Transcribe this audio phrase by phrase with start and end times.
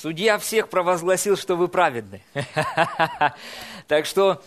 [0.00, 2.22] Судья всех провозгласил, что вы праведны.
[3.88, 4.40] Так что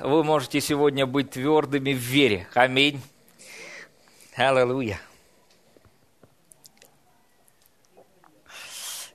[0.00, 2.48] вы можете сегодня быть твердыми в вере.
[2.54, 3.00] Аминь.
[4.34, 4.98] Аллилуйя.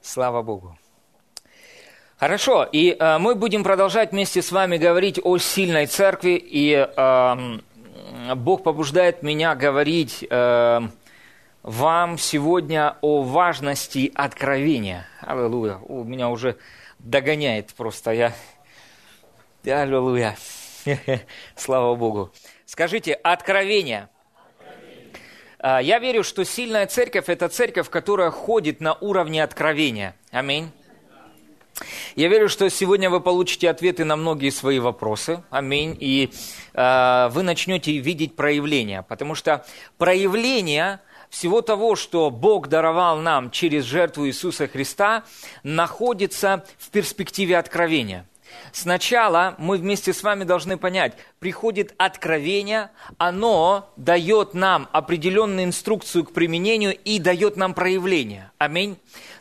[0.01, 0.77] Слава Богу.
[2.17, 8.35] Хорошо, и э, мы будем продолжать вместе с вами говорить о сильной церкви, и э,
[8.35, 10.81] Бог побуждает меня говорить э,
[11.65, 15.07] вам сегодня о важности откровения.
[15.21, 15.77] Аллилуйя.
[15.77, 16.57] У меня уже
[16.99, 18.11] догоняет просто.
[18.11, 18.33] Я...
[19.65, 20.37] Аллилуйя.
[21.55, 22.31] Слава Богу.
[22.67, 24.09] Скажите, откровение.
[25.57, 30.15] А, я верю, что сильная церковь– это церковь, которая ходит на уровне откровения.
[30.29, 30.69] Аминь.
[32.15, 35.43] Я верю, что сегодня вы получите ответы на многие свои вопросы.
[35.49, 35.97] Аминь.
[35.99, 36.31] И
[36.75, 39.01] э, вы начнете видеть проявления.
[39.01, 39.65] Потому что
[39.97, 45.23] проявление всего того, что Бог даровал нам через жертву Иисуса Христа,
[45.63, 48.25] находится в перспективе откровения.
[48.71, 56.33] Сначала мы вместе с вами должны понять, приходит откровение, оно дает нам определенную инструкцию к
[56.33, 58.51] применению и дает нам проявление.
[58.57, 58.97] Аминь.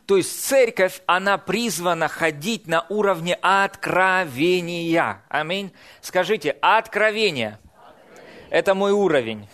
[0.07, 5.23] То есть церковь, она призвана ходить на уровне откровения.
[5.29, 5.73] Аминь.
[6.01, 7.59] Скажите, откровение.
[8.51, 9.48] Это мой уровень.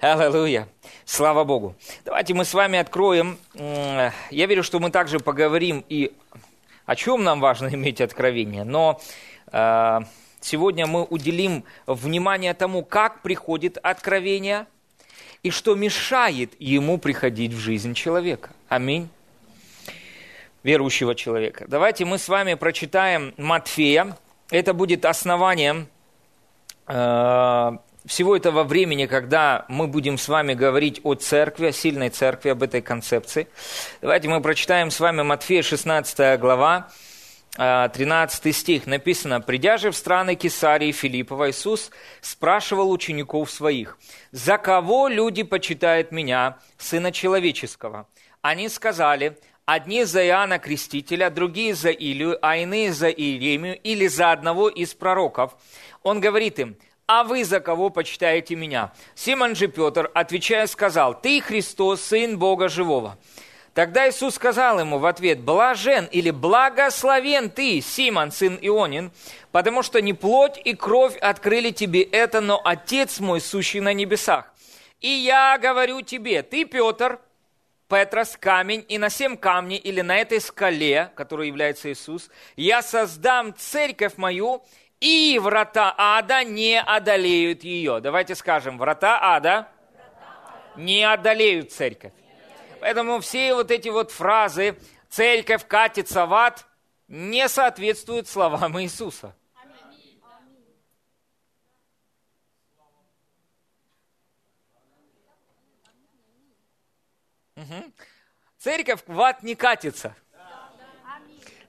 [0.00, 0.68] Аллилуйя.
[1.10, 1.74] Слава Богу.
[2.04, 3.38] Давайте мы с вами откроем.
[3.54, 6.12] Я верю, что мы также поговорим и
[6.84, 8.62] о чем нам важно иметь откровение.
[8.62, 9.00] Но
[9.50, 10.00] э,
[10.42, 14.66] сегодня мы уделим внимание тому, как приходит откровение
[15.42, 18.50] и что мешает ему приходить в жизнь человека.
[18.68, 19.08] Аминь.
[20.62, 21.64] Верующего человека.
[21.68, 24.14] Давайте мы с вами прочитаем Матфея.
[24.50, 25.88] Это будет основанием
[26.86, 32.48] э, всего этого времени, когда мы будем с вами говорить о церкви, о сильной церкви,
[32.48, 33.46] об этой концепции.
[34.00, 36.88] Давайте мы прочитаем с вами Матфея 16 глава,
[37.56, 38.86] 13 а, стих.
[38.86, 41.90] Написано, «Придя же в страны Кесарии Филиппова, Иисус
[42.22, 43.98] спрашивал учеников своих,
[44.32, 48.08] «За кого люди почитают меня, Сына Человеческого?»
[48.40, 49.36] Они сказали,
[49.70, 54.94] Одни за Иоанна Крестителя, другие за Илию, а иные за Иеремию или за одного из
[54.94, 55.54] пророков.
[56.02, 58.92] Он говорит им, а вы за кого почитаете меня?
[59.14, 63.16] Симон же Петр, отвечая, сказал, ты Христос, Сын Бога Живого.
[63.72, 69.10] Тогда Иисус сказал ему в ответ, блажен или благословен ты, Симон, сын Ионин,
[69.52, 74.52] потому что не плоть и кровь открыли тебе это, но Отец мой, сущий на небесах.
[75.00, 77.20] И я говорю тебе, ты, Петр,
[77.88, 83.54] Петрос, камень, и на семь камней, или на этой скале, которой является Иисус, я создам
[83.56, 84.62] церковь мою,
[85.00, 88.00] и врата ада не одолеют ее.
[88.00, 89.68] Давайте скажем, врата ада
[90.76, 92.12] не одолеют церковь.
[92.80, 94.78] Поэтому все вот эти вот фразы
[95.08, 96.64] «церковь катится в ад»
[97.08, 99.34] не соответствуют словам Иисуса.
[107.56, 107.92] Угу.
[108.58, 110.14] Церковь в ад не катится.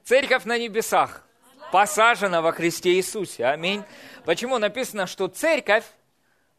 [0.04, 1.29] Церковь на небесах
[1.72, 3.46] посажена во Христе Иисусе.
[3.46, 3.84] Аминь.
[4.26, 5.86] Почему написано, что церковь,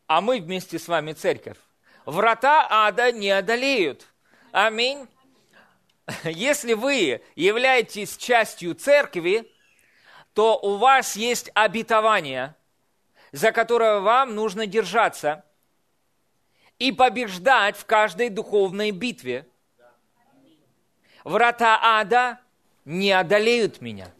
[0.07, 1.57] а мы вместе с вами церковь,
[2.05, 4.07] врата ада не одолеют.
[4.53, 5.07] Аминь.
[6.25, 9.51] Если вы являетесь частью церкви,
[10.35, 12.57] то у вас есть обетование,
[13.33, 15.45] за которое вам нужно держаться
[16.79, 19.47] и побеждать в каждой духовной битве.
[21.23, 22.41] Врата ада
[22.85, 24.11] не одолеют меня–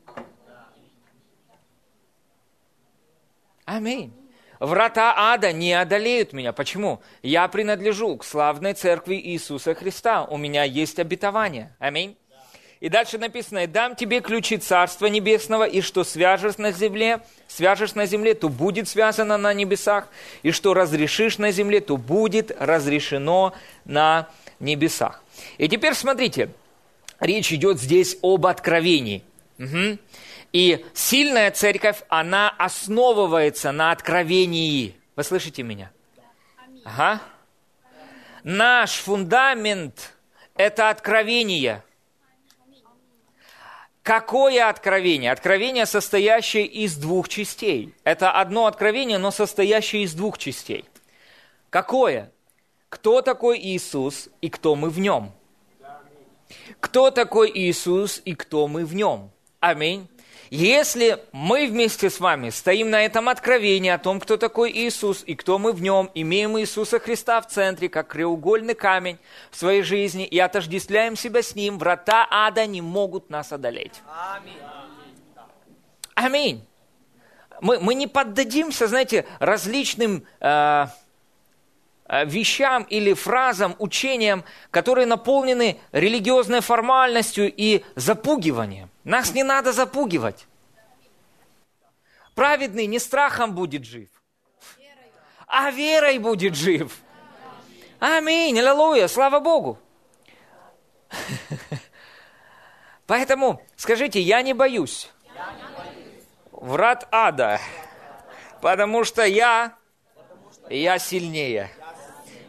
[3.71, 4.13] Аминь.
[4.59, 6.53] Врата ада не одолеют меня.
[6.53, 7.01] Почему?
[7.23, 10.25] Я принадлежу к славной церкви Иисуса Христа.
[10.25, 11.73] У меня есть обетование.
[11.79, 12.17] Аминь.
[12.81, 18.07] И дальше написано, дам тебе ключи Царства Небесного, и что свяжешь на земле, свяжешь на
[18.07, 20.09] земле, то будет связано на небесах,
[20.43, 23.55] и что разрешишь на земле, то будет разрешено
[23.85, 25.23] на небесах.
[25.59, 26.51] И теперь смотрите,
[27.21, 29.23] речь идет здесь об откровении.
[29.59, 29.99] Угу.
[30.53, 34.97] И сильная церковь, она основывается на откровении.
[35.17, 35.93] Вы слышите меня?
[36.85, 37.21] Ага.
[38.43, 40.15] Наш фундамент–
[40.57, 41.85] это откровение.
[44.03, 45.31] Какое откровение?
[45.31, 47.95] Откровение, состоящее из двух частей.
[48.03, 50.85] Это одно откровение, но состоящее из двух частей.
[51.69, 52.33] Какое?
[52.89, 55.33] Кто такой Иисус и кто мы в нем?
[56.81, 59.31] Кто такой Иисус и кто мы в нем?
[59.61, 60.09] Аминь.
[60.51, 65.37] Если мы вместе с вами стоим на этом откровении о том, кто такой Иисус и
[65.37, 69.19] кто мы в нем, имеем Иисуса Христа в центре, как краеугольный камень
[69.53, 74.03] в своей жизни, и отождествляем себя с Ним, врата ада не могут нас одолеть.
[76.17, 76.67] Аминь.
[77.61, 80.87] Мы, мы не поддадимся, знаете, различным э,
[82.09, 84.43] э, вещам или фразам, учениям,
[84.73, 88.90] которые наполнены религиозной формальностью и запугиванием.
[89.05, 90.47] Нас не надо запугивать.
[92.35, 94.09] Праведный не страхом будет жив,
[95.47, 97.01] а верой будет жив.
[97.99, 99.79] Аминь, аллилуйя, слава Богу.
[103.07, 105.11] Поэтому скажите, я не боюсь
[106.61, 107.59] врат ада,
[108.61, 109.75] потому что я,
[110.69, 111.71] я сильнее,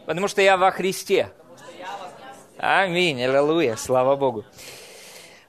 [0.06, 1.32] потому что я во Христе.
[2.58, 4.44] Аминь, аллилуйя, слава Богу.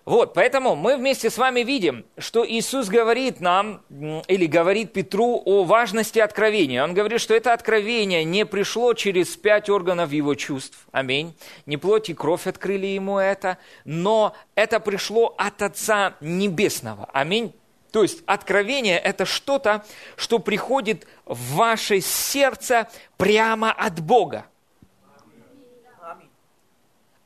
[0.05, 3.81] Вот, поэтому мы вместе с вами видим, что Иисус говорит нам,
[4.27, 6.83] или говорит Петру о важности откровения.
[6.83, 10.87] Он говорит, что это откровение не пришло через пять органов его чувств.
[10.91, 11.33] Аминь.
[11.65, 17.09] Не плоть и кровь открыли ему это, но это пришло от Отца Небесного.
[17.13, 17.55] Аминь.
[17.91, 19.85] То есть откровение– это что-то,
[20.17, 24.47] что приходит в ваше сердце прямо от Бога.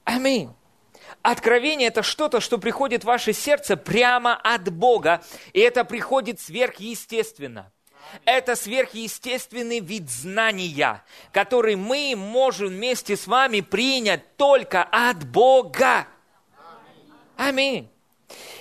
[0.03, 0.51] Аминь.
[1.21, 5.21] Откровение– это что-то, что приходит в ваше сердце прямо от Бога,
[5.53, 7.71] и это приходит сверхъестественно.
[8.23, 11.03] Это сверхъестественный вид знания,
[11.33, 16.07] который мы можем вместе с вами принять только от Бога.
[17.35, 17.89] Аминь.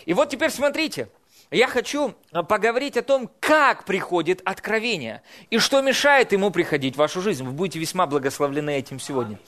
[0.04, 1.08] И вот теперь смотрите,
[1.50, 6.98] я хочу э, поговорить о том, как приходит откровение и что мешает ему приходить в
[6.98, 7.44] вашу жизнь.
[7.44, 9.38] Вы будете весьма благословлены этим сегодня.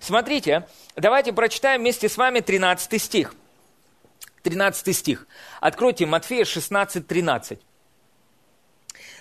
[0.00, 0.66] Смотрите,
[0.96, 3.34] давайте прочитаем вместе с вами 13 стих.
[4.42, 5.26] 13 стих.
[5.60, 7.60] Откройте Матфея 16, 13.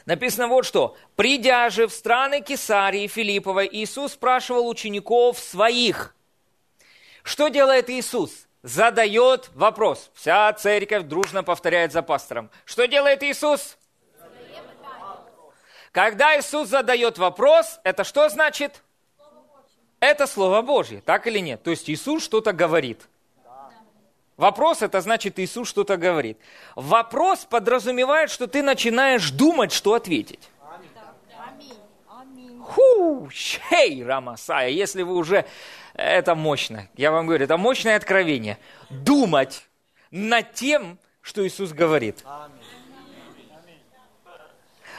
[0.05, 0.97] Написано вот что.
[1.15, 6.15] «Придя же в страны Кесарии Филипповой, Иисус спрашивал учеников своих».
[7.23, 8.47] Что делает Иисус?
[8.63, 10.09] Задает вопрос.
[10.13, 12.49] Вся церковь дружно повторяет за пастором.
[12.65, 13.77] Что делает Иисус?
[15.91, 18.81] Когда Иисус задает вопрос, это что значит?
[19.99, 21.61] Это Слово Божье, так или нет?
[21.61, 23.07] То есть Иисус что-то говорит.
[24.37, 26.39] Вопрос это значит Иисус что-то говорит.
[26.75, 30.49] Вопрос подразумевает, что ты начинаешь думать, что ответить.
[32.63, 35.45] Ху, чей, Рамасая, если вы уже
[35.93, 36.87] это мощно.
[36.95, 38.57] Я вам говорю, это мощное откровение.
[38.89, 39.67] Думать
[40.11, 42.23] над тем, что Иисус говорит.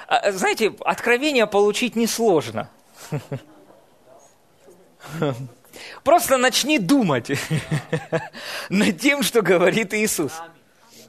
[0.07, 2.69] А, знаете, откровение получить несложно.
[6.05, 7.31] Просто начни думать
[8.69, 10.33] над тем, что говорит Иисус.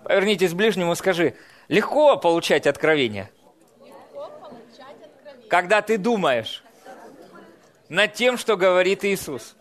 [0.03, 1.35] Повернитесь к ближнему, скажи,
[1.67, 3.29] легко получать откровение?
[5.55, 6.65] Когда ты думаешь
[7.87, 9.55] над тем, что говорит Иисус.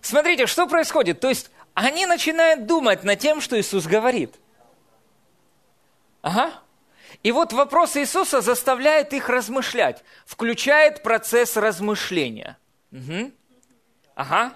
[0.00, 1.20] Смотрите, что происходит.
[1.20, 4.34] То есть они начинают думать над тем, что Иисус говорит.
[6.22, 6.50] Ага.
[7.22, 12.58] И вот вопрос Иисуса заставляет их размышлять, включает процесс размышления.
[12.90, 13.30] Угу.
[14.16, 14.52] Ага.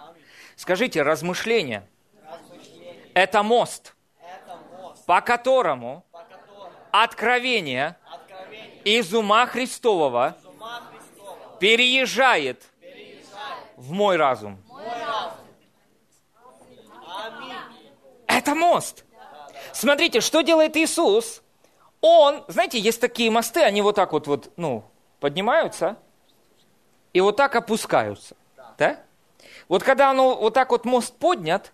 [0.56, 1.88] Скажите, размышление,
[2.28, 3.12] размышление.
[3.14, 8.05] Это, мост, это мост, по которому, по которому откровение, откровение
[8.86, 10.36] из ума Христового,
[11.58, 12.62] переезжает,
[13.76, 14.62] в мой разум.
[18.28, 19.04] Это мост.
[19.72, 21.42] Смотрите, что делает Иисус?
[22.00, 24.84] Он, знаете, есть такие мосты, они вот так вот, вот ну,
[25.18, 25.96] поднимаются
[27.12, 28.36] и вот так опускаются.
[28.78, 29.00] Да?
[29.66, 31.72] Вот когда оно вот так вот мост поднят,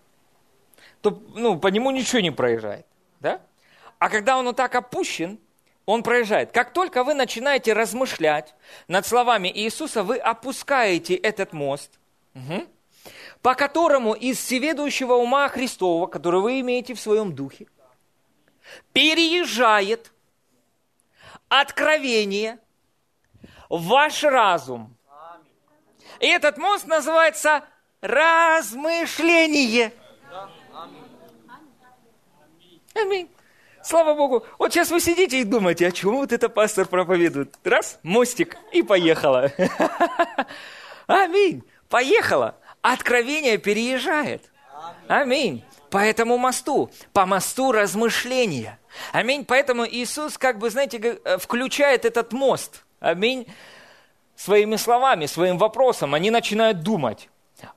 [1.01, 2.87] то ну, по нему ничего не проезжает.
[3.19, 3.39] Да?
[3.99, 5.39] А когда он вот так опущен,
[5.85, 6.51] он проезжает.
[6.51, 8.55] Как только вы начинаете размышлять
[8.87, 11.99] над словами Иисуса, вы опускаете этот мост.
[12.35, 12.67] Угу
[13.43, 17.67] по которому из всеведущего ума Христова, который вы имеете в своем духе,
[18.93, 20.13] переезжает
[21.49, 22.57] откровение
[23.69, 24.95] в ваш разум.
[26.21, 27.65] И этот мост называется
[27.99, 29.91] размышление.
[32.95, 33.29] Аминь.
[33.83, 34.45] Слава Богу.
[34.57, 37.53] Вот сейчас вы сидите и думаете, о чем вот это пастор проповедует.
[37.63, 39.51] Раз, мостик, и поехала.
[41.07, 41.63] Аминь.
[41.89, 44.43] Поехала откровение переезжает.
[45.07, 45.63] Аминь.
[45.89, 48.79] По этому мосту, по мосту размышления.
[49.11, 49.45] Аминь.
[49.45, 52.83] Поэтому Иисус, как бы, знаете, э, включает этот мост.
[52.99, 53.47] Аминь.
[54.35, 56.13] Своими словами, своим вопросом.
[56.13, 57.29] Они начинают думать.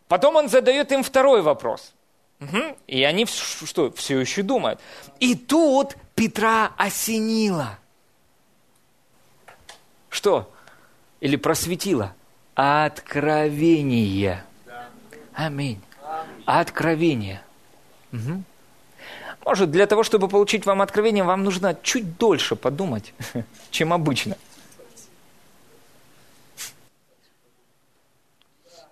[0.09, 1.96] Потом он задает им второй вопрос.
[2.41, 2.77] Угу.
[2.87, 4.81] И они что, все еще думают.
[5.21, 7.79] И тут Петра осенило.
[10.11, 10.53] Что?
[11.21, 12.15] Или просветило?
[12.55, 14.45] Откровение.
[15.35, 15.81] Аминь.
[16.45, 17.43] Откровение.
[18.13, 18.43] Угу.
[19.45, 23.13] Может, для того, чтобы получить вам откровение, вам нужно чуть дольше подумать,
[23.71, 24.37] чем обычно.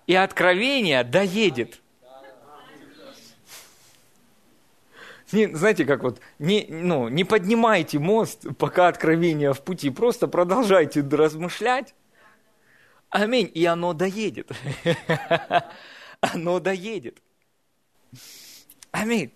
[0.07, 1.79] И откровение доедет.
[5.31, 11.01] Не, знаете, как вот, не, ну, не поднимайте мост, пока откровение в пути, просто продолжайте
[11.01, 11.95] размышлять.
[13.09, 13.49] Аминь.
[13.53, 14.51] И оно доедет.
[16.21, 17.21] Оно доедет.
[18.91, 19.31] Аминь.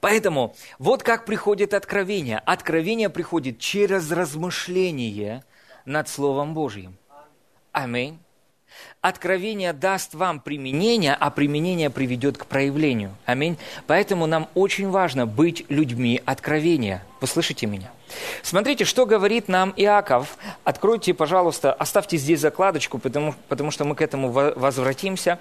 [0.00, 2.38] Поэтому вот как приходит откровение.
[2.38, 5.44] Откровение приходит через размышление
[5.86, 6.98] над Словом Божьим.
[7.72, 8.20] Аминь.
[9.02, 13.16] Откровение даст вам применение, а применение приведет к проявлению.
[13.26, 13.58] Аминь.
[13.88, 17.04] Поэтому нам очень важно быть людьми откровения.
[17.20, 17.90] Вы слышите меня?
[18.44, 20.38] Смотрите, что говорит нам Иаков.
[20.62, 25.40] Откройте, пожалуйста, оставьте здесь закладочку, потому, потому что мы к этому возвратимся.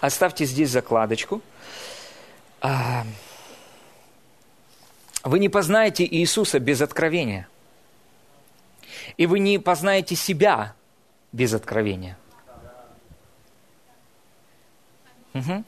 [0.00, 1.42] Оставьте здесь закладочку.
[2.62, 3.04] А,
[5.24, 7.48] вы не познаете Иисуса без откровения.
[9.18, 10.72] И вы не познаете себя
[11.32, 12.16] без откровения.
[15.34, 15.64] Угу.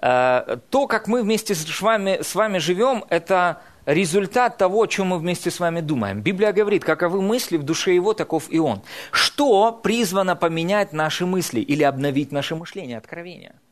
[0.00, 5.18] То, как мы вместе с вами, с вами живем, это результат того, о чем мы
[5.18, 6.20] вместе с вами думаем.
[6.20, 8.82] Библия говорит, каковы мысли в душе его, таков и он.
[9.10, 12.98] Что призвано поменять наши мысли или обновить наше мышление?
[12.98, 13.54] Откровение–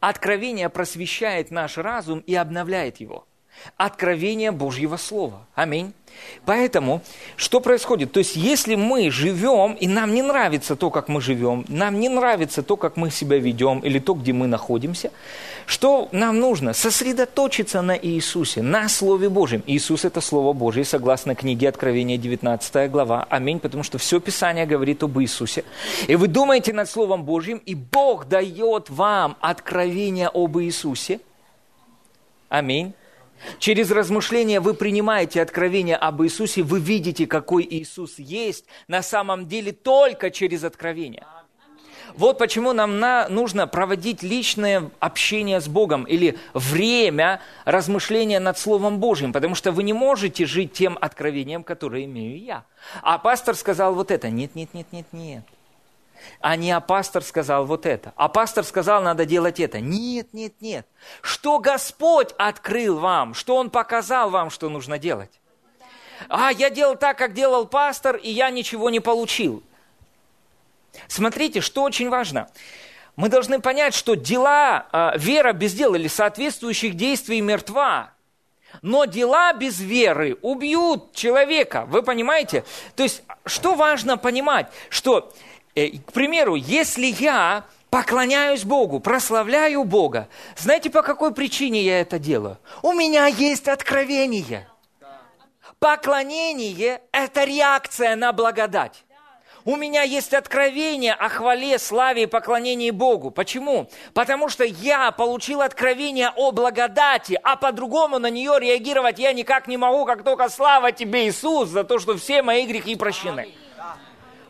[0.00, 3.26] Откровение просвещает наш разум и обновляет его.
[3.76, 5.46] Откровение Божьего Слова.
[5.54, 5.92] Аминь.
[6.44, 7.02] Поэтому,
[7.36, 8.12] что происходит?
[8.12, 12.08] То есть, если мы живем, и нам не нравится то, как мы живем, нам не
[12.08, 15.10] нравится то, как мы себя ведем, или то, где мы находимся,
[15.66, 16.72] что нам нужно?
[16.72, 19.62] Сосредоточиться на Иисусе, на Слове Божьем.
[19.66, 23.26] Иисус– это Слово Божье, согласно книге Откровения, 19 глава.
[23.30, 25.64] Аминь, потому что все Писание говорит об Иисусе.
[26.06, 31.20] И вы думаете над Словом Божьим, и Бог дает вам откровение об Иисусе.
[32.48, 32.94] Аминь.
[33.58, 39.72] Через размышления вы принимаете откровение об Иисусе, вы видите, какой Иисус есть на самом деле
[39.72, 41.26] только через откровение.
[42.16, 49.00] Вот почему нам на, нужно проводить личное общение с Богом или время размышления над Словом
[49.00, 52.64] Божьим, потому что вы не можете жить тем откровением, которое имею я.
[53.02, 54.30] А пастор сказал вот это.
[54.30, 55.44] Нет, нет, нет, нет, нет
[56.40, 58.12] а не а пастор сказал вот это.
[58.16, 59.80] А пастор сказал, надо делать это.
[59.80, 60.86] Нет, нет, нет.
[61.22, 65.40] Что Господь открыл вам, что Он показал вам, что нужно делать.
[66.28, 69.62] А, я делал так, как делал пастор, и я ничего не получил.
[71.08, 72.48] Смотрите, что очень важно.
[73.16, 78.10] Мы должны понять, что дела, а, вера без дел или соответствующих действий мертва.
[78.82, 81.84] Но дела без веры убьют человека.
[81.86, 82.64] Вы понимаете?
[82.96, 85.32] То есть, что важно понимать, что
[85.74, 92.58] к примеру, если я поклоняюсь Богу, прославляю Бога, знаете, по какой причине я это делаю?
[92.82, 94.68] У меня есть откровение.
[95.78, 99.04] Поклонение– это реакция на благодать.
[99.66, 103.30] У меня есть откровение о хвале, славе и поклонении Богу.
[103.30, 103.88] Почему?
[104.12, 109.78] Потому что я получил откровение о благодати, а по-другому на нее реагировать я никак не
[109.78, 113.40] могу, как только слава тебе, Иисус, за то, что все мои грехи прощены.
[113.40, 113.63] Аминь.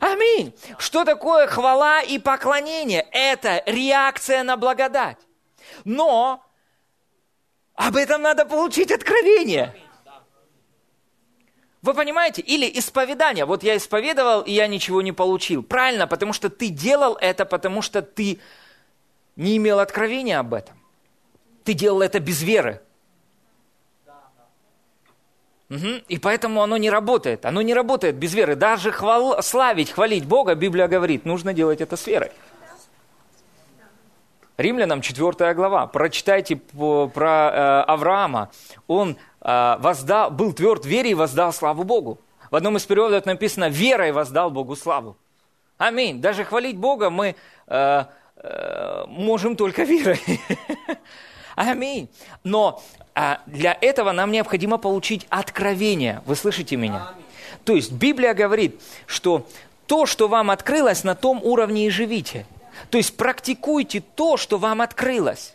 [0.04, 0.52] Аминь.
[0.78, 3.06] Что такое хвала и поклонение?
[3.10, 5.16] Это реакция на благодать.
[5.84, 6.44] Но
[7.74, 9.74] об этом надо получить откровение.
[11.80, 12.42] Вы понимаете?
[12.42, 13.46] Или исповедание.
[13.46, 15.62] Вот я исповедовал, и я ничего не получил.
[15.62, 18.40] Правильно, потому что ты делал это, потому что ты
[19.36, 20.78] не имел откровения об этом.
[21.64, 22.82] Ты делал это без веры.
[25.74, 26.04] Угу.
[26.08, 27.44] И поэтому оно не работает.
[27.44, 28.54] Оно не работает без веры.
[28.54, 32.30] Даже хвал, славить, хвалить Бога, Библия говорит, нужно делать это с верой.
[34.56, 35.86] Римлянам 4 глава.
[35.88, 38.50] Прочитайте про э, Авраама.
[38.86, 42.20] Он э, воздал, был тверд в вере и воздал славу Богу.
[42.52, 45.16] В одном из переводов написано «верой воздал Богу славу».
[45.76, 46.20] Аминь.
[46.20, 47.34] Даже хвалить Бога мы
[47.66, 48.04] э,
[49.08, 50.20] можем только верой.
[51.54, 52.08] Аминь.
[52.42, 52.82] Но
[53.14, 56.22] а для этого нам необходимо получить откровение.
[56.26, 57.14] Вы слышите меня?
[57.64, 59.46] То есть Библия говорит, что
[59.86, 62.46] то, что вам открылось, на том уровне и живите.
[62.90, 65.54] То есть практикуйте то, что вам открылось.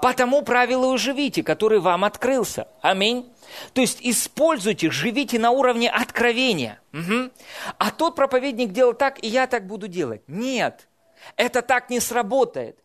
[0.00, 2.66] По тому правилу и живите, который вам открылся.
[2.80, 3.30] Аминь.
[3.72, 6.80] То есть используйте, живите на уровне откровения.
[6.92, 7.30] Угу.
[7.78, 10.22] А тот проповедник делал так, и я так буду делать.
[10.26, 10.88] Нет.
[11.36, 12.81] Это так не сработает.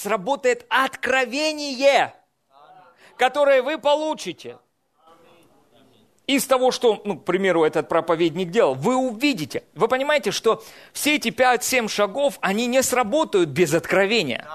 [0.00, 2.14] Сработает откровение,
[3.16, 4.58] которое вы получите
[6.28, 9.64] из того, что, ну, к примеру, этот проповедник делал, вы увидите.
[9.74, 10.62] Вы понимаете, что
[10.92, 14.46] все эти 5-7 шагов, они не сработают без откровения.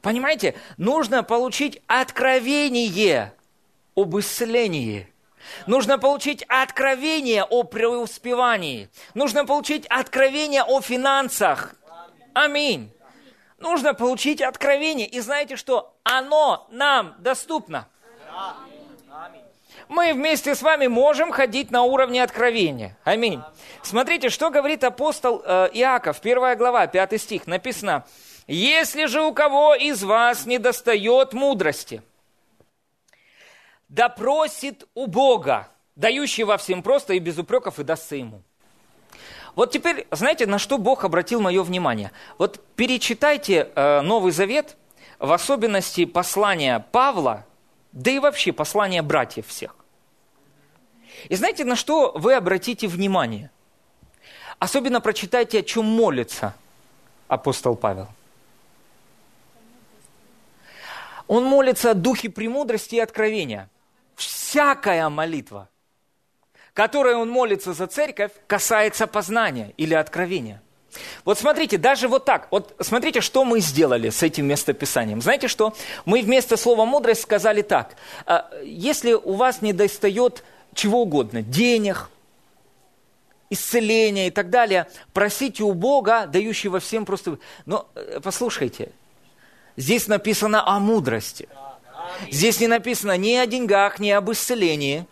[0.00, 3.32] Понимаете, нужно получить откровение
[3.96, 5.12] об исцелении.
[5.66, 8.90] Нужно получить откровение о преуспевании.
[9.14, 11.74] Нужно получить откровение о финансах.
[12.32, 12.93] Аминь.
[13.64, 15.06] Нужно получить откровение.
[15.06, 15.96] И знаете что?
[16.02, 17.88] Оно нам доступно.
[19.88, 22.94] Мы вместе с вами можем ходить на уровне откровения.
[23.04, 23.40] Аминь.
[23.82, 27.46] Смотрите, что говорит апостол э, Иаков, первая глава, пятый стих.
[27.46, 28.04] Написано,
[28.46, 32.02] «Если же у кого из вас не достает мудрости,
[33.88, 38.42] да просит у Бога, дающего всем просто и без упреков, и дастся ему».
[39.54, 42.10] Вот теперь, знаете, на что Бог обратил мое внимание?
[42.38, 44.76] Вот перечитайте э, Новый Завет,
[45.18, 47.46] в особенности послания Павла,
[47.92, 49.76] да и вообще послания братьев всех.
[51.28, 53.50] И знаете, на что вы обратите внимание?
[54.58, 56.54] Особенно прочитайте, о чем молится
[57.28, 58.08] апостол Павел.
[61.26, 63.70] Он молится о духе премудрости и откровения.
[64.14, 65.68] Всякая молитва,
[66.74, 70.60] которой он молится за церковь, касается познания или откровения.
[71.24, 75.20] Вот смотрите, даже вот так, вот смотрите, что мы сделали с этим местописанием.
[75.22, 75.74] Знаете что?
[76.04, 77.96] Мы вместо слова мудрость сказали так.
[78.26, 82.10] «А, если у вас не достает чего угодно, денег,
[83.50, 87.38] исцеления и так далее, просите у Бога, дающего всем просто...
[87.66, 88.90] Но э, послушайте,
[89.76, 91.48] здесь написано о мудрости.
[92.30, 95.06] Здесь не написано ни о деньгах, ни об исцелении.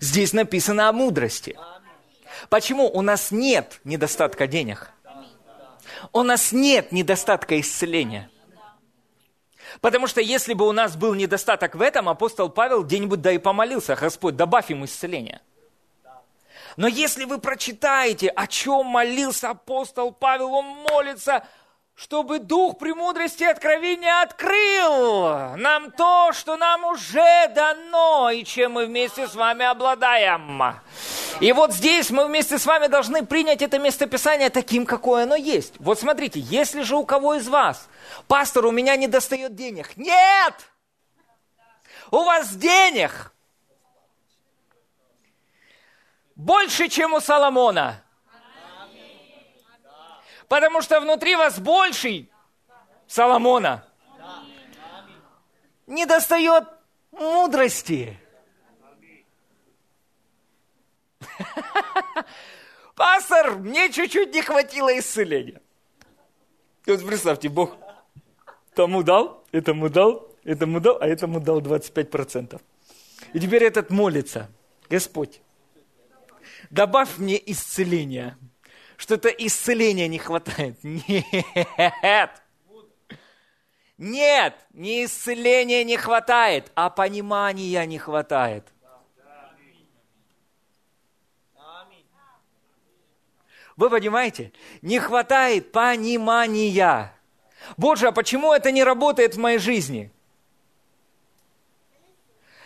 [0.00, 1.58] Здесь написано о мудрости.
[2.48, 4.90] Почему у нас нет недостатка денег?
[6.12, 8.30] У нас нет недостатка исцеления.
[9.80, 13.38] Потому что если бы у нас был недостаток в этом, апостол Павел где-нибудь да и
[13.38, 15.40] помолился, Господь, добавь ему исцеление.
[16.76, 21.46] Но если вы прочитаете, о чем молился апостол Павел, он молится
[21.96, 28.86] чтобы Дух премудрости и откровения открыл нам то, что нам уже дано, и чем мы
[28.86, 30.76] вместе с вами обладаем.
[31.40, 35.74] И вот здесь мы вместе с вами должны принять это местописание таким, какое оно есть.
[35.78, 37.88] Вот смотрите, если же у кого из вас,
[38.28, 39.96] пастор, у меня не достает денег.
[39.96, 40.54] Нет!
[42.10, 43.32] У вас денег
[46.34, 48.02] больше, чем у Соломона–
[50.48, 52.30] потому что внутри вас больший
[53.06, 53.84] Соломона.
[55.86, 56.64] Не достает
[57.12, 58.18] мудрости.
[62.96, 65.60] Пастор, мне чуть-чуть не хватило исцеления.
[66.86, 67.76] Вот представьте, Бог
[68.74, 72.60] тому дал, этому дал, этому дал, а этому дал 25%.
[73.32, 74.50] И теперь этот молится.
[74.88, 75.40] Господь,
[76.70, 78.36] добавь мне исцеление
[78.96, 80.78] что-то исцеления не хватает.
[80.82, 82.30] Нет.
[83.98, 88.64] Нет, не исцеления не хватает, а понимания не хватает.
[93.76, 94.52] Вы понимаете?
[94.82, 97.12] Не хватает понимания.
[97.76, 100.10] Боже, а почему это не работает в моей жизни?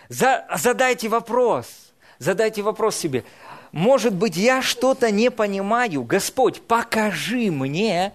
[0.09, 1.93] За, задайте вопрос.
[2.19, 3.25] Задайте вопрос себе
[3.73, 6.03] может быть, я что-то не понимаю.
[6.03, 8.13] Господь, покажи мне,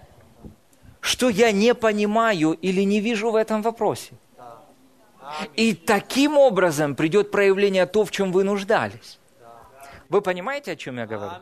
[1.00, 4.12] что я не понимаю или не вижу в этом вопросе.
[5.54, 9.18] И таким образом придет проявление то, в чем вы нуждались.
[10.08, 11.32] Вы понимаете, о чем я говорю?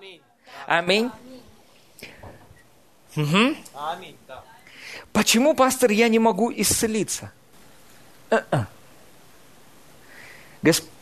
[0.66, 1.10] Аминь.
[3.16, 3.56] Угу.
[5.12, 7.30] Почему, пастор, я не могу исцелиться?
[10.62, 10.88] Госп...
[10.88, 10.93] Господь,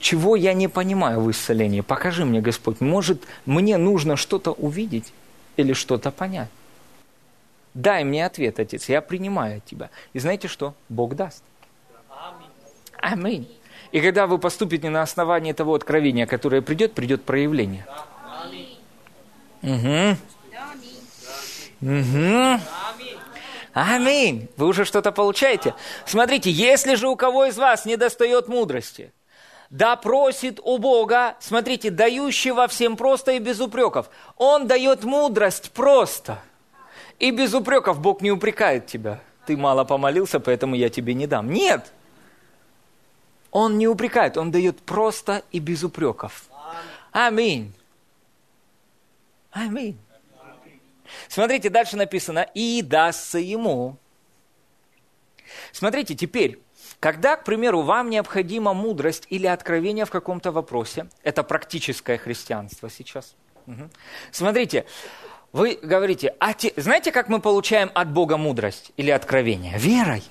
[0.00, 1.80] чего я не понимаю в исцелении?
[1.80, 2.80] Покажи мне, Господь.
[2.80, 5.12] Может, мне нужно что-то увидеть
[5.56, 6.48] или что-то понять?
[7.72, 9.90] Дай мне ответ, Отец, я принимаю Тебя.
[10.12, 10.74] И знаете что?
[10.88, 11.42] Бог даст.
[13.00, 13.48] Аминь.
[13.92, 17.86] И когда вы поступите на основании того откровения, которое придет, придет проявление.
[19.62, 20.16] Угу.
[21.80, 22.60] Угу.
[23.72, 24.48] Аминь.
[24.56, 25.74] Вы уже что-то получаете?
[26.06, 29.12] Смотрите, если же у кого из вас не достает мудрости–
[29.70, 34.10] да просит у Бога, смотрите, дающего всем просто и без упреков.
[34.36, 36.40] Он дает мудрость просто.
[37.18, 39.20] И без упреков Бог не упрекает тебя.
[39.46, 41.50] Ты мало помолился, поэтому я тебе не дам.
[41.50, 41.92] Нет.
[43.50, 46.44] Он не упрекает, он дает просто и без упреков.
[47.12, 47.72] Аминь.
[49.52, 49.96] Аминь.
[51.28, 53.96] Смотрите, дальше написано, и дастся ему.
[55.70, 56.58] Смотрите, теперь,
[57.04, 63.34] когда, к примеру, вам необходима мудрость или откровение в каком-то вопросе, это практическое христианство сейчас.
[63.66, 63.90] Угу.
[64.30, 64.86] Смотрите,
[65.52, 69.76] вы говорите, а те, знаете, как мы получаем от Бога мудрость или откровение?
[69.76, 70.22] Верой.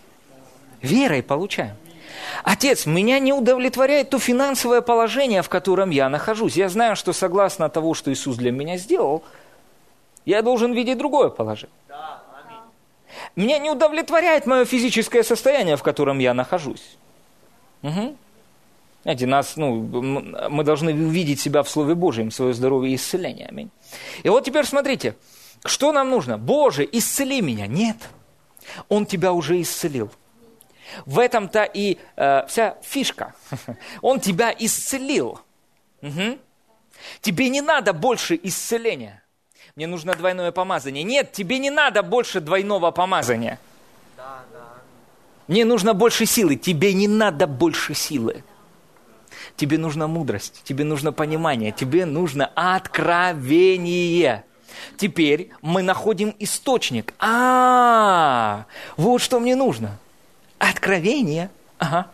[0.82, 1.76] Верой получаем.
[2.44, 6.58] Отец, меня не удовлетворяет то финансовое положение, в котором я нахожусь.
[6.58, 9.24] Я знаю, что согласно того, что Иисус для меня сделал,
[10.26, 11.76] я должен видеть другое положение.
[13.36, 16.98] Меня не удовлетворяет мое физическое состояние, в котором я нахожусь.
[17.82, 18.16] Угу.
[19.04, 19.82] Знаете, нас, ну,
[20.50, 23.48] мы должны увидеть себя в Слове Божьем, свое здоровье и исцеление.
[23.48, 23.70] Аминь.
[24.22, 25.16] И вот теперь смотрите,
[25.66, 26.38] что нам нужно?
[26.38, 27.68] Боже, исцели меня.
[27.68, 27.98] Нет,
[28.88, 30.12] Он тебя уже исцелил.
[31.06, 33.34] В этом-то и э, вся фишка.
[34.02, 35.40] Он тебя исцелил.
[36.02, 36.38] Угу.
[37.22, 39.23] Тебе не надо больше исцеления
[39.76, 41.04] мне нужно двойное помазание.
[41.04, 43.60] Нет, тебе не надо больше двойного помазания.
[45.48, 46.58] Мне нужно больше силы.
[46.58, 48.44] Тебе не надо больше силы.
[49.56, 54.46] Тебе нужна мудрость, тебе нужно понимание, тебе нужно откровение.
[54.98, 57.14] Теперь мы находим источник.
[57.20, 58.66] А,
[58.98, 60.00] вот что мне нужно.
[60.60, 61.50] Откровение.
[61.78, 62.10] Ага.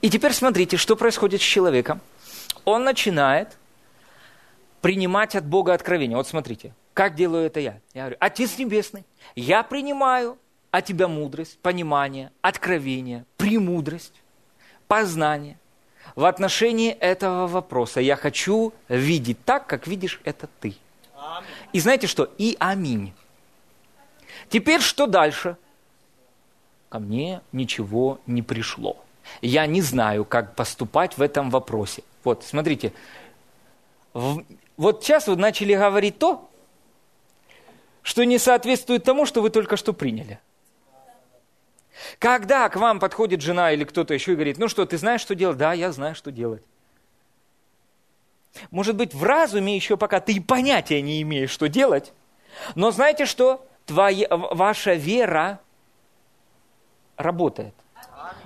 [0.00, 2.00] И теперь смотрите, что происходит с человеком.
[2.64, 3.56] Он начинает
[4.80, 6.16] принимать от Бога откровение.
[6.16, 7.80] Вот смотрите, как делаю это я?
[7.94, 10.38] Я говорю, Отец Небесный, я принимаю
[10.70, 14.14] от Тебя мудрость, понимание, откровение, премудрость,
[14.86, 15.58] познание.
[16.16, 20.76] В отношении этого вопроса я хочу видеть так, как видишь это ты.
[21.72, 22.32] И знаете что?
[22.38, 23.12] И аминь.
[24.48, 25.56] Теперь что дальше?
[26.88, 28.96] Ко мне ничего не пришло.
[29.42, 32.02] Я не знаю, как поступать в этом вопросе.
[32.24, 32.92] Вот, смотрите,
[34.12, 34.44] в,
[34.76, 36.49] вот сейчас вы начали говорить то,
[38.02, 40.40] что не соответствует тому, что вы только что приняли.
[42.18, 45.34] Когда к вам подходит жена или кто-то еще и говорит, ну что, ты знаешь, что
[45.34, 45.58] делать?
[45.58, 46.62] Да, я знаю, что делать.
[48.70, 52.12] Может быть, в разуме еще пока ты понятия не имеешь, что делать,
[52.74, 53.66] но знаете что?
[53.86, 55.60] Твоя, ваша вера
[57.16, 57.74] работает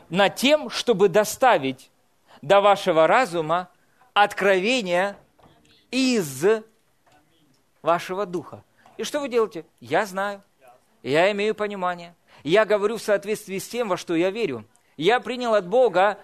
[0.09, 1.91] над тем, чтобы доставить
[2.43, 3.69] до вашего разума
[4.15, 5.17] откровение
[5.91, 6.45] из
[7.83, 8.63] вашего духа.
[8.97, 9.65] И что вы делаете?
[9.81, 10.43] Я знаю.
[11.03, 12.15] Я имею понимание.
[12.43, 14.65] Я говорю в соответствии с тем, во что я верю.
[14.97, 16.19] Я принял от Бога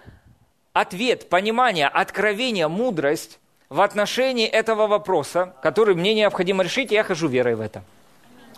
[0.73, 7.29] ответ, понимание, откровение, мудрость в отношении этого вопроса, который мне необходимо решить, и я хожу
[7.29, 7.83] верой в это.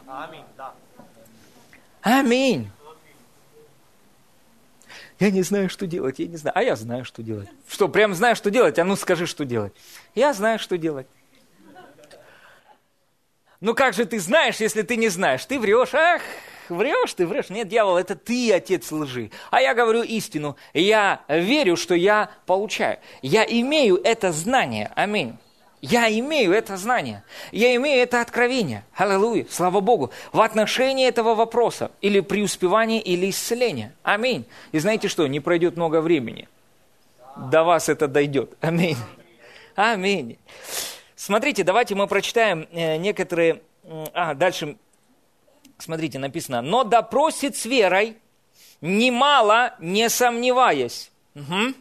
[0.07, 0.44] Аминь.
[2.03, 2.70] Аминь.
[5.18, 6.59] Я не знаю, что делать, я не знаю.
[6.59, 7.48] А я знаю, что делать.
[7.68, 8.79] Что, прям знаю, что делать?
[8.79, 9.72] А ну скажи, что делать.
[10.16, 11.07] Я знаю, что делать.
[13.62, 15.46] Ну как же ты знаешь, если ты не знаешь?
[15.46, 16.20] Ты врешь, ах,
[16.68, 17.48] врешь, ты врешь.
[17.48, 19.31] Нет, дьявол, это ты отец лжи.
[19.53, 20.57] А я говорю истину.
[20.75, 22.98] Я верю, что я получаю.
[23.22, 24.90] Я имею это знание.
[24.96, 25.37] Аминь.
[25.81, 27.22] Я имею это знание.
[27.53, 28.85] Я имею это откровение.
[28.96, 29.46] Аллилуйя.
[29.48, 30.11] Слава Богу.
[30.33, 31.92] В отношении этого вопроса.
[32.01, 33.94] Или преуспевания, или исцеления.
[34.03, 34.44] Аминь.
[34.72, 35.25] И знаете что?
[35.29, 36.48] Не пройдет много времени.
[37.37, 38.55] До вас это дойдет.
[38.61, 38.98] Аминь.
[39.77, 40.37] Аминь.
[41.24, 43.62] Смотрите, давайте мы прочитаем э, некоторые...
[44.12, 44.76] А, дальше,
[45.78, 46.62] смотрите, написано.
[46.62, 48.16] «Но допросит с верой,
[48.80, 51.12] немало не сомневаясь».
[51.37, 51.74] Угу.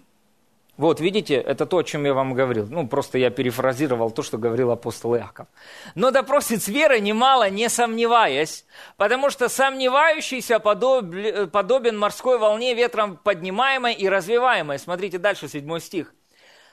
[0.77, 2.67] Вот, видите, это то, о чем я вам говорил.
[2.69, 5.47] Ну, просто я перефразировал то, что говорил апостол Иаков.
[5.95, 8.63] «Но допросит с верой, немало не сомневаясь,
[8.95, 11.05] потому что сомневающийся подоб...
[11.51, 14.77] подобен морской волне, ветром поднимаемой и развиваемой».
[14.77, 16.13] Смотрите дальше, седьмой стих.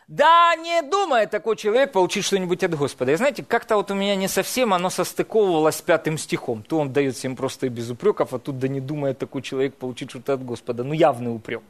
[0.09, 3.13] Да, не думает такой человек получить что-нибудь от Господа.
[3.13, 6.63] И знаете, как-то вот у меня не совсем оно состыковывалось с пятым стихом.
[6.63, 9.77] То он дает всем просто и без упреков, а тут да не думает такой человек
[9.77, 10.83] получить что-то от Господа.
[10.83, 11.63] Ну, явный упрек.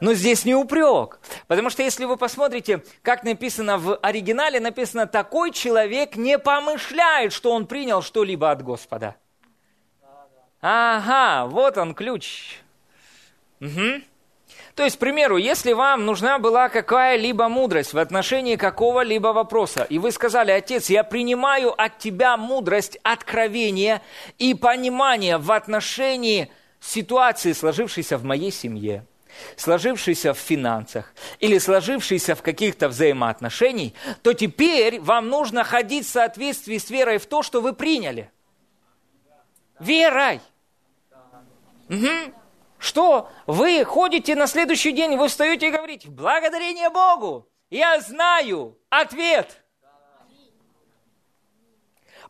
[0.00, 1.20] Но здесь не упрек.
[1.46, 7.52] Потому что если вы посмотрите, как написано в оригинале, написано, такой человек не помышляет, что
[7.52, 9.14] он принял что-либо от Господа.
[10.62, 12.60] Ага, вот он ключ.
[13.60, 14.00] Угу.
[14.80, 19.98] То есть, к примеру, если вам нужна была какая-либо мудрость в отношении какого-либо вопроса, и
[19.98, 24.00] вы сказали, отец, я принимаю от тебя мудрость, откровение
[24.38, 29.04] и понимание в отношении ситуации, сложившейся в моей семье,
[29.56, 36.78] сложившейся в финансах или сложившейся в каких-то взаимоотношениях, то теперь вам нужно ходить в соответствии
[36.78, 38.30] с верой в то, что вы приняли.
[39.78, 40.40] Верой.
[41.90, 42.39] Угу.
[42.80, 49.62] Что вы ходите на следующий день, вы встаете и говорите, благодарение Богу, я знаю ответ.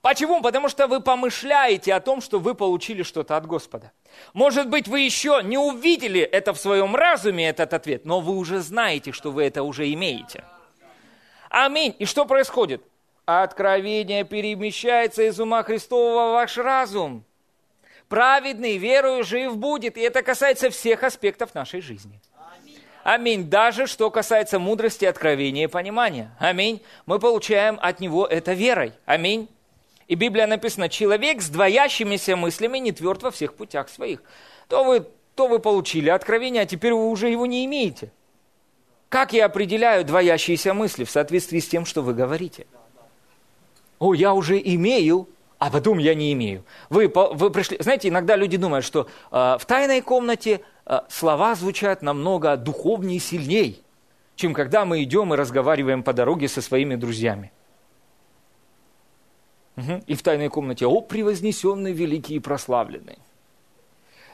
[0.03, 0.43] Почему?
[0.43, 3.93] Потому что вы помышляете о том, что вы получили что-то от Господа.
[4.33, 8.59] Может быть, вы еще не увидели это в своем разуме, этот ответ, но вы уже
[8.59, 10.43] знаете, что вы это уже имеете.
[11.49, 11.95] Аминь.
[12.01, 12.83] И что происходит?
[13.25, 17.25] Откровение перемещается из ума Христового в ваш разум.
[18.11, 19.97] Праведный, верую, жив будет.
[19.97, 22.21] И это касается всех аспектов нашей жизни.
[23.05, 23.49] Аминь.
[23.49, 26.33] Даже что касается мудрости, откровения и понимания.
[26.41, 26.83] Аминь.
[27.07, 28.95] Мы получаем от него это верой.
[29.07, 29.49] Аминь.
[30.09, 34.25] И Библия написана, человек с двоящимися мыслями не тверд во всех путях своих.
[34.67, 38.11] То вы, то вы получили откровение, а теперь вы уже его не имеете.
[39.09, 42.67] Как я определяю двоящиеся мысли в соответствии с тем, что вы говорите?
[44.01, 45.29] О, я уже имею,
[45.61, 46.65] а потом я не имею.
[46.89, 52.01] Вы, вы пришли, знаете, иногда люди думают, что э, в тайной комнате э, слова звучат
[52.01, 53.85] намного духовнее и сильней,
[54.37, 57.53] чем когда мы идем и разговариваем по дороге со своими друзьями.
[59.77, 60.05] Угу.
[60.07, 63.19] И в тайной комнате, о, превознесенный, великий и прославленный,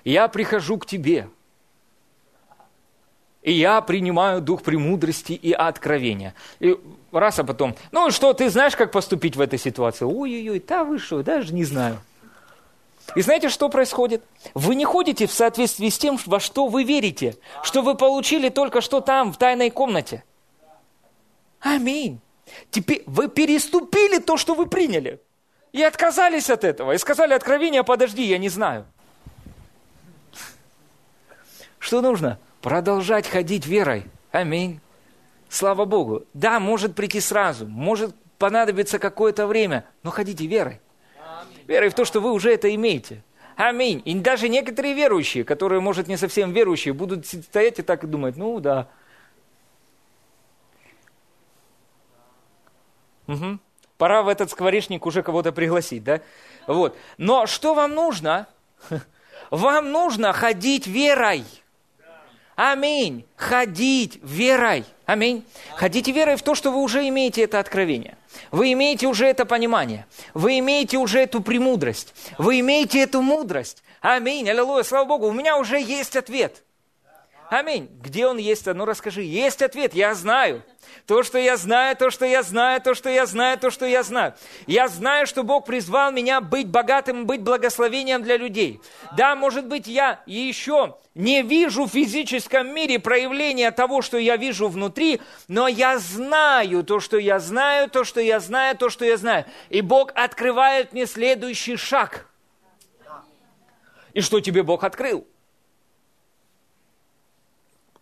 [0.05, 1.29] я прихожу к тебе,
[3.47, 6.35] и я принимаю дух премудрости и откровения.
[6.59, 6.77] И
[7.13, 10.05] раз, а потом, ну что, ты знаешь, как поступить в этой ситуации?
[10.05, 12.01] Ой-ой-ой, да вы что, даже не знаю.
[13.15, 14.25] И знаете, что происходит?
[14.55, 18.81] Вы не ходите в соответствии с тем, во что вы верите, что вы получили только
[18.81, 20.25] что там, в тайной комнате.
[21.61, 22.19] Аминь.
[22.73, 25.21] Теперь вы переступили то, что вы приняли.
[25.71, 26.95] И отказались от этого.
[26.95, 28.87] И сказали, откровение, подожди, я не знаю.
[31.79, 32.41] Что нужно?
[32.67, 34.07] Продолжать ходить верой.
[34.33, 34.81] Аминь.
[35.49, 36.25] Слава Богу.
[36.35, 40.81] Да, может прийти сразу, может понадобиться какое-то время, но ходите верой.
[41.69, 43.23] Верой в то, что вы уже это имеете.
[43.55, 44.03] Аминь.
[44.05, 48.37] И даже некоторые верующие, которые, может, не совсем верующие, будут стоять и так и думать,
[48.37, 48.89] ну да.
[53.29, 53.61] Угу.
[53.97, 56.21] Пора в этот скворечник уже кого-то пригласить, да?
[56.67, 56.97] Вот.
[57.17, 58.49] Но что вам нужно?
[59.53, 61.45] Вам нужно ходить верой.
[62.57, 63.27] Аминь.
[63.37, 64.85] Ходить верой.
[65.05, 65.45] Аминь.
[65.77, 68.17] Ходите верой в то, что вы уже имеете это откровение.
[68.51, 70.07] Вы имеете уже это понимание.
[70.33, 72.15] Вы имеете уже эту премудрость.
[72.39, 73.83] Вы имеете эту мудрость.
[74.01, 74.49] Аминь.
[74.49, 74.85] Аллилуйя.
[74.85, 75.27] Слава Богу.
[75.27, 76.63] У меня уже есть ответ.
[77.49, 77.89] Аминь.
[78.03, 78.67] Где он есть?
[78.67, 79.23] Ну расскажи.
[79.23, 79.95] Есть ответ.
[79.95, 80.65] Я знаю.
[81.07, 84.03] То, что я знаю, то, что я знаю, то, что я знаю, то, что я
[84.03, 84.35] знаю.
[84.67, 88.81] Я знаю, что Бог призвал меня быть богатым, быть благословением для людей.
[89.17, 94.69] Да, может быть, я еще не вижу в физическом мире проявления того, что я вижу
[94.69, 99.17] внутри, но я знаю то, что я знаю, то, что я знаю, то, что я
[99.17, 99.45] знаю.
[99.71, 102.27] И Бог открывает мне следующий шаг.
[104.13, 105.27] И что тебе Бог открыл?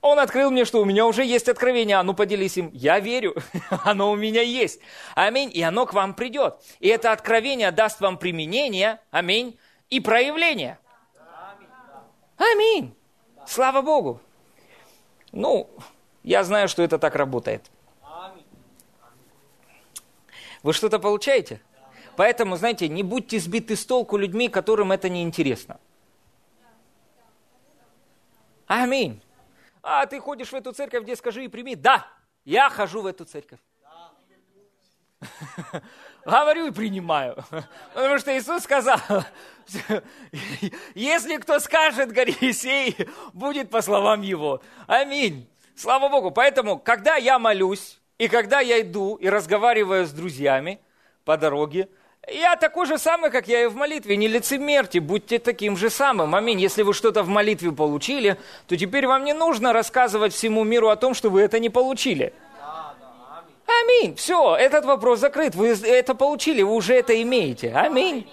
[0.05, 2.69] Он открыл мне, что у меня уже есть откровение, а ну поделись им.
[2.75, 3.37] Я верю,
[3.85, 4.79] оно у меня есть.
[5.15, 5.51] Аминь.
[5.51, 6.59] И оно к вам придет.
[6.79, 10.79] И это откровение даст вам применение, аминь, и проявление.
[12.37, 12.95] Аминь.
[13.47, 14.21] Слава Богу.
[15.33, 15.71] Ну,
[16.23, 17.71] я знаю, что это так работает.
[20.63, 21.63] Вы что-то получаете?
[22.17, 25.81] Поэтому, знаете, не будьте сбиты с толку людьми, которым это не интересно.
[28.67, 29.23] Аминь.
[29.87, 31.77] А ты ходишь в эту церковь, где скажи и прими.
[31.77, 32.07] Да,
[32.45, 33.61] я хожу в эту церковь.
[36.25, 37.37] Говорю и принимаю.
[37.93, 38.99] Потому что Иисус сказал,
[40.95, 42.97] если кто скажет, гори сей,
[43.35, 44.63] будет по словам его.
[44.87, 45.47] Аминь.
[45.77, 46.31] Слава Богу.
[46.31, 50.81] Поэтому, когда я молюсь, и когда я иду и разговариваю с друзьями
[51.27, 51.91] по дороге,
[52.29, 54.17] я такой же самый, как я и в молитве.
[54.17, 56.35] Не лицемерьте, будьте таким же самым.
[56.35, 56.61] Аминь.
[56.61, 60.97] Если вы что-то в молитве получили, то теперь вам не нужно рассказывать всему миру о
[60.97, 62.33] том, что вы это не получили.
[63.67, 64.15] Аминь.
[64.17, 65.55] Все, этот вопрос закрыт.
[65.55, 67.73] Вы это получили, вы уже это имеете.
[67.73, 68.29] Аминь.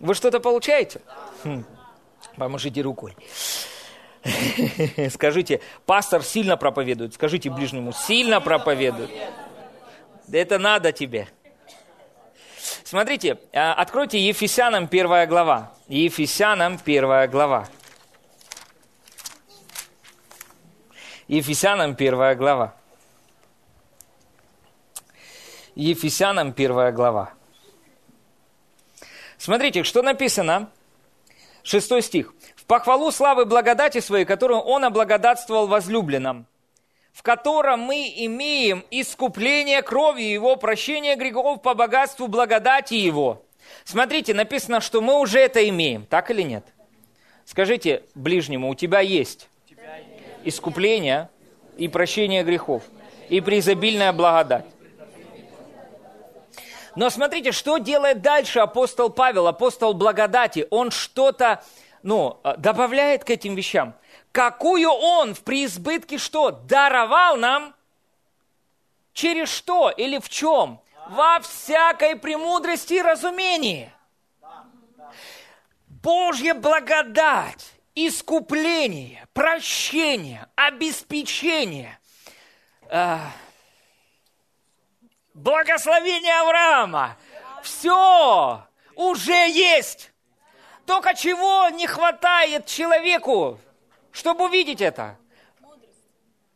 [0.00, 1.00] Вы что-то получаете?
[1.44, 1.64] Хм.
[2.36, 3.16] Поможите рукой.
[5.10, 7.14] Скажите, пастор сильно проповедует.
[7.14, 9.10] Скажите ближнему, сильно проповедует.
[10.30, 11.28] Это надо тебе.
[12.84, 15.72] Смотрите, а, откройте Ефесянам первая глава.
[15.88, 17.68] Ефесянам первая глава.
[21.28, 22.74] Ефесянам первая глава.
[25.74, 27.32] Ефесянам первая глава.
[29.36, 30.70] Смотрите, что написано.
[31.62, 32.32] Шестой стих.
[32.54, 36.46] «В похвалу славы благодати своей, которую Он облагодатствовал возлюбленным,
[37.16, 43.42] в котором мы имеем искупление кровью Его, прощение грехов по богатству благодати Его.
[43.84, 46.66] Смотрите, написано, что мы уже это имеем, так или нет?
[47.46, 49.48] Скажите ближнему, у тебя есть
[50.44, 51.30] искупление
[51.78, 52.82] и прощение грехов,
[53.30, 54.66] и преизобильная благодать.
[56.96, 60.66] Но смотрите, что делает дальше апостол Павел, апостол благодати.
[60.68, 61.62] Он что-то
[62.02, 63.94] ну, добавляет к этим вещам.
[64.36, 66.50] Какую он в преизбытке что?
[66.50, 67.74] Даровал нам?
[69.14, 70.78] Через что или в чем?
[71.08, 73.90] Во всякой премудрости и разумении.
[75.88, 81.98] Божья благодать, искупление, прощение, обеспечение,
[82.90, 83.16] э,
[85.32, 87.16] благословение Авраама,
[87.62, 88.62] все
[88.96, 90.12] уже есть.
[90.84, 93.58] Только чего не хватает человеку,
[94.16, 95.18] чтобы увидеть это?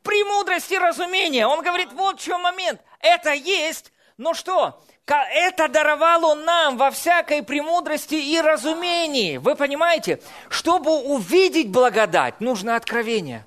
[0.02, 1.46] Премудрости разумения.
[1.46, 2.80] Он говорит, вот в чем момент.
[3.00, 4.82] Это есть, но что?
[5.06, 9.36] Это даровал Он нам во всякой премудрости и разумении.
[9.36, 10.22] Вы понимаете?
[10.48, 13.44] Чтобы увидеть благодать, нужно откровение.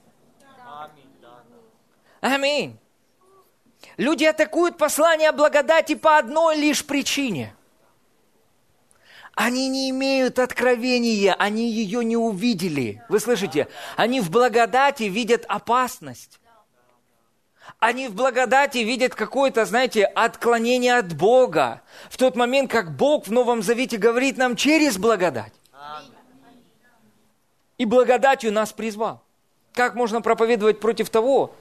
[2.22, 2.78] Аминь.
[3.98, 7.56] Люди атакуют послание благодати по одной лишь причине.
[9.36, 13.02] Они не имеют откровения, они ее не увидели.
[13.10, 13.68] Вы слышите?
[13.96, 16.40] Они в благодати видят опасность.
[17.80, 21.82] Они в благодати видят какое-то, знаете, отклонение от Бога.
[22.10, 25.54] В тот момент, как Бог в Новом Завете говорит нам через благодать.
[27.78, 29.24] И благодатью нас призвал.
[29.74, 31.56] Как можно проповедовать против того,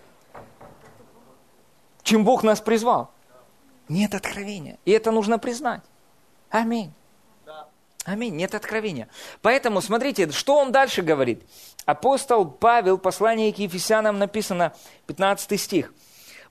[2.03, 3.11] чем Бог нас призвал?
[3.89, 4.79] Нет откровения.
[4.85, 5.83] И это нужно признать.
[6.51, 6.93] Аминь.
[8.05, 8.35] Аминь.
[8.35, 9.09] Нет откровения.
[9.43, 11.43] Поэтому смотрите, что он дальше говорит.
[11.85, 14.73] Апостол Павел, послание к Ефесянам написано,
[15.07, 15.93] 15 стих.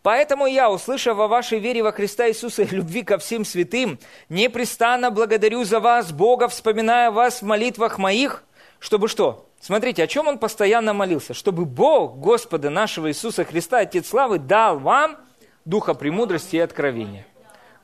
[0.02, 5.12] Поэтому я, услышав о вашей вере во Христа Иисуса и любви ко всем святым, непрестанно
[5.12, 8.44] благодарю за вас, Бога, вспоминая вас в молитвах моих,
[8.80, 9.48] чтобы что?
[9.60, 11.36] Смотрите, о чем он постоянно молился?
[11.36, 15.18] Чтобы Бог, Господа нашего Иисуса Христа, Отец Славы, дал вам
[15.66, 17.28] духа премудрости и откровения,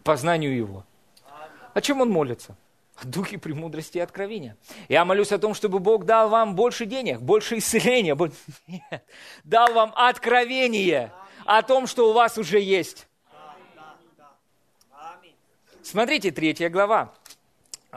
[0.04, 0.86] познанию Его.
[1.76, 2.56] О чем он молится?
[3.04, 4.58] Духе премудрости и откровения.
[4.90, 8.36] Я молюсь о том, чтобы Бог дал вам больше денег, больше исцеления, больше...
[8.68, 9.06] Нет,
[9.44, 11.12] дал вам откровение
[11.46, 13.08] о том, что у вас уже есть.
[15.84, 17.14] Смотрите, третья глава.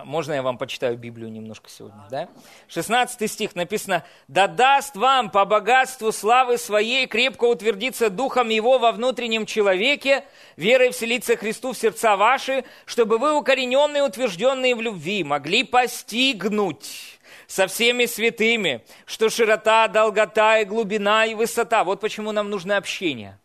[0.04, 2.28] Можно я вам почитаю Библию немножко сегодня, да?
[2.68, 8.92] 16 стих написано, «Да даст вам по богатству славы своей крепко утвердиться духом его во
[8.92, 10.24] внутреннем человеке,
[10.56, 17.66] верой вселиться Христу в сердца ваши, чтобы вы, укорененные, утвержденные в любви, могли постигнуть со
[17.66, 21.82] всеми святыми, что широта, долгота и глубина и высота.
[21.82, 23.38] Вот почему нам нужно общение.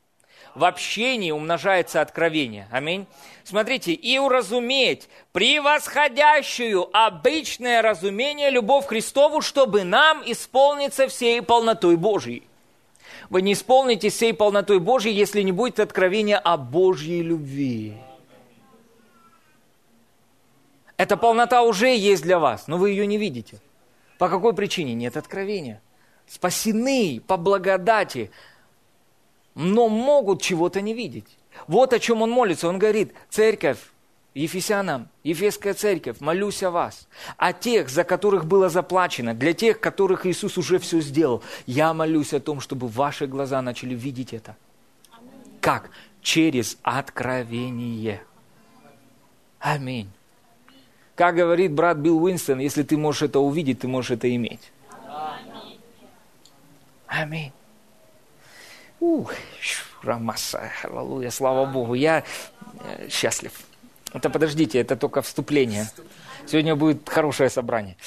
[0.53, 2.67] В общении умножается откровение.
[2.71, 3.07] Аминь.
[3.45, 12.47] Смотрите, и уразуметь превосходящую обычное разумение любовь Христову, чтобы нам исполниться всей полнотой Божьей.
[13.29, 17.93] Вы не исполните всей полнотой Божьей, если не будет откровения о Божьей любви.
[20.97, 23.59] Эта полнота уже есть для вас, но вы ее не видите.
[24.17, 24.95] По какой причине?
[24.95, 25.83] Нет откровения.
[26.27, 28.31] Спасены по благодати,
[29.53, 31.27] но могут чего-то не видеть.
[31.67, 32.67] Вот о чем он молится.
[32.67, 33.79] Он говорит, церковь,
[34.33, 40.25] Ефесянам, Ефесская церковь, молюсь о вас, о тех, за которых было заплачено, для тех, которых
[40.25, 41.41] Иисус уже все сделал.
[41.65, 44.57] Я молюсь о том, чтобы ваши глаза начали видеть это.
[45.61, 45.89] Как?
[46.21, 48.21] Через откровение.
[49.59, 50.09] Аминь.
[51.15, 54.71] Как говорит брат Билл Уинстон, если ты можешь это увидеть, ты можешь это иметь.
[57.07, 57.53] Аминь.
[58.99, 59.33] Ух,
[60.05, 62.23] Рамаса, аллилуйя, слава Богу, я
[62.79, 63.51] э, счастлив.
[64.13, 65.89] Это подождите, это только вступление.
[66.45, 67.97] Сегодня будет хорошее собрание.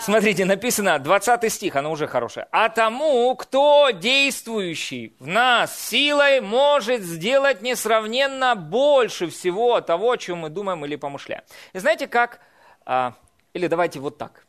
[0.00, 2.46] Смотрите, написано, 20 стих, оно уже хорошее.
[2.52, 10.38] «А тому, кто действующий в нас силой, может сделать несравненно больше всего того, о чем
[10.38, 11.42] мы думаем или помышляем».
[11.72, 12.40] И знаете, как...
[12.86, 13.14] А,
[13.52, 14.46] или давайте вот так.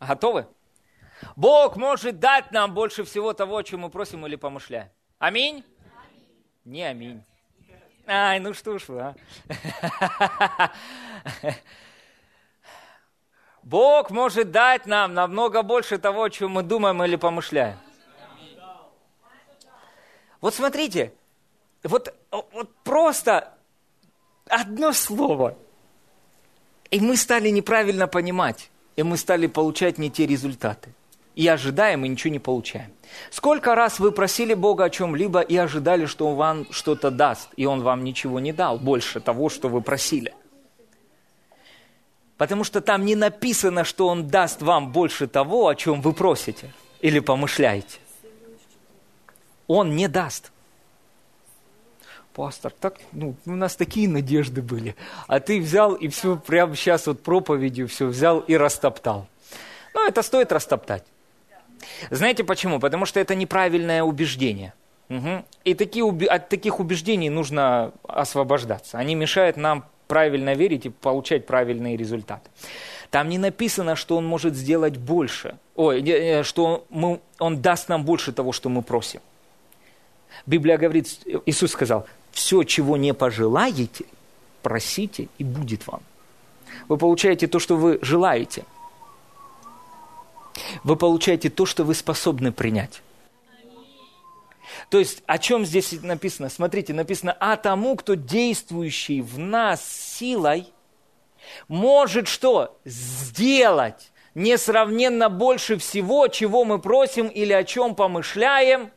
[0.00, 0.46] Готовы?
[1.36, 4.88] Бог может дать нам больше всего того, о чем мы просим или помышляем.
[5.18, 5.54] Аминь?
[5.54, 5.64] аминь.
[6.64, 7.24] Не аминь.
[8.06, 9.14] Ай, ну что ж вы, а?
[13.62, 17.78] Бог может дать нам намного больше того, о чем мы думаем или помышляем.
[20.40, 21.12] Вот смотрите,
[21.82, 23.52] вот, вот просто
[24.46, 25.58] одно слово,
[26.90, 30.94] и мы стали неправильно понимать, и мы стали получать не те результаты
[31.38, 32.90] и ожидаем, и ничего не получаем.
[33.30, 37.64] Сколько раз вы просили Бога о чем-либо и ожидали, что Он вам что-то даст, и
[37.64, 40.34] Он вам ничего не дал, больше того, что вы просили?
[42.38, 46.72] Потому что там не написано, что Он даст вам больше того, о чем вы просите
[47.02, 48.00] или помышляете.
[49.68, 50.50] Он не даст.
[52.34, 54.96] пастор, так, ну, у нас такие надежды были,
[55.28, 59.28] а ты взял и все прямо сейчас вот проповедью все взял и растоптал.
[59.94, 61.04] Ну, это стоит растоптать.
[62.10, 62.80] Знаете почему?
[62.80, 64.72] Потому что это неправильное убеждение.
[65.08, 65.44] Угу.
[65.64, 68.98] И такие, от таких убеждений нужно освобождаться.
[68.98, 72.50] Они мешают нам правильно верить и получать правильные результаты.
[73.10, 78.04] Там не написано, что он может сделать больше, ой, э, что мы, он даст нам
[78.04, 79.20] больше того, что мы просим.
[80.46, 81.08] Библия говорит,
[81.46, 84.04] Иисус сказал, все, чего не пожелаете,
[84.62, 86.02] просите, и будет вам.
[86.88, 88.64] Вы получаете то, что вы желаете.
[90.84, 93.02] Вы получаете то, что вы способны принять.
[94.90, 96.48] То есть, о чем здесь написано?
[96.48, 100.72] Смотрите, написано, а тому, кто действующий в нас силой,
[101.68, 102.78] может что?
[102.84, 108.90] Сделать несравненно больше всего, чего мы просим или о чем помышляем.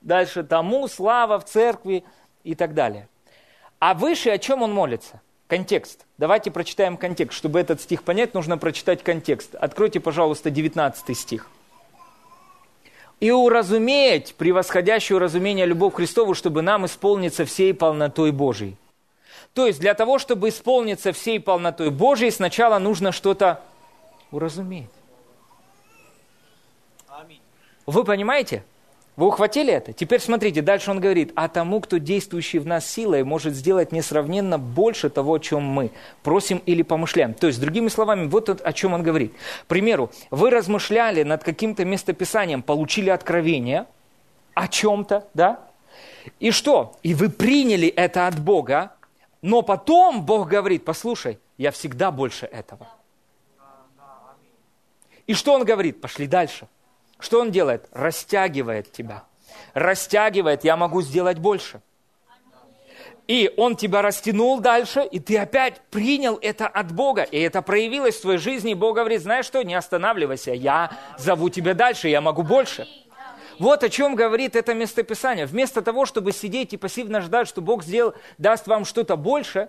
[0.00, 2.04] Дальше тому слава в церкви
[2.44, 3.08] и так далее.
[3.78, 5.20] А выше о чем он молится?
[5.50, 6.06] Контекст.
[6.16, 7.36] Давайте прочитаем контекст.
[7.36, 9.54] Чтобы этот стих понять, нужно прочитать контекст.
[9.56, 11.50] Откройте, пожалуйста, 19 стих
[13.20, 18.76] и уразуметь превосходящую разумение любовь Христову, чтобы нам исполниться всей полнотой Божией.
[19.52, 23.60] То есть для того, чтобы исполниться всей полнотой Божией, сначала нужно что-то
[24.30, 24.88] уразуметь.
[27.86, 28.64] Вы понимаете?
[29.20, 29.92] Вы ухватили это?
[29.92, 34.58] Теперь смотрите, дальше он говорит, а тому, кто действующий в нас силой, может сделать несравненно
[34.58, 35.90] больше того, о чем мы
[36.22, 37.34] просим или помышляем.
[37.34, 39.34] То есть, другими словами, вот о чем он говорит.
[39.64, 43.84] К примеру, вы размышляли над каким-то местописанием, получили откровение
[44.54, 45.68] о чем-то, да?
[46.38, 46.96] И что?
[47.02, 48.94] И вы приняли это от Бога,
[49.42, 52.88] но потом Бог говорит, послушай, я всегда больше этого.
[55.26, 56.00] И что он говорит?
[56.00, 56.68] Пошли дальше.
[57.20, 57.88] Что он делает?
[57.92, 59.24] Растягивает тебя.
[59.74, 61.80] Растягивает, я могу сделать больше.
[63.28, 67.22] И он тебя растянул дальше, и ты опять принял это от Бога.
[67.22, 68.72] И это проявилось в твоей жизни.
[68.72, 72.88] И Бог говорит, знаешь что, не останавливайся, я зову тебя дальше, я могу больше.
[73.60, 75.46] Вот о чем говорит это местописание.
[75.46, 79.68] Вместо того, чтобы сидеть и пассивно ждать, что Бог сделал, даст вам что-то больше,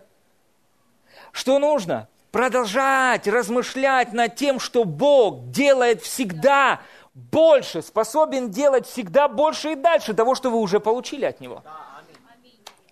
[1.31, 2.07] что нужно?
[2.31, 6.79] Продолжать размышлять над тем, что Бог делает всегда
[7.13, 11.63] больше, способен делать всегда больше и дальше того, что вы уже получили от Него.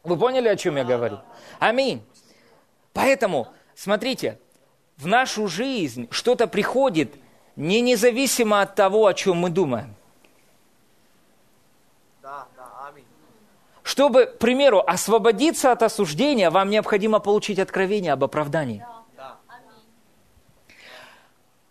[0.04, 1.20] Вы поняли, о чем я говорю?
[1.60, 2.04] Аминь.
[2.94, 4.40] Поэтому, смотрите,
[4.98, 7.16] в нашу жизнь что-то приходит
[7.56, 9.96] не независимо от того, о чем мы думаем.
[13.84, 18.86] Чтобы, к примеру, освободиться от осуждения, вам необходимо получить откровение об оправдании.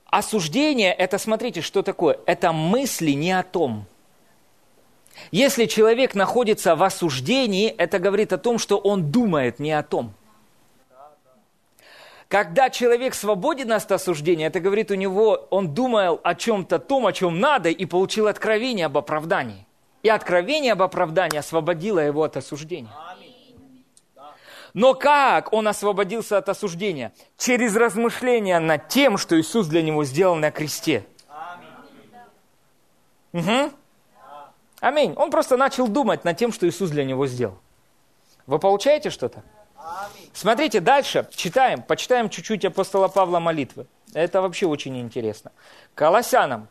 [0.09, 2.19] Осуждение– это, смотрите, что такое?
[2.25, 3.85] Это мысли не о том.
[5.31, 10.15] Если человек находится в осуждении, это говорит о том, что он думает не о том.
[12.29, 17.13] Когда человек свободен от осуждения, это говорит у него, он думал о чем-то том, о
[17.13, 19.67] чем надо, и получил откровение об оправдании.
[20.03, 22.91] И откровение об оправдании освободило его от осуждения.
[24.75, 27.12] Но как он освободился от осуждения?
[27.37, 31.07] Через размышления над тем, что Иисус для него сделал на кресте.
[33.33, 33.73] Угу.
[34.81, 35.14] Аминь.
[35.16, 37.59] Он просто начал думать над тем, что Иисус для него сделал.
[38.47, 39.43] Вы получаете что-то?
[40.33, 43.87] Смотрите, дальше читаем, почитаем чуть-чуть апостола Павла молитвы.
[44.14, 45.53] Это вообще очень интересно.
[45.95, 46.69] Колоссянам,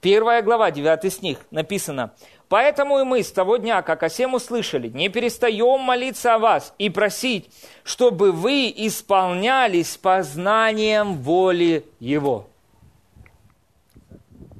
[0.00, 2.12] первая глава, 9 стих, написано,
[2.48, 6.74] Поэтому и мы с того дня, как о сем услышали, не перестаем молиться о вас
[6.78, 7.50] и просить,
[7.84, 12.46] чтобы вы исполнялись познанием воли Его.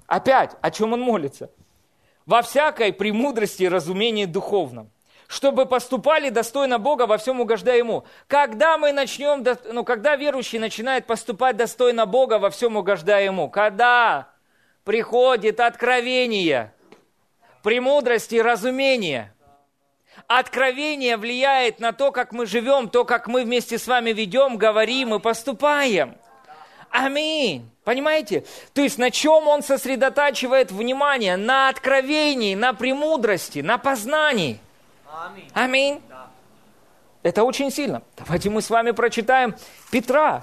[0.07, 1.51] Опять, о чем он молится?
[2.27, 4.91] Во всякой премудрости и разумении духовном
[5.31, 8.05] чтобы поступали достойно Бога, во всем угождая Ему.
[8.29, 13.51] Когда мы начнем, ну, когда верующий начинает поступать достойно Бога, во всем угождая Ему?
[13.51, 14.31] Когда
[14.85, 16.73] приходит откровение–
[17.69, 19.35] премудрости и разумения.
[20.27, 25.15] Откровение влияет на то, как мы живем, то, как мы вместе с вами ведем, говорим
[25.15, 26.17] и поступаем.
[26.89, 27.69] Аминь.
[27.85, 28.47] Понимаете?
[28.73, 31.37] То есть на чем он сосредотачивает внимание?
[31.37, 34.59] На откровении, на премудрости, на познании.
[35.13, 35.51] Аминь.
[35.53, 36.03] Аминь.
[37.23, 38.01] Это очень сильно.
[38.17, 39.55] Давайте мы с вами прочитаем
[39.91, 40.43] Петра.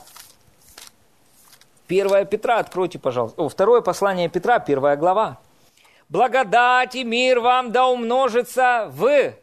[1.88, 3.42] Первое Петра, откройте, пожалуйста.
[3.42, 5.40] О, второе послание Петра, первая глава
[6.16, 9.34] благодать и мир вам да умножится в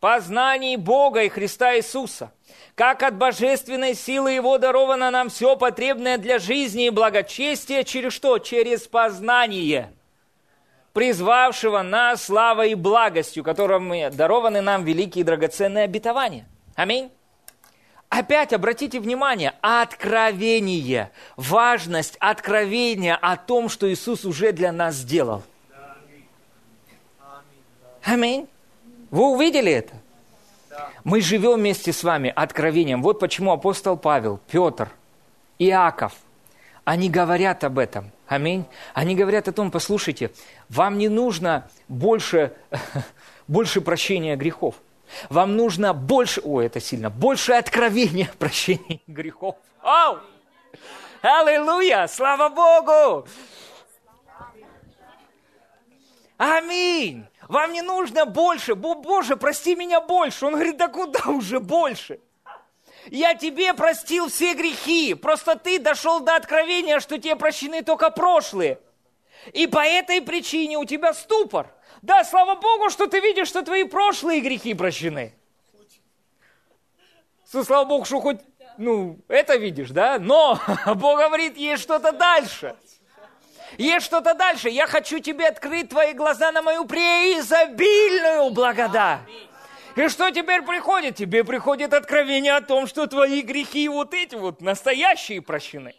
[0.00, 2.32] познании Бога и Христа Иисуса,
[2.74, 8.38] как от божественной силы Его даровано нам все потребное для жизни и благочестия, через что?
[8.38, 9.92] Через познание.
[10.92, 16.46] призвавшего нас славой и благостью, которым дарованы нам великие и драгоценные обетования.
[16.74, 17.12] Аминь.
[18.08, 25.42] Опять обратите внимание, откровение, важность откровения о том, что Иисус уже для нас сделал.
[28.06, 28.48] Аминь.
[29.10, 29.94] Вы увидели это?
[31.02, 33.02] Мы живем вместе с вами откровением.
[33.02, 34.90] Вот почему апостол Павел, Петр,
[35.58, 36.12] Иаков,
[36.84, 38.12] они говорят об этом.
[38.28, 38.64] Аминь.
[38.94, 40.30] Они говорят о том, послушайте,
[40.68, 42.52] вам не нужно больше,
[43.48, 44.76] больше прощения грехов.
[45.28, 49.56] Вам нужно больше, о, это сильно, больше откровения прощения грехов.
[49.82, 50.18] Ау!
[51.22, 52.06] Аллилуйя!
[52.06, 53.26] Слава Богу!
[56.38, 57.26] Аминь!
[57.48, 58.74] Вам не нужно больше.
[58.74, 60.46] Боже, прости меня больше.
[60.46, 62.20] Он говорит, да куда уже больше?
[63.06, 65.14] Я тебе простил все грехи.
[65.14, 68.80] Просто ты дошел до откровения, что тебе прощены только прошлые.
[69.52, 71.72] И по этой причине у тебя ступор.
[72.02, 75.34] Да, слава Богу, что ты видишь, что твои прошлые грехи прощены.
[77.44, 78.40] Слава Богу, что хоть,
[78.76, 80.18] ну, это видишь, да?
[80.18, 80.60] Но
[80.96, 82.74] Бог говорит, есть что-то дальше.
[83.78, 84.68] Есть что-то дальше.
[84.68, 89.20] Я хочу тебе открыть твои глаза на мою преизобильную благодать.
[89.96, 91.16] И что теперь приходит?
[91.16, 95.94] Тебе приходит откровение о том, что твои грехи вот эти вот настоящие прощены.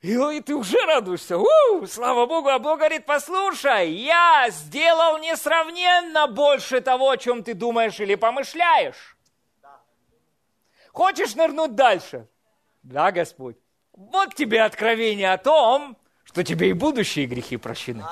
[0.00, 1.38] И, ты уже радуешься.
[1.38, 2.48] У, слава Богу.
[2.48, 9.16] А Бог говорит, послушай, я сделал несравненно больше того, о чем ты думаешь или помышляешь.
[10.92, 12.28] Хочешь нырнуть дальше?
[12.82, 13.56] Да, Господь.
[13.92, 15.96] Вот тебе откровение о том,
[16.32, 18.04] что тебе и будущие грехи прощены.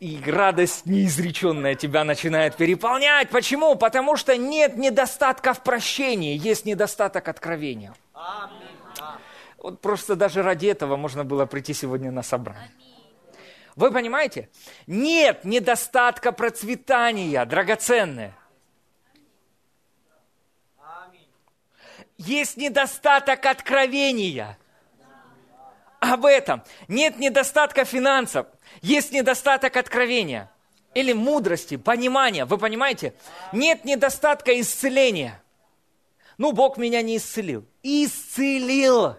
[0.00, 3.30] И радость неизреченная тебя начинает переполнять.
[3.30, 3.76] Почему?
[3.76, 7.94] Потому что нет недостатка в прощении, есть недостаток откровения.
[9.58, 12.70] Вот просто даже ради этого можно было прийти сегодня на собрание.
[13.74, 14.48] Вы понимаете?
[14.88, 18.36] Нет недостатка процветания, драгоценное.
[22.16, 24.58] Есть недостаток откровения
[26.00, 26.62] об этом.
[26.86, 28.46] Нет недостатка финансов,
[28.82, 30.50] есть недостаток откровения
[30.94, 32.44] или мудрости, понимания.
[32.44, 33.14] Вы понимаете?
[33.52, 35.42] Нет недостатка исцеления.
[36.38, 37.64] Ну, Бог меня не исцелил.
[37.82, 39.16] Исцелил.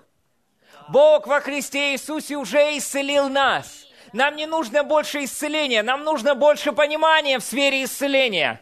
[0.89, 3.85] Бог во Христе Иисусе уже исцелил нас.
[4.11, 8.59] Нам не нужно больше исцеления, нам нужно больше понимания в сфере исцеления.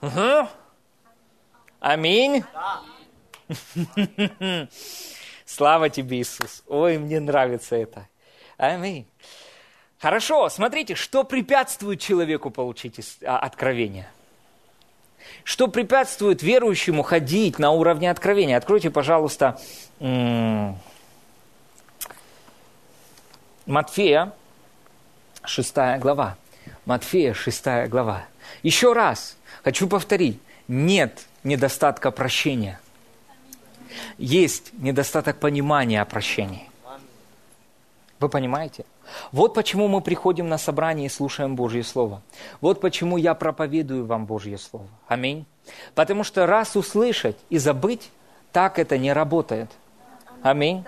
[0.00, 0.48] Угу.
[1.80, 2.44] Аминь.
[5.44, 6.62] Слава тебе, Иисус.
[6.66, 8.08] Ой, мне нравится это.
[8.56, 9.06] Аминь.
[9.98, 14.08] Хорошо, смотрите, что препятствует человеку получить а, откровение?
[15.44, 18.56] Что препятствует верующему ходить на уровне откровения?
[18.56, 19.60] Откройте, пожалуйста,
[23.66, 24.32] Матфея,
[25.44, 26.36] 6 глава.
[26.84, 28.24] Матфея, 6 глава.
[28.62, 30.40] Еще раз хочу повторить.
[30.66, 32.80] Нет недостатка прощения
[34.18, 36.68] есть недостаток понимания о прощении.
[38.20, 38.84] Вы понимаете?
[39.32, 42.22] Вот почему мы приходим на собрание и слушаем Божье Слово.
[42.60, 44.86] Вот почему я проповедую вам Божье Слово.
[45.08, 45.44] Аминь.
[45.94, 48.10] Потому что раз услышать и забыть,
[48.52, 49.70] так это не работает.
[50.42, 50.84] Аминь.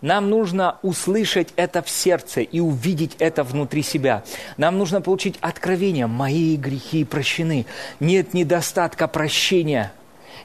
[0.00, 4.24] Нам нужно услышать это в сердце и увидеть это внутри себя.
[4.56, 6.06] Нам нужно получить откровение.
[6.06, 7.66] Мои грехи прощены.
[8.00, 9.92] Нет недостатка прощения.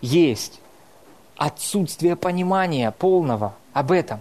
[0.02, 0.61] Есть
[1.42, 4.20] отсутствие понимания полного об этом.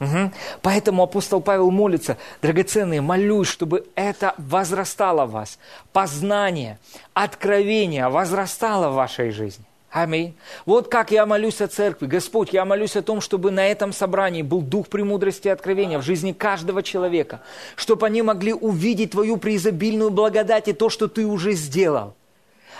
[0.00, 0.30] Угу.
[0.62, 5.58] Поэтому апостол Павел молится, драгоценные, молюсь, чтобы это возрастало в вас.
[5.92, 6.78] Познание,
[7.12, 9.66] откровение возрастало в вашей жизни.
[9.90, 10.34] Аминь.
[10.64, 12.06] Вот как я молюсь о церкви.
[12.06, 16.02] Господь, я молюсь о том, чтобы на этом собрании был дух премудрости и откровения в
[16.02, 17.42] жизни каждого человека,
[17.76, 22.14] чтобы они могли увидеть Твою преизобильную благодать и то, что Ты уже сделал.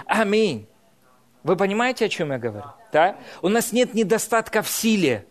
[0.07, 0.67] Аминь.
[1.43, 2.67] Вы понимаете, о чем я говорю?
[2.93, 3.17] Да?
[3.41, 5.27] У нас нет недостатка в силе.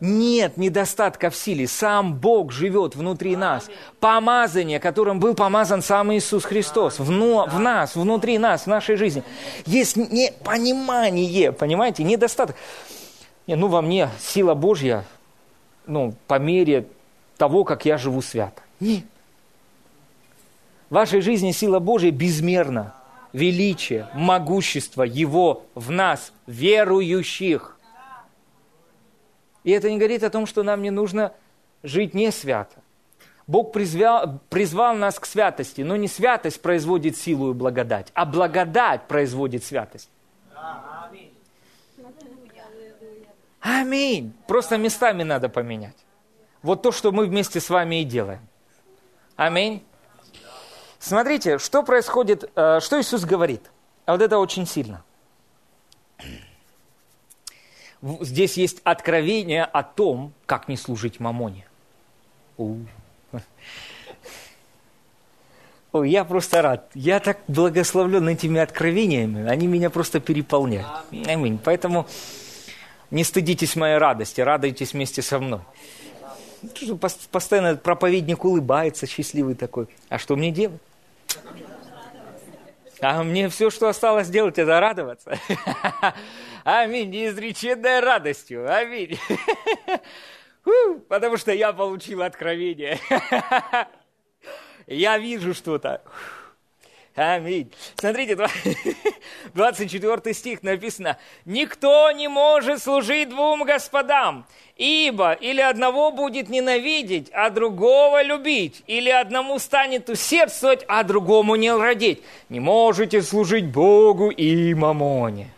[0.00, 1.68] Нет недостатка в силе.
[1.68, 3.70] Сам Бог живет внутри нас.
[4.00, 6.98] Помазание, которым был помазан сам Иисус Христос.
[6.98, 9.22] В, в нас, внутри нас, в нашей жизни.
[9.66, 12.56] Есть непонимание, понимаете, недостаток.
[13.46, 15.04] Не, ну, во мне сила Божья,
[15.86, 16.88] ну, по мере
[17.36, 18.62] того, как я живу свято.
[18.80, 19.04] Нет.
[20.90, 22.94] В вашей жизни сила Божья безмерна
[23.34, 27.76] величие, могущество Его в нас, верующих.
[29.64, 31.34] И это не говорит о том, что нам не нужно
[31.82, 32.76] жить не свято.
[33.46, 39.06] Бог призвал, призвал нас к святости, но не святость производит силу и благодать, а благодать
[39.06, 40.08] производит святость.
[43.60, 44.32] Аминь.
[44.46, 45.96] Просто местами надо поменять.
[46.62, 48.46] Вот то, что мы вместе с вами и делаем.
[49.36, 49.82] Аминь.
[51.04, 53.70] Смотрите, что происходит, э, что Иисус говорит.
[54.06, 55.04] А вот это очень сильно.
[58.00, 61.66] Здесь есть откровение о том, как не служить мамоне.
[62.56, 62.88] Ой,
[65.92, 66.90] я просто рад.
[66.94, 69.46] Я так благословлен этими откровениями.
[69.46, 70.88] Они меня просто переполняют.
[71.26, 71.60] Аминь.
[71.62, 72.06] Поэтому
[73.10, 75.60] не стыдитесь моей радости, радуйтесь вместе со мной.
[77.30, 79.88] Постоянно проповедник улыбается, счастливый такой.
[80.08, 80.80] А что мне делать?
[83.00, 85.38] А мне все, что осталось делать, это радоваться.
[86.64, 88.72] Аминь, неизреченной радостью.
[88.72, 89.18] Аминь.
[91.08, 92.98] Потому что я получил откровение.
[94.86, 96.02] Я вижу что-то.
[97.16, 97.70] Аминь.
[97.94, 98.36] Смотрите,
[99.54, 101.16] 24 стих написано.
[101.44, 104.46] «Никто не может служить двум господам,
[104.76, 111.72] ибо или одного будет ненавидеть, а другого любить, или одному станет усердствовать, а другому не
[111.72, 112.20] родить.
[112.48, 115.50] Не можете служить Богу и мамоне».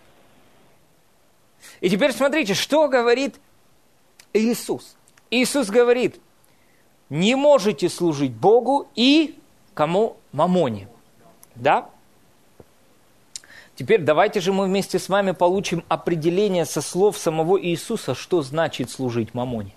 [1.81, 3.37] И теперь смотрите, что говорит
[4.35, 4.97] Иисус.
[5.31, 6.21] Иисус говорит,
[7.09, 9.39] не можете служить Богу и
[9.75, 10.17] кому?
[10.33, 10.89] Мамоне.
[11.57, 11.91] Да?
[13.75, 18.91] Теперь давайте же мы вместе с вами получим определение со слов самого Иисуса, что значит
[18.91, 19.73] служить мамоне.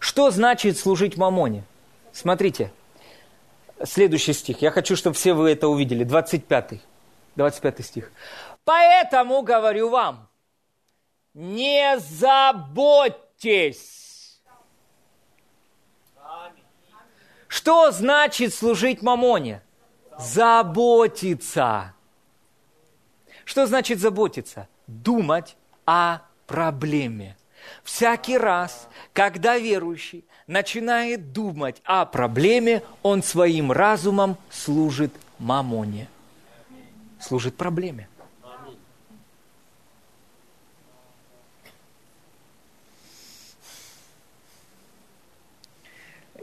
[0.00, 1.64] Что значит служить мамоне?
[2.12, 2.72] Смотрите,
[3.84, 4.60] следующий стих.
[4.62, 6.02] Я хочу, чтобы все вы это увидели.
[6.02, 6.80] 25.
[7.36, 8.10] 25 стих.
[8.64, 10.28] Поэтому говорю вам,
[11.34, 13.92] не заботьтесь
[17.52, 19.60] Что значит служить мамоне?
[20.18, 21.94] Заботиться.
[23.44, 24.68] Что значит заботиться?
[24.86, 25.56] Думать
[25.86, 27.36] о проблеме.
[27.82, 36.08] Всякий раз, когда верующий начинает думать о проблеме, он своим разумом служит мамоне.
[37.20, 38.08] Служит проблеме.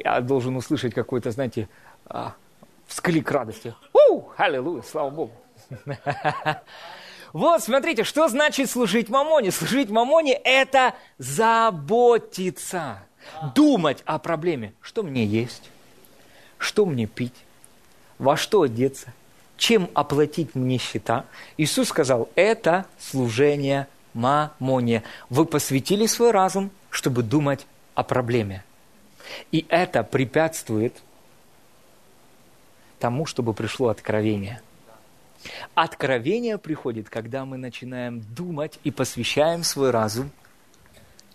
[0.04, 1.68] я должен услышать какой-то, знаете,
[2.90, 3.74] всклик радости.
[3.94, 5.34] У, аллилуйя, слава Богу.
[7.32, 9.52] Вот, смотрите, что значит служить мамоне?
[9.52, 13.04] Служить мамоне– это заботиться,
[13.54, 14.74] думать о проблеме.
[14.82, 15.70] Что мне есть?
[16.58, 17.36] Что мне пить?
[18.18, 19.14] Во что одеться?
[19.58, 21.26] Чем оплатить мне счета?
[21.56, 25.04] Иисус сказал, это служение мамоне.
[25.30, 28.64] Вы посвятили свой разум, чтобы думать о проблеме.
[29.52, 30.96] И это препятствует
[33.00, 34.62] тому, чтобы пришло откровение.
[35.74, 40.32] Откровение приходит, когда мы начинаем думать и посвящаем свой разум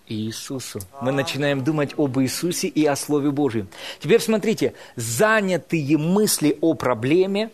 [0.07, 0.81] Иисусу.
[1.01, 3.69] Мы начинаем думать об Иисусе и о Слове Божьем.
[4.01, 7.51] Теперь смотрите, занятые мысли о проблеме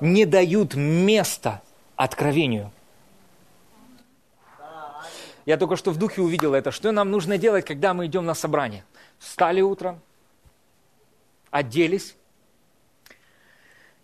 [0.00, 1.62] не дают места
[1.96, 2.70] откровению.
[5.46, 6.72] Я только что в духе увидел это.
[6.72, 8.84] Что нам нужно делать, когда мы идем на собрание?
[9.18, 10.00] Встали утром,
[11.50, 12.16] оделись.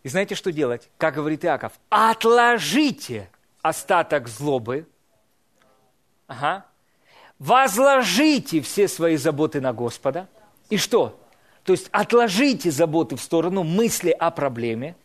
[0.02, 0.88] И знаете, что делать?
[0.98, 3.30] Как говорит Иаков, отложите
[3.62, 4.86] остаток злобы.
[6.26, 6.66] Ага.
[7.38, 10.28] Возложите все свои заботы на Господа.
[10.70, 11.18] И что?
[11.64, 14.96] То есть отложите заботы в сторону, мысли о проблеме.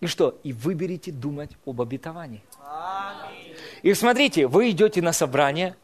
[0.00, 0.38] И что?
[0.42, 2.42] И выберите думать об обетовании.
[3.82, 5.76] И смотрите, вы идете на собрание,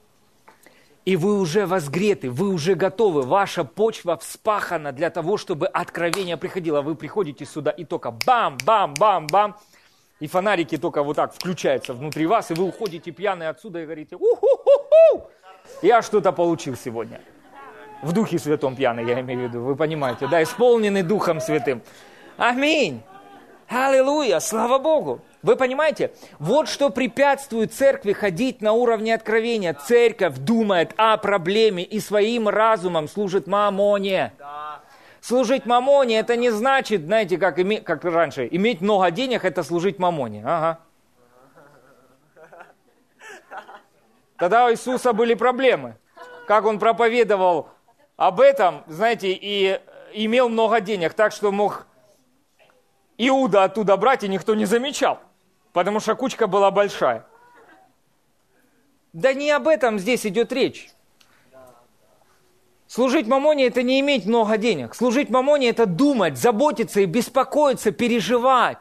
[1.07, 6.83] и вы уже возгреты, вы уже готовы, ваша почва вспахана для того, чтобы откровение приходило.
[6.83, 9.57] Вы приходите сюда и только бам, бам, бам, бам,
[10.19, 14.17] и фонарики только вот так включаются внутри вас, и вы уходите пьяные отсюда и говорите,
[14.17, 15.31] у-ху-ху-ху,
[15.81, 17.21] я что-то получил сегодня.
[18.03, 21.83] В Духе Святом пьяный, я имею в виду, вы понимаете, да, исполненный Духом Святым.
[22.37, 23.01] Аминь.
[23.69, 25.21] Аллилуйя, слава Богу.
[25.47, 26.11] Вы понимаете?
[26.41, 29.75] Вот что препятствует церкви ходить на уровне откровения.
[29.75, 34.33] Церковь думает о проблеме и своим разумом служит мамоне.
[35.21, 40.01] Служить мамоне это не значит, знаете, как, име, как раньше, иметь много денег это служить
[40.01, 40.43] мамоне.
[40.45, 40.81] Ага.
[44.39, 45.95] Тогда у Иисуса были проблемы.
[46.49, 47.69] Как он проповедовал
[48.17, 49.81] об этом, знаете, и
[50.13, 51.87] имел много денег, так что мог
[53.17, 55.21] Иуда оттуда брать, и никто не замечал
[55.77, 57.27] потому что кучка была большая.
[59.13, 60.89] Да не об этом здесь идет речь.
[62.87, 64.95] Служить мамоне– это не иметь много денег.
[64.95, 68.79] Служить мамоне– это думать, заботиться и беспокоиться, переживать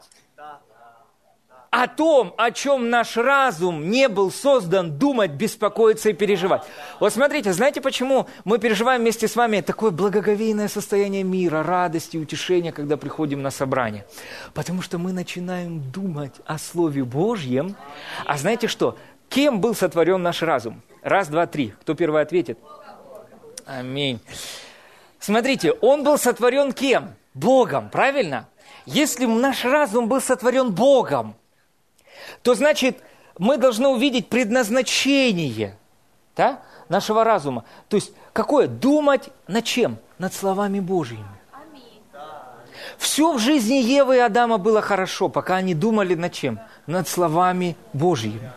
[1.76, 6.62] о том, о чем наш разум не был создан думать, беспокоиться и переживать.
[7.00, 12.72] Вот смотрите, знаете, почему мы переживаем вместе с вами такое благоговейное состояние мира, радости, утешения,
[12.72, 14.06] когда приходим на собрание?
[14.54, 17.76] Потому что мы начинаем думать о Слове Божьем.
[18.24, 18.96] А знаете что?
[19.28, 20.80] Кем был сотворен наш разум?
[21.02, 21.74] Раз, два, три.
[21.82, 22.58] Кто первый ответит?
[23.66, 24.18] Аминь.
[25.18, 27.16] Смотрите, он был сотворен кем?
[27.34, 28.48] Богом, правильно?
[28.86, 31.34] Если наш разум был сотворен Богом,
[32.42, 32.98] то значит,
[33.38, 35.76] мы должны увидеть предназначение
[36.36, 37.64] да, нашего разума.
[37.88, 38.66] То есть, какое?
[38.68, 39.98] Думать над чем?
[40.18, 41.26] Над словами Божьими.
[42.98, 46.58] Все в жизни Евы и Адама было хорошо, пока они думали над чем?
[46.86, 48.52] Над словами Божьими.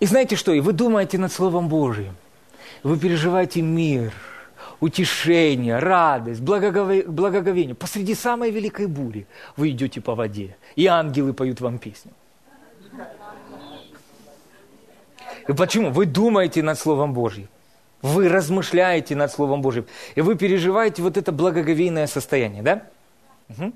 [0.00, 0.52] И знаете что?
[0.52, 2.16] И вы думаете над Словом Божьим.
[2.82, 4.14] Вы переживаете мир,
[4.80, 7.74] утешение, радость, благоговение.
[7.74, 9.26] Посреди самой великой бури
[9.56, 12.12] вы идете по воде, и ангелы поют вам песню.
[15.48, 15.90] И почему?
[15.90, 17.48] Вы думаете над Словом Божьим.
[18.02, 19.86] Вы размышляете над Словом Божьим.
[20.14, 22.86] И вы переживаете вот это благоговейное состояние, да?
[23.50, 23.72] Угу.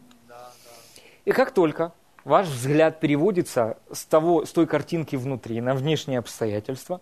[1.26, 1.92] И как только
[2.24, 7.00] ваш взгляд переводится с, того, с той картинки внутри на внешние обстоятельства,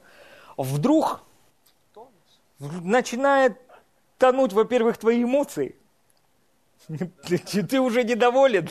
[0.57, 1.21] вдруг
[2.59, 3.59] начинает
[4.23, 5.75] тонуть, во-первых, твои эмоции.
[7.27, 8.69] Ты, ты уже недоволен,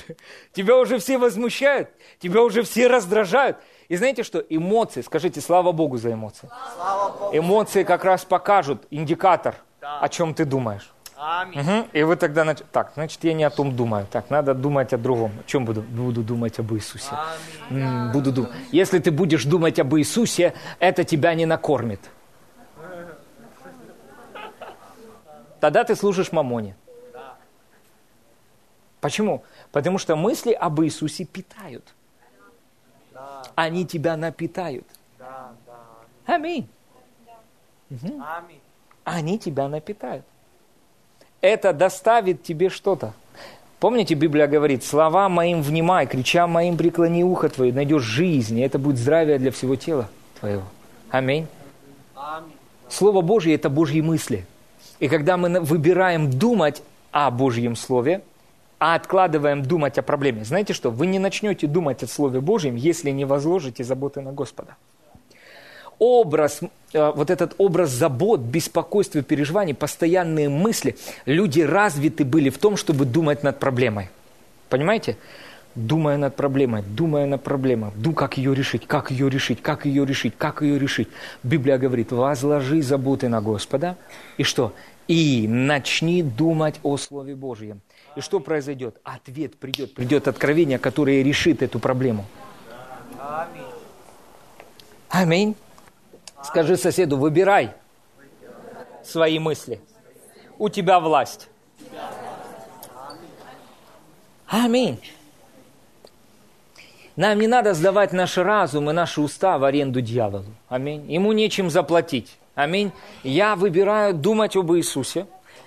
[0.54, 1.90] тебя уже все возмущают,
[2.20, 3.58] тебя уже все раздражают.
[3.90, 4.40] И знаете что?
[4.40, 6.50] Эмоции, скажите, слава Богу за эмоции.
[6.76, 7.38] Слава Богу.
[7.38, 10.00] Эмоции как раз покажут индикатор, да.
[10.00, 10.94] о чем ты думаешь.
[11.18, 11.60] Аминь.
[11.60, 11.88] Угу.
[11.94, 12.60] И вы тогда, нач...
[12.72, 14.08] так, значит, я не о том думаю.
[14.10, 15.32] Так, надо думать о другом.
[15.40, 15.82] О чем буду?
[15.82, 17.12] Буду думать об Иисусе.
[17.70, 18.52] М-м, буду думать.
[18.72, 22.00] Если ты будешь думать об Иисусе, это тебя не накормит.
[25.62, 26.76] Тогда ты служишь мамоне.
[29.00, 29.44] Почему?
[29.72, 31.94] Потому что мысли об Иисусе питают
[33.56, 34.86] они тебя напитают.
[36.26, 36.68] Аминь.
[37.90, 38.22] Угу.
[39.04, 40.26] Они тебя напитают.
[41.42, 43.14] Это доставит тебе что-то.
[43.80, 48.78] Помните, Библия говорит, слова моим внимай, крича моим преклони ухо твое, найдешь жизнь, и это
[48.78, 50.08] будет здравие для всего тела
[50.40, 50.64] твоего.
[51.10, 51.48] Аминь.
[52.90, 54.46] Слово Божье– это Божьи мысли.
[55.02, 58.22] И когда мы выбираем думать о Божьем Слове,
[58.78, 60.46] а откладываем думать о проблеме.
[60.46, 60.92] Знаете что?
[60.92, 64.76] Вы не начнете думать о Слове Божьем, если не возложите заботы на Господа.
[65.98, 66.62] Образ,
[66.94, 70.96] э, вот этот образ забот, беспокойства, переживаний, постоянные мысли,
[71.26, 74.10] люди развиты были в том, чтобы думать над проблемой.
[74.70, 75.18] Понимаете?
[75.74, 80.06] Думая над проблемой, думая над проблемой, дум, как ее решить, как ее решить, как ее
[80.06, 81.08] решить, как ее решить.
[81.44, 83.96] Библия говорит, возложи заботы на Господа,
[84.38, 84.74] и что?
[85.08, 87.82] И начни думать о Слове Божьем.
[88.16, 88.98] И что произойдет?
[89.04, 92.26] Ответ придет, придет откровение, которое решит эту проблему.
[95.10, 95.56] Аминь.
[96.44, 97.72] Скажи соседу, выбирай
[99.04, 99.80] свои мысли.
[100.58, 101.48] У тебя власть.
[104.48, 105.00] Аминь.
[107.16, 110.46] Нам не надо сдавать наш разум и наши уста в аренду дьяволу.
[110.70, 111.12] Аминь.
[111.12, 112.38] Ему нечем заплатить.
[112.56, 112.92] Аминь.
[113.24, 115.26] Я выбираю думать об Иисусе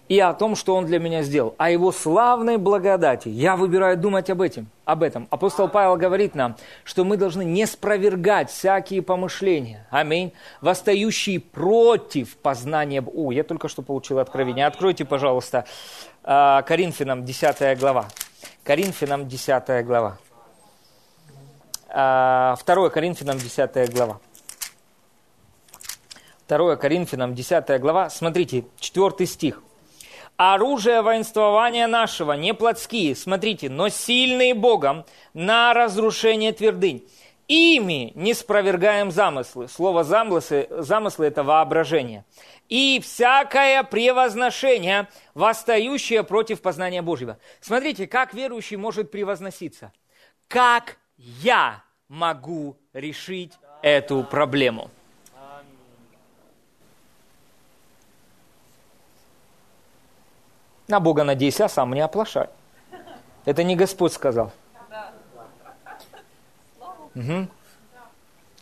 [0.08, 3.28] и о том, что Он для меня сделал, о Его славной благодати.
[3.28, 4.68] Я выбираю думать об этом.
[4.84, 5.26] Об этом.
[5.30, 13.02] Апостол Павел говорит нам, что мы должны не спровергать всякие помышления, аминь, восстающие против познания...
[13.02, 14.66] О, я только что получил откровение.
[14.66, 15.64] Откройте, пожалуйста,
[16.22, 18.06] а, Коринфянам 10 глава.
[18.62, 20.18] Коринфянам 10 глава.
[21.88, 22.56] 2 а,
[22.92, 24.20] Коринфянам 10 глава.
[26.48, 28.10] 2 Коринфянам 10 глава.
[28.10, 29.62] Смотрите, 4 стих.
[30.36, 37.06] Оружие воинствования нашего не плотские, смотрите, но сильные Богом на разрушение твердынь.
[37.46, 39.68] Ими не спровергаем замыслы.
[39.68, 42.24] Слово замыслы, замыслы– это воображение.
[42.68, 47.38] И всякое превозношение, восстающее против познания Божьего.
[47.60, 49.92] Смотрите, как верующий может превозноситься.
[50.48, 54.90] Как я могу решить эту проблему?
[60.88, 62.48] На Бога надейся, а сам не оплошай.
[63.44, 64.52] Это не Господь сказал.
[67.14, 67.48] Угу.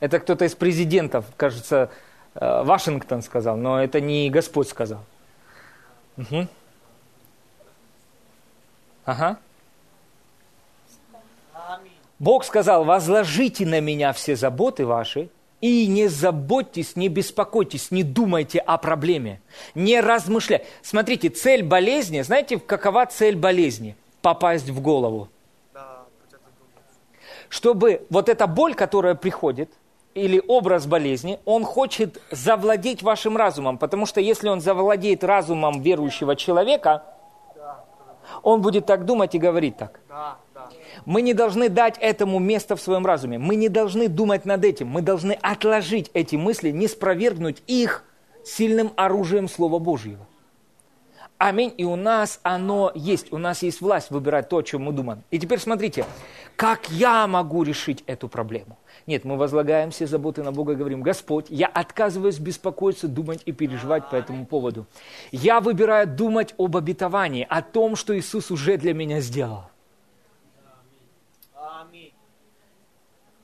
[0.01, 1.91] Это кто-то из президентов, кажется,
[2.35, 5.01] э, Вашингтон сказал, но это не Господь сказал.
[6.17, 6.49] Угу.
[9.05, 9.39] Ага.
[12.19, 15.29] Бог сказал, возложите на меня все заботы ваши,
[15.63, 19.41] и не заботьтесь, не беспокойтесь, не думайте о проблеме,
[19.75, 20.67] не размышляйте.
[20.83, 23.97] Смотрите, цель болезни, знаете, какова цель болезни?
[24.21, 25.29] Попасть в голову.
[27.53, 29.71] чтобы вот эта боль, которая приходит,
[30.15, 36.35] или образ болезни, он хочет завладеть вашим разумом, потому что если он завладеет разумом верующего
[36.35, 37.03] человека,
[38.43, 40.01] он будет так думать и говорить так.
[41.05, 43.39] Мы не должны дать этому место в своем разуме.
[43.39, 44.89] Мы не должны думать над этим.
[44.89, 48.05] Мы должны отложить эти мысли, не спровергнуть их
[48.45, 50.27] сильным оружием Слова Божьего.
[51.39, 51.75] Аминь.
[51.77, 53.33] И у нас оно есть.
[53.33, 55.25] У нас есть власть выбирать то, о чем мы думаем.
[55.33, 56.05] И теперь смотрите,
[56.55, 58.79] как я могу решить эту проблему?
[59.09, 63.51] Нет, мы возлагаем все заботы на Бога и говорим, Господь, я отказываюсь беспокоиться, думать и
[63.51, 64.87] переживать по этому поводу.
[65.33, 69.72] Я выбираю думать об обетовании, о том, что Иисус уже для меня сделал.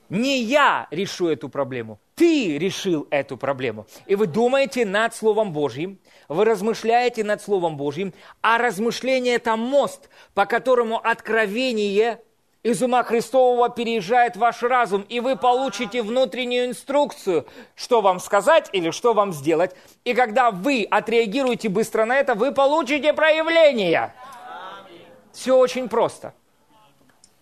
[0.09, 3.85] Не я решу эту проблему, ты решил эту проблему.
[4.07, 10.09] И вы думаете над Словом Божьим, вы размышляете над Словом Божьим, а размышление– это мост,
[10.33, 12.19] по которому откровение
[12.63, 18.91] из ума Христового переезжает ваш разум, и вы получите внутреннюю инструкцию, что вам сказать или
[18.91, 19.75] что вам сделать.
[20.03, 24.13] И когда вы отреагируете быстро на это, вы получите проявление.
[25.31, 26.33] Все очень просто.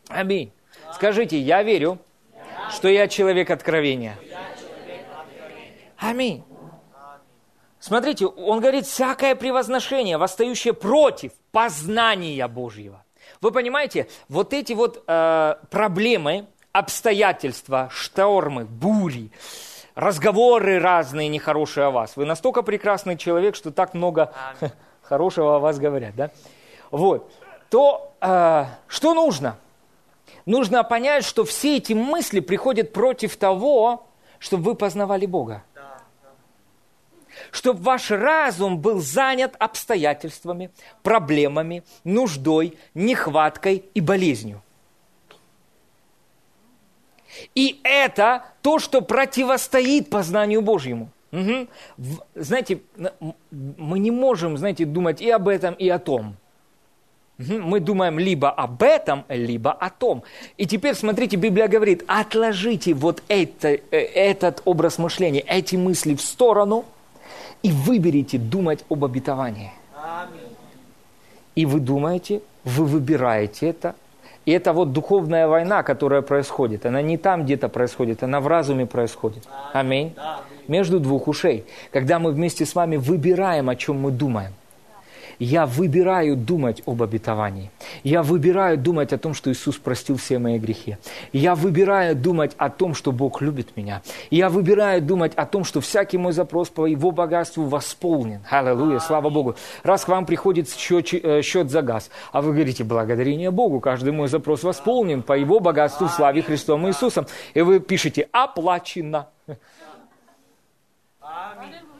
[0.07, 0.51] Аминь.
[0.93, 1.99] Скажите, я верю,
[2.71, 4.17] что я человек откровения.
[5.97, 6.43] Аминь.
[7.79, 13.03] Смотрите, он говорит, всякое превозношение, восстающее против познания Божьего.
[13.41, 19.31] Вы понимаете, вот эти вот э, проблемы, обстоятельства, штормы, бури,
[19.95, 22.17] разговоры разные нехорошие о вас.
[22.17, 24.33] Вы настолько прекрасный человек, что так много
[25.01, 26.31] хорошего о вас говорят, да?
[26.91, 27.31] Вот.
[27.69, 29.57] То э, что нужно?
[30.47, 34.07] Нужно понять, что все эти мысли приходят против того,
[34.39, 35.63] чтобы вы познавали Бога.
[37.51, 40.71] Чтобы ваш разум был занят обстоятельствами,
[41.03, 44.63] проблемами, нуждой, нехваткой и болезнью.
[47.53, 51.11] И это то, что противостоит познанию Божьему.
[51.31, 51.67] Угу.
[52.33, 52.81] Знаете,
[53.51, 56.37] мы не можем, знаете, думать и об этом, и о том–
[57.37, 60.23] мы думаем либо об этом, либо о том.
[60.57, 66.21] И теперь, смотрите, Библия говорит, отложите вот это, э, этот образ мышления, эти мысли в
[66.21, 66.85] сторону
[67.61, 69.71] и выберите думать об обетовании.
[71.55, 73.95] И вы думаете, вы выбираете это.
[74.45, 76.85] И это вот духовная война, которая происходит.
[76.85, 79.43] Она не там где-то происходит, она в разуме происходит.
[79.73, 80.15] Аминь.
[80.67, 81.65] Между двух ушей.
[81.91, 84.53] Когда мы вместе с вами выбираем, о чем мы думаем–
[85.39, 87.71] я выбираю думать об обетовании.
[88.03, 90.97] Я выбираю думать о том, что Иисус простил все мои грехи.
[91.31, 94.01] Я выбираю думать о том, что Бог любит меня.
[94.31, 98.41] Я выбираю думать о том, что всякий мой запрос по Его богатству восполнен.
[98.49, 99.55] Аллилуйя, слава Богу.
[99.83, 104.13] Раз к вам приходит счет, э, счет за газ, а вы говорите, благодарение Богу, каждый
[104.13, 107.27] мой запрос восполнен по Его богатству в славе Христом Иисусом.
[107.53, 109.27] И вы пишете, оплачено.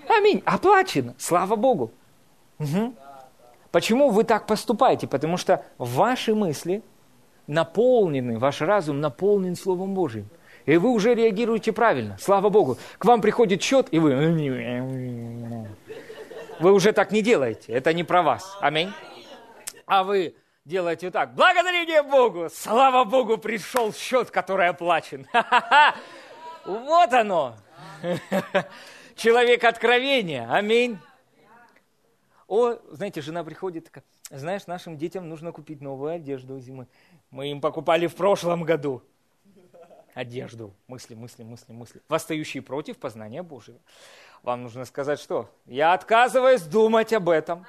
[0.10, 0.42] Аминь.
[0.46, 1.14] Оплачено.
[1.18, 1.92] Слава Богу.
[2.60, 2.94] Угу.
[3.78, 5.06] Почему вы так поступаете?
[5.06, 6.82] Потому что ваши мысли
[7.46, 10.28] наполнены, ваш разум наполнен Словом Божьим.
[10.66, 12.18] И вы уже реагируете правильно.
[12.20, 12.80] Слава Богу.
[12.98, 15.68] К вам приходит счет, и вы...
[16.60, 17.72] Вы уже так не делаете.
[17.72, 18.58] Это не про вас.
[18.62, 18.92] Аминь.
[19.86, 20.34] А вы
[20.66, 21.36] делаете так.
[21.36, 22.48] Благодарение Богу.
[22.52, 25.28] Слава Богу, пришел счет, который оплачен.
[26.66, 27.56] Вот оно.
[29.16, 30.52] Человек откровения.
[30.52, 30.98] Аминь.
[32.48, 36.88] О, знаете, жена приходит такая, знаешь, нашим детям нужно купить новую одежду зимы.
[37.30, 39.02] Мы им покупали в прошлом году
[40.14, 40.74] одежду.
[40.88, 42.02] Мысли, мысли, мысли, мысли.
[42.08, 43.80] Восстающие против познания Божьего.
[44.44, 45.50] Вам нужно сказать что?
[45.66, 47.66] Я отказываюсь думать об этом.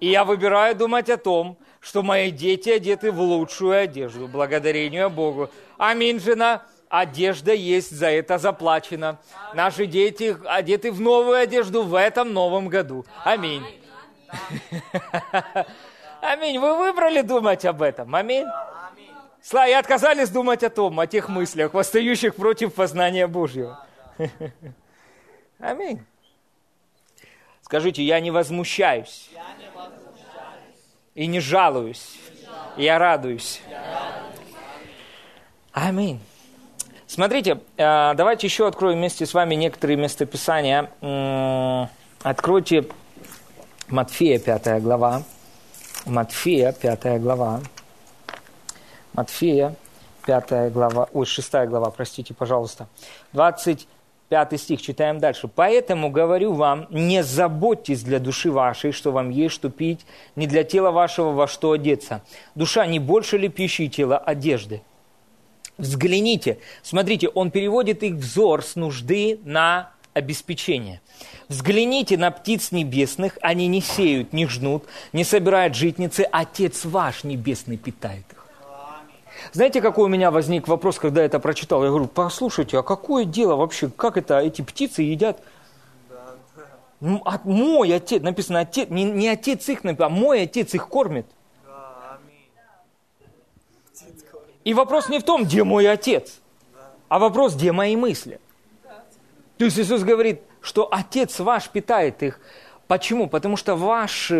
[0.00, 5.50] И я выбираю думать о том, что мои дети одеты в лучшую одежду, благодарению Богу.
[5.76, 6.64] Аминь, жена.
[6.88, 9.18] Одежда есть, за это заплачено.
[9.54, 13.04] Наши дети одеты в новую одежду в этом новом году.
[13.24, 13.62] Аминь.
[16.20, 16.58] Аминь.
[16.58, 18.14] Вы выбрали думать об этом.
[18.14, 18.46] Аминь.
[19.42, 23.84] Слава, и отказались думать о том, о тех мыслях, восстающих против познания Божьего.
[25.58, 26.04] Аминь.
[27.62, 29.30] Скажите, я не возмущаюсь.
[31.14, 32.18] И не жалуюсь.
[32.76, 33.60] Я радуюсь.
[35.72, 36.20] Аминь.
[37.06, 40.90] Смотрите, э, давайте еще откроем вместе с вами некоторые местописания.
[42.22, 42.84] Откройте
[43.90, 45.22] Матфея, пятая глава.
[46.04, 47.62] Матфея, пятая глава.
[49.14, 49.74] Матфея,
[50.26, 52.86] пятая глава, ой, шестая глава, простите, пожалуйста.
[53.32, 55.48] 25 стих, читаем дальше.
[55.48, 60.04] «Поэтому говорю вам, не заботьтесь для души вашей, что вам есть что пить,
[60.36, 62.22] не для тела вашего во что одеться.
[62.54, 64.82] Душа не больше ли пищи и тела одежды?
[65.78, 71.00] Взгляните, смотрите, он переводит их взор с нужды на обеспечение.
[71.48, 77.76] Взгляните на птиц небесных, они не сеют, не жнут, не собирают житницы, Отец ваш небесный
[77.76, 78.46] питает их.
[79.52, 81.82] Знаете, какой у меня возник вопрос, когда я это прочитал?
[81.82, 85.40] Я говорю, послушайте, а какое дело вообще, как это эти птицы едят?
[87.00, 91.26] Мой отец, написано отец, не, не отец их, а мой отец их кормит.
[94.64, 96.40] И вопрос не в том, где мой отец,
[97.08, 98.40] а вопрос, где мои мысли.
[99.56, 102.40] То есть Иисус говорит, что отец ваш питает их.
[102.86, 103.28] Почему?
[103.28, 104.32] Потому что ваш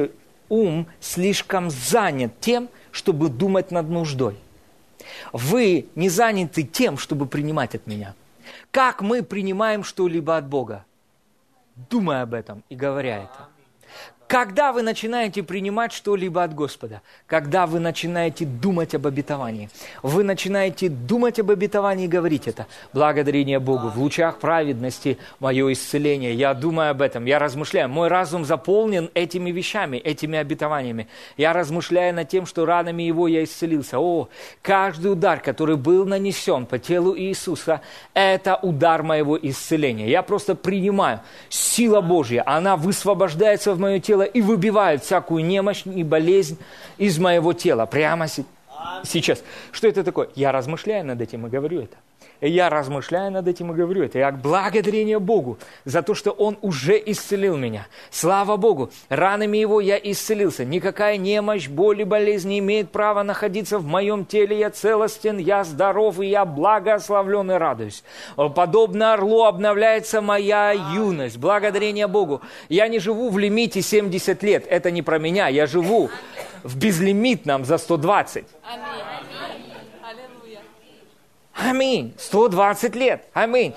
[0.48, 4.36] ум слишком занят тем, чтобы думать над нуждой.
[5.32, 8.14] Вы не заняты тем, чтобы принимать от меня.
[8.70, 10.84] Как мы принимаем что-либо от Бога?
[11.90, 13.48] Думая об этом и говоря это.
[14.28, 19.70] Когда вы начинаете принимать что-либо от Господа, когда вы начинаете думать об обетовании,
[20.02, 22.66] вы начинаете думать об обетовании и говорить это.
[22.92, 26.34] Благодарение Богу, в лучах праведности мое исцеление.
[26.34, 27.88] Я думаю об этом, я размышляю.
[27.88, 31.08] Мой разум заполнен этими вещами, этими обетованиями.
[31.38, 33.98] Я размышляю над тем, что ранами его я исцелился.
[33.98, 34.28] О,
[34.60, 37.80] каждый удар, который был нанесен по телу Иисуса,
[38.12, 40.06] это удар моего исцеления.
[40.06, 41.20] Я просто принимаю.
[41.48, 46.58] Сила Божья, она высвобождается в мое тело тело и выбивает всякую немощь и болезнь
[46.98, 48.26] из моего тела прямо
[49.04, 49.42] сейчас.
[49.72, 50.28] Что это такое?
[50.34, 51.96] Я размышляю над этим и говорю это.
[52.40, 54.18] И я размышляю над этим и говорю это.
[54.18, 57.88] Я благодарение Богу за то, что Он уже исцелил меня.
[58.10, 60.64] Слава Богу, ранами Его я исцелился.
[60.64, 64.58] Никакая немощь, боль и болезнь не имеет права находиться в моем теле.
[64.58, 68.04] Я целостен, я здоров, и я благословлен и радуюсь.
[68.54, 71.38] Подобно орлу обновляется моя юность.
[71.38, 72.40] Благодарение Богу.
[72.68, 74.64] Я не живу в лимите 70 лет.
[74.68, 75.48] Это не про меня.
[75.48, 76.08] Я живу
[76.62, 78.44] в безлимитном за 120.
[78.62, 79.17] Аминь.
[81.58, 82.14] Аминь.
[82.18, 83.24] 120 лет.
[83.32, 83.74] Аминь.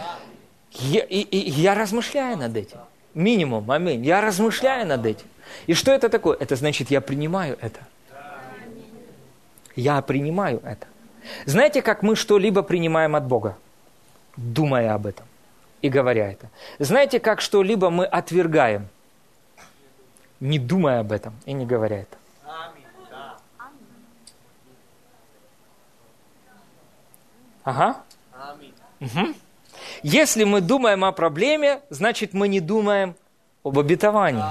[0.71, 2.77] Я, и, и, я размышляю над этим.
[3.13, 4.05] Минимум, аминь.
[4.05, 5.25] Я размышляю над этим.
[5.67, 6.38] И что это такое?
[6.39, 7.79] Это значит, я принимаю это.
[9.75, 10.88] Я принимаю это.
[11.45, 13.57] Знаете, как мы что-либо принимаем от Бога?
[14.38, 15.25] Думая об этом
[15.82, 16.49] и говоря это.
[16.79, 18.88] Знаете, как что-либо мы отвергаем,
[20.39, 22.17] не думая об этом и не говоря это?
[27.64, 27.97] Ага.
[28.99, 29.34] Угу.
[30.03, 33.16] Если мы думаем о проблеме, значит мы не думаем
[33.64, 34.43] об обетовании.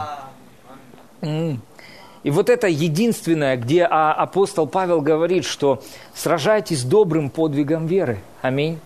[2.22, 5.82] И вот это единственное, где а, апостол Павел говорит, что
[6.14, 8.18] сражайтесь добрым подвигом веры.
[8.42, 8.78] Аминь.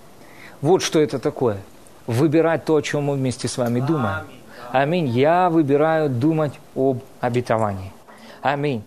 [0.61, 1.59] Вот что это такое.
[2.07, 4.25] Выбирать то, о чем мы вместе с вами думаем.
[4.71, 5.09] Аминь.
[5.09, 7.93] Я выбираю думать об обетовании.
[8.41, 8.85] Аминь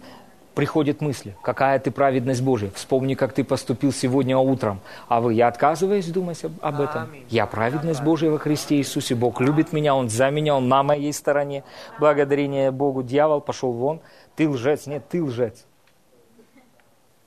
[0.57, 2.71] приходят мысли, какая ты праведность Божия.
[2.71, 4.79] Вспомни, как ты поступил сегодня утром.
[5.07, 7.11] А вы, я отказываюсь думать об, об этом.
[7.29, 9.13] Я праведность Божия во Христе Иисусе.
[9.13, 11.63] Бог любит меня, Он за меня, Он на моей стороне.
[11.99, 13.03] Благодарение Богу.
[13.03, 13.99] Дьявол пошел вон.
[14.35, 14.87] Ты лжец.
[14.87, 15.63] Нет, ты лжец.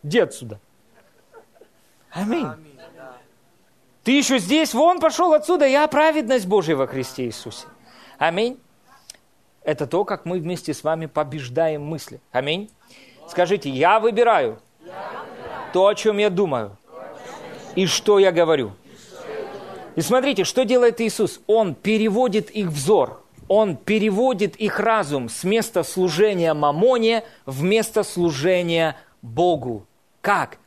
[0.02, 0.58] Иди отсюда.
[2.10, 2.48] Аминь.
[4.02, 7.68] Ты еще здесь, вон пошел отсюда, я праведность Божия во Христе Иисусе.
[8.18, 8.58] Аминь.
[9.62, 12.20] Это то, как мы вместе с вами побеждаем мысли.
[12.32, 12.68] Аминь.
[13.30, 14.58] Скажите, я выбираю,
[15.72, 16.76] то, о чем я думаю,
[17.76, 18.72] и что я говорю.
[19.94, 21.40] И смотрите, что делает Иисус?
[21.46, 28.96] Он переводит их взор, Он переводит их разум с места служения мамоне в место служения
[29.22, 29.86] Богу.
[30.20, 30.58] Как?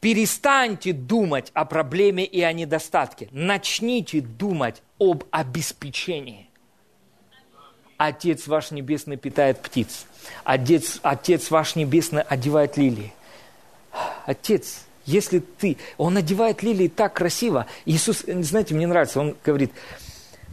[0.00, 3.28] Перестаньте думать о проблеме и о недостатке.
[3.32, 6.50] Начните думать об обеспечении.
[7.96, 10.06] Отец ваш небесный питает птиц.
[10.44, 13.12] Отец, Отец ваш небесный одевает лилии.
[14.26, 15.76] Отец, если ты...
[15.98, 17.66] Он одевает лилии так красиво.
[17.84, 19.72] Иисус, знаете, мне нравится, он говорит,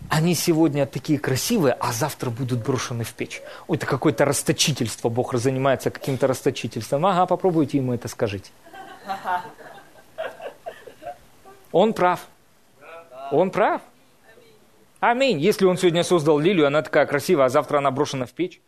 [0.09, 3.41] они сегодня такие красивые, а завтра будут брошены в печь.
[3.68, 7.05] Ой, это какое-то расточительство, Бог занимается каким-то расточительством.
[7.05, 8.51] Ага, попробуйте ему это скажите.
[11.72, 12.22] Он прав.
[13.32, 13.82] Он прав.
[14.99, 15.39] Аминь.
[15.39, 18.61] Если он сегодня создал лилию, она такая красивая, а завтра она брошена в печь.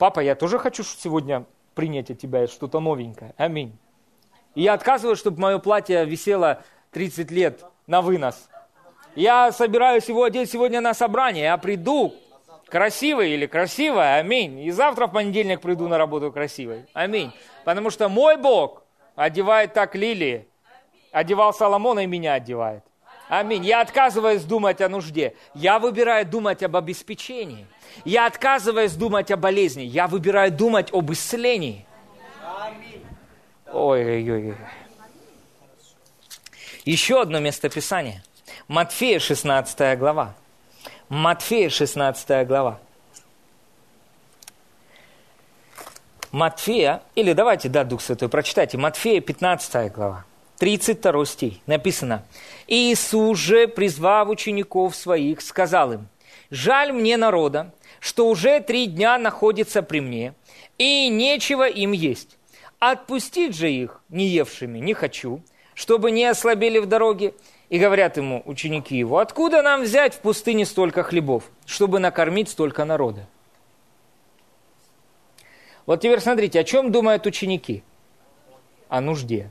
[0.00, 1.44] Папа, я тоже хочу сегодня
[1.74, 3.34] принять от тебя что-то новенькое.
[3.36, 3.76] Аминь.
[4.54, 8.48] И я отказываюсь, чтобы мое платье висело 30 лет на вынос.
[9.14, 11.44] Я собираюсь его одеть сегодня на собрание.
[11.44, 12.14] Я приду
[12.68, 14.20] красивый или красивая.
[14.20, 14.60] Аминь.
[14.60, 16.86] И завтра в понедельник приду на работу красивой.
[16.94, 17.30] Аминь.
[17.66, 18.82] Потому что мой Бог
[19.16, 20.48] одевает так лилии.
[21.12, 22.84] Одевал Соломона и меня одевает.
[23.30, 23.64] Аминь.
[23.64, 25.36] Я отказываюсь думать о нужде.
[25.54, 27.64] Я выбираю думать об обеспечении.
[28.04, 29.82] Я отказываюсь думать о болезни.
[29.82, 31.86] Я выбираю думать об исцелении.
[33.72, 34.56] Ой-ой-ой.
[36.84, 38.24] Еще одно местописание.
[38.66, 40.34] Матфея 16 глава.
[41.08, 42.80] Матфея 16 глава.
[46.32, 48.76] Матфея, или давайте, да, Дух Святой, прочитайте.
[48.76, 50.24] Матфея 15 глава.
[50.60, 52.22] 32 стих написано.
[52.72, 56.08] «Иисус же, призвав учеников своих, сказал им,
[56.50, 60.34] «Жаль мне народа, что уже три дня находится при мне,
[60.78, 62.38] и нечего им есть.
[62.78, 65.42] Отпустить же их, не евшими, не хочу,
[65.74, 67.34] чтобы не ослабели в дороге».
[67.70, 72.84] И говорят ему ученики его, «Откуда нам взять в пустыне столько хлебов, чтобы накормить столько
[72.84, 73.26] народа?»
[75.86, 77.82] Вот теперь смотрите, о чем думают ученики?
[78.88, 79.50] О нужде.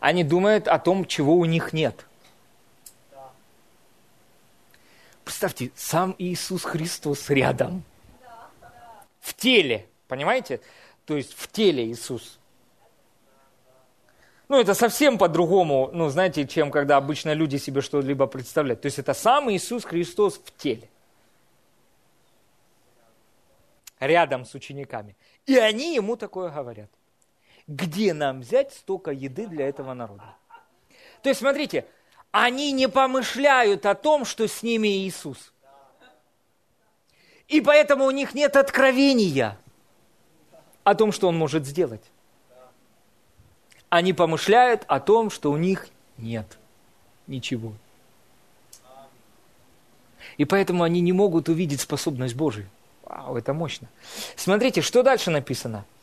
[0.00, 2.06] Они думают о том, чего у них нет.
[5.30, 7.84] Представьте, сам Иисус Христос рядом.
[9.20, 10.60] В теле, понимаете?
[11.04, 12.40] То есть в теле Иисус.
[14.48, 18.80] Ну, это совсем по-другому, ну, знаете, чем когда обычно люди себе что-либо представляют.
[18.80, 20.88] То есть это сам Иисус Христос в теле.
[24.00, 25.16] Рядом с учениками.
[25.46, 26.90] И они ему такое говорят
[27.68, 30.34] где нам взять столько еды для этого народа?
[31.22, 31.86] То есть, смотрите,
[32.32, 35.52] они не помышляют о том, что с ними Иисус.
[37.48, 39.58] И поэтому у них нет откровения
[40.84, 42.02] о том, что Он может сделать.
[43.88, 46.58] Они помышляют о том, что у них нет
[47.26, 47.72] ничего.
[50.36, 52.68] И поэтому они не могут увидеть способность Божию.
[53.04, 53.88] Вау, это мощно.
[54.36, 55.84] Смотрите, что дальше написано–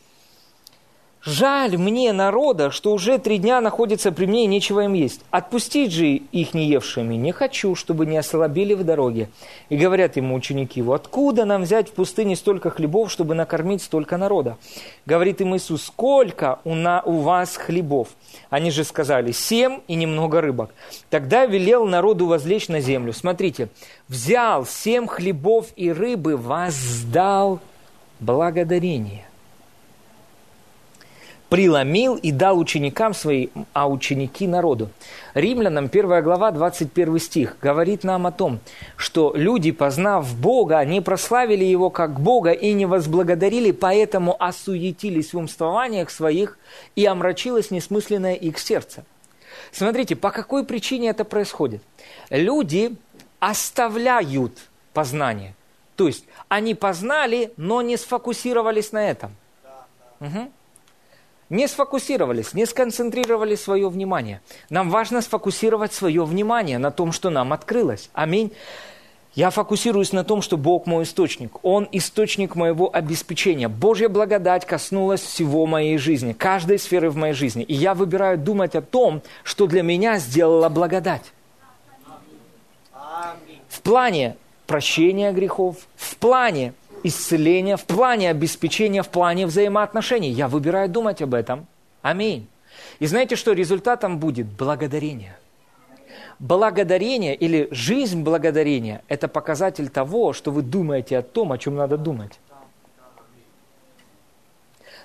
[1.27, 5.19] Жаль мне народа, что уже три дня находится при мне и нечего им есть.
[5.29, 9.27] Отпустить же их не евшими не хочу, чтобы не ослабили в дороге.
[9.67, 14.15] И говорят ему ученики его, откуда нам взять в пустыне столько хлебов, чтобы накормить столько
[14.15, 14.55] народа?
[15.05, 18.07] Говорит им Иисус, сколько у, на, у вас хлебов?
[18.49, 20.69] Они же сказали, семь и немного рыбок.
[21.09, 23.11] Тогда велел народу возлечь на землю.
[23.11, 23.67] Смотрите,
[24.07, 27.59] взял семь хлебов и рыбы, воздал
[28.21, 29.26] благодарение
[31.49, 34.89] преломил и дал ученикам своим, а ученики народу.
[35.33, 38.59] Римлянам 1 глава 21 стих говорит нам о том,
[38.97, 45.37] что люди, познав Бога, не прославили Его как Бога и не возблагодарили, поэтому осуетились в
[45.37, 46.57] умствованиях своих
[46.95, 49.05] и омрачилось несмысленное их сердце.
[49.71, 51.81] Смотрите, по какой причине это происходит?
[52.29, 52.95] Люди
[53.39, 54.53] оставляют
[54.93, 55.55] познание.
[55.95, 59.31] То есть они познали, но не сфокусировались на этом.
[60.19, 60.51] Угу
[61.49, 64.41] не сфокусировались, не сконцентрировали свое внимание.
[64.69, 68.09] Нам важно сфокусировать свое внимание на том, что нам открылось.
[68.13, 68.51] Аминь.
[69.33, 71.63] Я фокусируюсь на том, что Бог мой источник.
[71.63, 73.67] Он источник моего обеспечения.
[73.67, 77.63] Божья благодать коснулась всего моей жизни, каждой сферы в моей жизни.
[77.63, 81.33] И я выбираю думать о том, что для меня сделала благодать.
[83.69, 86.73] В плане прощения грехов, в плане
[87.03, 90.29] исцеления, в плане обеспечения, в плане взаимоотношений.
[90.29, 91.67] Я выбираю думать об этом.
[92.01, 92.47] Аминь.
[92.99, 93.53] И знаете что?
[93.53, 95.37] Результатом будет благодарение.
[96.39, 101.97] Благодарение или жизнь благодарения– это показатель того, что вы думаете о том, о чем надо
[101.97, 102.39] думать.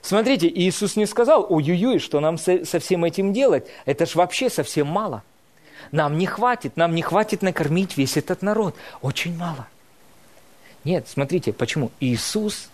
[0.02, 3.66] Смотрите, Иисус не сказал, ой-ой-ой, что нам со, со всем этим делать?
[3.86, 5.22] Это ж вообще совсем мало.
[5.92, 8.74] Нам не хватит, нам не хватит накормить весь этот народ.
[9.00, 9.68] Очень мало.
[10.84, 11.90] Нет, смотрите, почему?
[12.00, 12.68] Иисус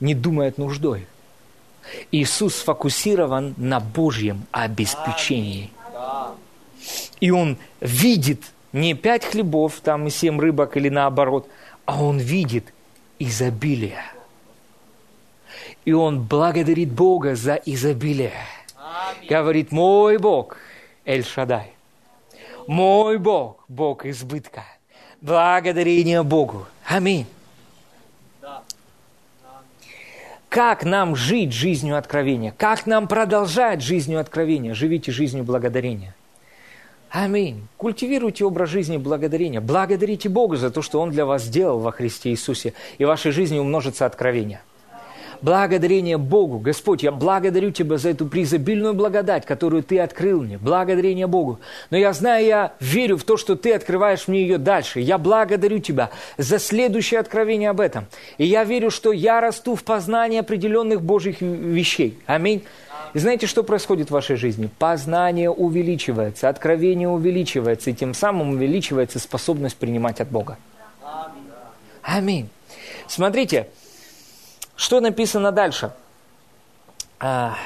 [0.00, 1.06] не думает нуждой.
[2.12, 5.70] Иисус сфокусирован на Божьем обеспечении.
[7.20, 8.42] И Он видит
[8.72, 11.48] не пять хлебов, там и семь рыбок или наоборот,
[11.84, 12.72] а Он видит
[13.18, 14.02] изобилие.
[15.84, 18.32] И Он благодарит Бога за изобилие.
[19.28, 20.56] Говорит, мой Бог,
[21.04, 21.72] Эль-Шадай,
[22.66, 24.64] мой Бог, Бог избытка.
[25.20, 26.66] Благодарение Богу.
[26.86, 27.26] Аминь.
[30.48, 32.54] Как нам жить жизнью откровения?
[32.56, 34.72] Как нам продолжать жизнью откровения?
[34.74, 36.14] Живите жизнью благодарения.
[37.10, 37.66] Аминь.
[37.76, 39.60] Культивируйте образ жизни благодарения.
[39.60, 42.72] Благодарите Бога за то, что Он для вас сделал во Христе Иисусе.
[42.98, 44.62] И в вашей жизни умножится откровение–
[45.44, 46.58] Благодарение Богу.
[46.58, 50.56] Господь, я благодарю Тебя за эту преизобильную благодать, которую Ты открыл мне.
[50.56, 51.60] Благодарение Богу.
[51.90, 55.00] Но я знаю, я верю в то, что Ты открываешь мне ее дальше.
[55.00, 56.08] Я благодарю Тебя
[56.38, 58.06] за следующее откровение об этом.
[58.38, 62.18] И я верю, что я расту в познании определенных Божьих вещей.
[62.24, 62.64] Аминь.
[63.12, 64.70] И знаете, что происходит в вашей жизни?
[64.78, 70.56] Познание увеличивается, откровение увеличивается, и тем самым увеличивается способность принимать от Бога.
[72.02, 72.48] Аминь.
[73.08, 73.68] Смотрите,
[74.76, 75.92] что написано дальше?
[77.20, 77.56] А,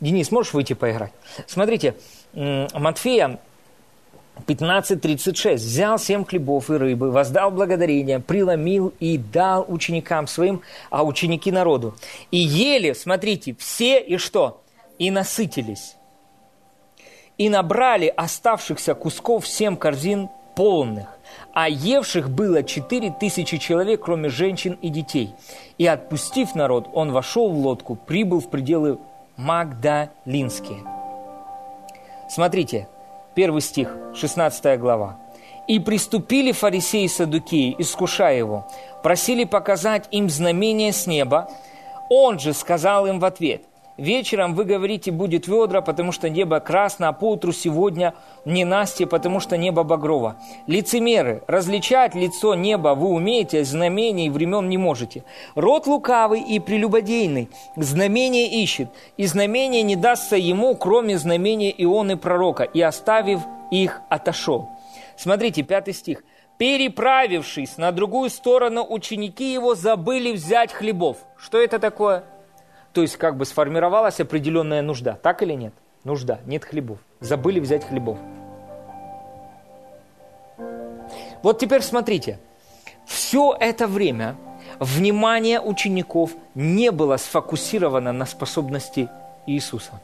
[0.00, 1.12] Денис, можешь выйти поиграть?
[1.46, 1.96] Смотрите,
[2.32, 3.40] Матфея
[4.46, 5.54] 15.36.
[5.54, 11.96] «Взял семь хлебов и рыбы, воздал благодарение, преломил и дал ученикам своим, а ученики народу.
[12.30, 14.62] И ели, смотрите, все и что?
[14.98, 15.96] И насытились.
[17.38, 21.08] И набрали оставшихся кусков семь корзин полных,
[21.54, 25.34] а евших было четыре тысячи человек, кроме женщин и детей.
[25.78, 28.98] И отпустив народ, он вошел в лодку, прибыл в пределы
[29.36, 30.84] Магдалинские».
[32.28, 32.88] Смотрите,
[33.34, 35.16] Первый стих, 16 глава.
[35.68, 38.66] «И приступили фарисеи и садукеи, искушая его,
[39.04, 41.48] просили показать им знамение с неба.
[42.10, 43.62] Он же сказал им в ответ,
[44.00, 48.14] Вечером вы говорите, будет ведра, потому что небо красно, а поутру сегодня
[48.46, 50.36] не Насти, потому что небо багрово.
[50.66, 55.22] Лицемеры, различать лицо неба вы умеете, а знамений времен не можете.
[55.54, 62.62] Род лукавый и прелюбодейный, знамение ищет, и знамение не дастся ему, кроме знамения Ионы пророка,
[62.62, 63.40] и оставив
[63.70, 64.70] их, отошел.
[65.18, 66.24] Смотрите, пятый стих.
[66.56, 71.18] Переправившись на другую сторону, ученики его забыли взять хлебов.
[71.36, 72.24] Что это такое?
[72.92, 75.72] То есть как бы сформировалась определенная нужда, так или нет?
[76.04, 76.98] Нужда, нет хлебов.
[77.20, 78.18] Забыли взять хлебов.
[81.42, 82.38] Вот теперь смотрите.
[83.06, 84.36] Все это время
[84.78, 89.08] внимание учеников не было сфокусировано на способности
[89.46, 90.00] Иисуса.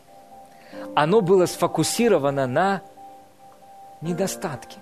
[0.95, 2.83] Оно было сфокусировано на
[4.01, 4.79] недостатке.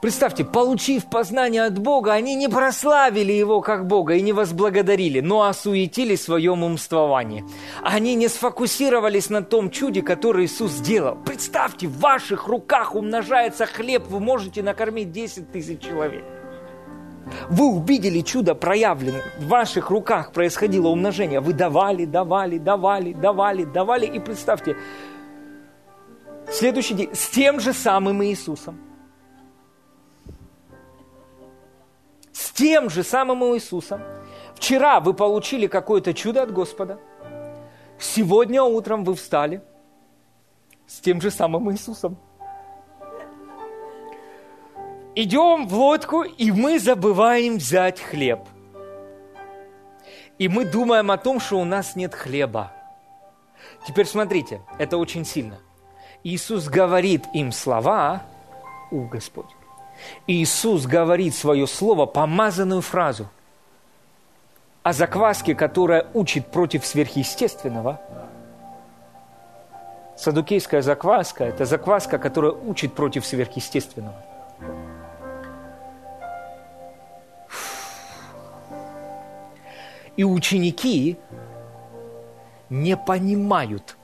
[0.00, 5.42] Представьте, получив познание от Бога, они не прославили Его как Бога и не возблагодарили, но
[5.42, 7.44] осуетили в своем умствовании.
[7.82, 11.18] Они не сфокусировались на том чуде, которое Иисус сделал.
[11.26, 16.24] Представьте, в ваших руках умножается хлеб, вы можете накормить 10 тысяч человек.
[17.50, 21.40] Вы увидели чудо проявленное, в ваших руках происходило умножение.
[21.40, 24.06] Вы давали, давали, давали, давали, давали.
[24.06, 24.76] И представьте,
[26.50, 28.80] следующий день с тем же самым Иисусом–
[32.40, 34.00] с тем же самым Иисусом.
[34.54, 36.98] Вчера вы получили какое-то чудо от Господа.
[37.98, 39.62] Сегодня утром вы встали
[40.86, 42.16] с тем же самым Иисусом.
[45.14, 48.40] Идем в лодку, и мы забываем взять хлеб.
[50.38, 52.72] И мы думаем о том, что у нас нет хлеба.
[53.86, 55.58] Теперь смотрите, это очень сильно.
[56.24, 58.22] Иисус говорит им слова,
[58.90, 59.50] у Господь,
[60.26, 63.28] Иисус говорит свое слово, помазанную фразу
[64.82, 68.00] о закваске, которая учит против сверхъестественного.
[70.16, 74.22] Садукейская закваска– это закваска, которая учит против сверхъестественного.
[80.16, 81.18] И ученики
[82.68, 83.96] не понимают,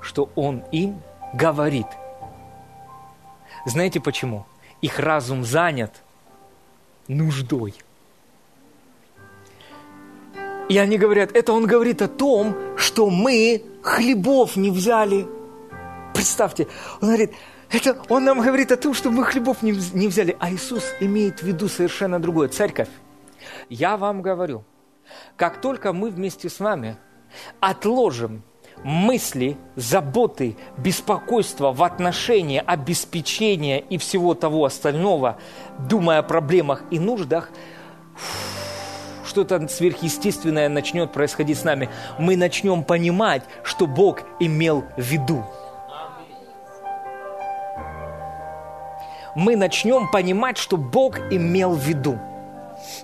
[0.00, 1.00] что Он им
[1.34, 1.86] говорит–
[3.66, 4.46] знаете почему?
[4.80, 6.02] Их разум занят
[7.08, 7.74] нуждой.
[10.68, 15.26] И они говорят, это он говорит о том, что мы хлебов не взяли.
[16.14, 16.68] Представьте,
[17.00, 17.32] он говорит,
[17.70, 20.36] это он нам говорит о том, что мы хлебов не, не взяли.
[20.38, 22.48] А Иисус имеет в виду совершенно другое.
[22.48, 22.88] Церковь,
[23.68, 24.64] я вам говорю,
[25.36, 26.96] как только мы вместе с вами
[27.58, 28.44] отложим
[28.84, 35.38] мысли, заботы, беспокойства в отношении обеспечения и всего того остального,
[35.78, 37.50] думая о проблемах и нуждах,
[39.30, 41.88] что-то сверхъестественное начнет происходить с нами.
[42.18, 45.44] Мы начнем понимать, что Бог имел в виду.
[49.36, 52.18] Мы начнем понимать, что Бог имел в виду,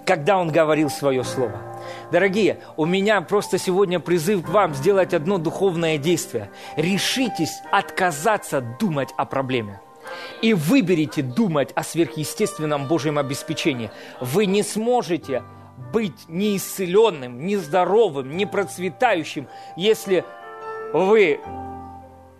[0.04, 1.65] когда Он говорил свое слово.
[2.12, 6.50] Дорогие, у меня просто сегодня призыв к вам сделать одно духовное действие.
[6.76, 9.80] Решитесь отказаться думать о проблеме.
[10.40, 13.90] И выберите думать о сверхъестественном Божьем обеспечении.
[14.20, 15.42] Вы не сможете
[15.92, 20.24] быть неисцеленным, нездоровым, непроцветающим, если
[20.92, 21.40] вы,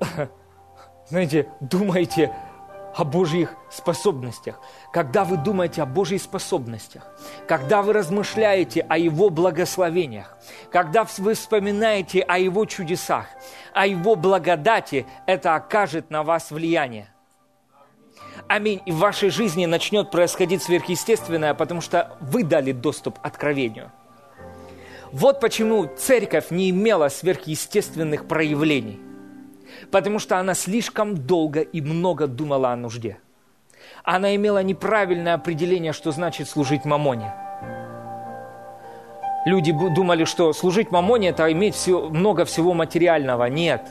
[1.09, 2.33] знаете, думаете
[2.97, 4.59] о Божьих способностях,
[4.91, 7.03] когда вы думаете о Божьих способностях,
[7.47, 10.37] когда вы размышляете о Его благословениях,
[10.73, 13.27] когда вы вспоминаете о Его чудесах,
[13.75, 17.13] о Его благодати, это окажет на вас влияние.
[18.49, 18.81] Аминь.
[18.87, 23.93] И в вашей жизни начнет происходить сверхъестественное, потому что вы дали доступ откровению.
[25.13, 29.06] Вот почему церковь не имела сверхъестественных проявлений
[29.91, 33.19] потому что она слишком долго и много думала о нужде.
[34.05, 37.33] Она имела неправильное определение, что значит служить мамоне.
[39.47, 43.45] Люди думали, что служить мамоне– это иметь все, много всего материального.
[43.45, 43.89] Нет.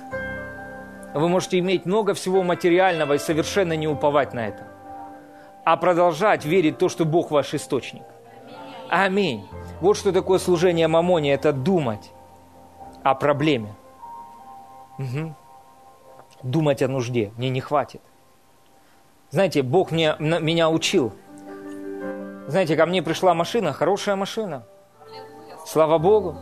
[1.13, 4.67] Вы можете иметь много всего материального и совершенно не уповать на это.
[5.63, 8.03] А продолжать верить в то, что Бог ваш источник.
[8.89, 9.47] Аминь.
[9.79, 12.11] Вот что такое служение мамоне, это думать
[13.03, 13.73] о проблеме.
[14.99, 15.35] Угу.
[16.43, 17.31] Думать о нужде.
[17.37, 18.01] Мне не хватит.
[19.31, 21.13] Знаете, Бог мне, меня учил.
[22.47, 24.65] Знаете, ко мне пришла машина, хорошая машина.
[25.65, 26.37] Слава Богу.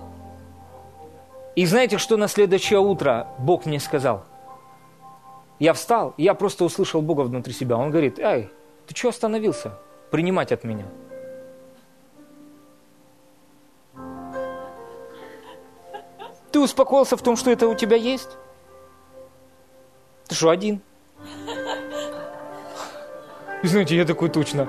[1.55, 4.25] И знаете, что на следующее утро Бог мне сказал?
[5.59, 7.77] Я встал, я просто услышал Бога внутри себя.
[7.77, 8.49] Он говорит, эй,
[8.87, 9.79] ты что остановился?
[10.11, 10.85] Принимать от меня.
[16.51, 18.29] Ты успокоился в том, что это у тебя есть?
[20.27, 20.81] Ты что, один?
[23.63, 24.67] И знаете, я такой точно.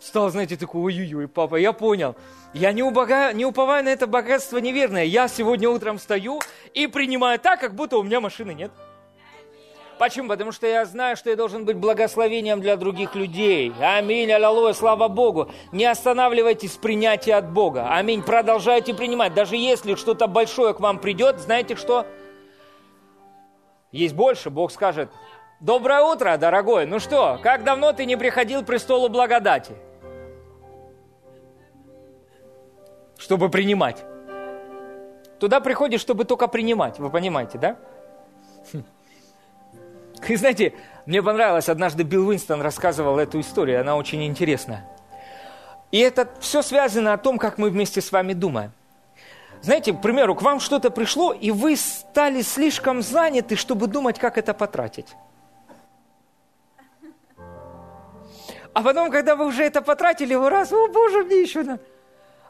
[0.00, 2.14] Стал, знаете, такой, ой-ой-ой, папа, я понял.
[2.54, 3.32] Я не, убога...
[3.32, 5.04] не уповаю на это богатство неверное.
[5.04, 6.40] Я сегодня утром встаю
[6.72, 8.70] и принимаю так, как будто у меня машины нет.
[9.98, 10.28] Почему?
[10.28, 13.72] Потому что я знаю, что я должен быть благословением для других людей.
[13.80, 15.50] Аминь, аллилуйя, слава Богу.
[15.72, 17.88] Не останавливайтесь в принятии от Бога.
[17.90, 19.34] Аминь, продолжайте принимать.
[19.34, 22.06] Даже если что-то большое к вам придет, знаете что?
[23.90, 25.10] Есть больше, Бог скажет,
[25.60, 26.86] доброе утро, дорогой.
[26.86, 29.74] Ну что, как давно ты не приходил к престолу благодати?
[33.16, 34.04] Чтобы принимать.
[35.40, 37.76] Туда приходишь, чтобы только принимать, вы понимаете, да?
[40.28, 40.74] И знаете,
[41.06, 44.86] мне понравилось, однажды Билл Уинстон рассказывал эту историю, она очень интересная.
[45.90, 48.72] И это все связано о том, как мы вместе с вами думаем.
[49.62, 54.38] Знаете, к примеру, к вам что-то пришло, и вы стали слишком заняты, чтобы думать, как
[54.38, 55.08] это потратить.
[58.72, 61.82] А потом, когда вы уже это потратили, вы раз, о боже, мне еще надо.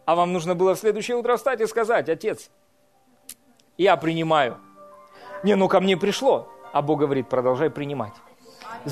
[0.05, 2.51] А вам нужно было в следующее утро встать и сказать, отец,
[3.77, 4.59] я принимаю.
[5.43, 8.13] Не, ну ко мне пришло а Бог говорит, продолжай принимать.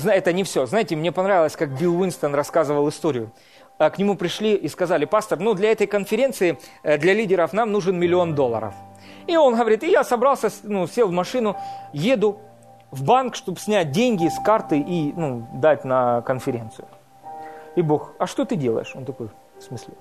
[0.03, 0.65] Это не все.
[0.65, 3.31] Знаете, мне понравилось, как Билл Уинстон рассказывал историю.
[3.77, 7.71] А, к нему пришли и сказали, пастор, ну для этой конференции, э, для лидеров нам
[7.71, 8.73] нужен миллион долларов.
[9.27, 11.55] И он говорит, и я собрался, ну, сел в машину,
[11.93, 12.39] еду
[12.91, 16.87] в банк, чтобы снять деньги с карты и ну, дать на конференцию.
[17.75, 18.93] И Бог, а что ты делаешь?
[18.95, 19.29] Он такой,
[19.59, 19.93] в смысле?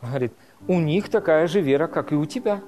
[0.00, 0.32] Говорит,
[0.68, 2.60] у них такая же вера, как и у тебя.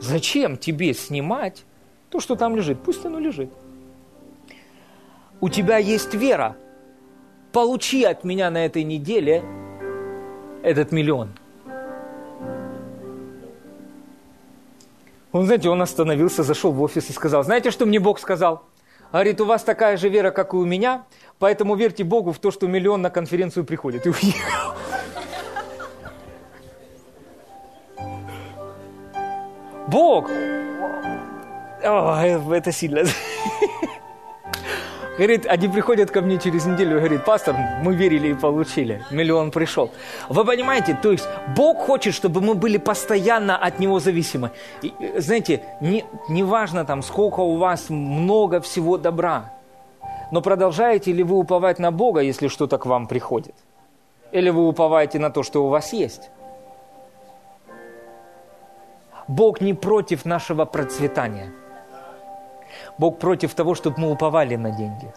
[0.00, 1.64] Зачем тебе снимать
[2.10, 2.80] то, что там лежит?
[2.82, 3.50] Пусть оно лежит.
[5.40, 6.56] У тебя есть вера.
[7.52, 9.44] Получи от меня на этой неделе
[10.62, 11.30] этот миллион.
[15.30, 18.64] Он, знаете, он остановился, зашел в офис и сказал, знаете, что мне Бог сказал?
[19.12, 21.06] Говорит, у вас такая же вера, как и у меня,
[21.38, 24.06] поэтому верьте Богу в то, что миллион на конференцию приходит.
[24.06, 24.74] И уехал.
[29.86, 30.30] Бог!
[31.84, 33.04] О, это сильно.
[35.18, 39.90] Говорит, они приходят ко мне через неделю говорит, пастор, мы верили и получили, миллион пришел.
[40.28, 44.52] Вы понимаете, то есть Бог хочет, чтобы мы были постоянно от Него зависимы.
[44.80, 49.52] И, знаете, не, не важно там, сколько у вас много всего добра,
[50.30, 53.54] но продолжаете ли вы уповать на Бога, если что-то к вам приходит?
[54.30, 56.30] Или вы уповаете на то, что у вас есть?
[59.26, 61.52] Бог не против нашего процветания.
[62.98, 65.12] Бог против того, чтобы мы уповали на деньги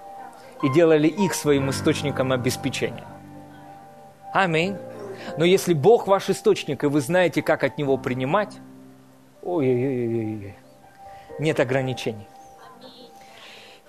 [0.63, 3.05] и делали их своим источником обеспечения.
[4.33, 4.77] Аминь.
[5.37, 8.57] Но если Бог ваш источник, и вы знаете, как от Него принимать,
[9.41, 10.55] ой-ой-ой,
[11.39, 12.27] нет ограничений.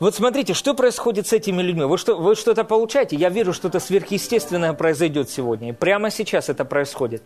[0.00, 1.84] Вот смотрите, что происходит с этими людьми.
[1.84, 3.14] Вы, что, вы что-то получаете?
[3.14, 5.68] Я верю, что-то сверхъестественное произойдет сегодня.
[5.68, 7.22] И прямо сейчас это происходит.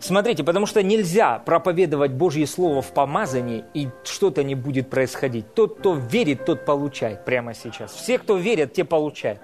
[0.00, 5.54] Смотрите, потому что нельзя проповедовать Божье Слово в помазании, и что-то не будет происходить.
[5.54, 7.92] Тот, кто верит, тот получает прямо сейчас.
[7.92, 9.40] Все, кто верят, те получают.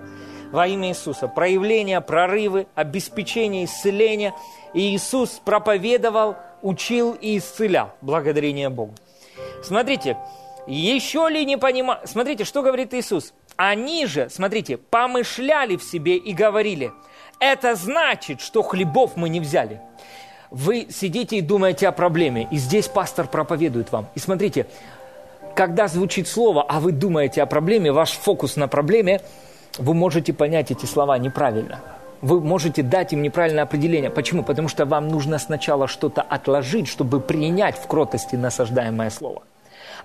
[0.52, 1.26] Во имя Иисуса.
[1.26, 4.34] Проявления, прорывы, обеспечение, исцеление.
[4.72, 7.94] И Иисус проповедовал, учил и исцелял.
[8.00, 8.94] Благодарение Богу.
[9.62, 10.16] Смотрите,
[10.68, 12.08] еще ли не понимают...
[12.08, 13.34] Смотрите, что говорит Иисус.
[13.56, 16.92] Они же, смотрите, помышляли в себе и говорили,
[17.40, 19.80] это значит, что хлебов мы не взяли.
[20.54, 24.06] Вы сидите и думаете о проблеме, и здесь пастор проповедует вам.
[24.14, 24.68] И смотрите,
[25.56, 29.20] когда звучит слово, а вы думаете о проблеме, ваш фокус на проблеме,
[29.78, 31.80] вы можете понять эти слова неправильно.
[32.20, 34.10] Вы можете дать им неправильное определение.
[34.10, 34.44] Почему?
[34.44, 39.42] Потому что вам нужно сначала что-то отложить, чтобы принять в кротости насаждаемое слово.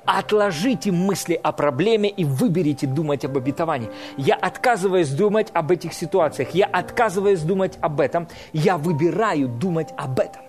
[0.06, 3.90] Отложите мысли о проблеме и выберите думать об обетовании.
[4.18, 6.50] Я отказываюсь думать об этих ситуациях.
[6.52, 8.28] Я отказываюсь думать об этом.
[8.54, 10.42] Я выбираю думать об этом.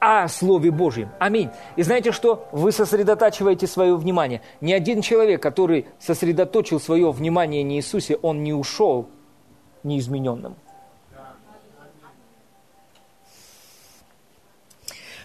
[0.00, 1.08] о Слове Божьем.
[1.18, 1.50] Аминь.
[1.76, 2.48] И знаете что?
[2.52, 4.42] Вы сосредотачиваете свое внимание.
[4.60, 9.08] Ни один человек, который сосредоточил свое внимание на Иисусе, он не ушел
[9.82, 10.56] неизмененным.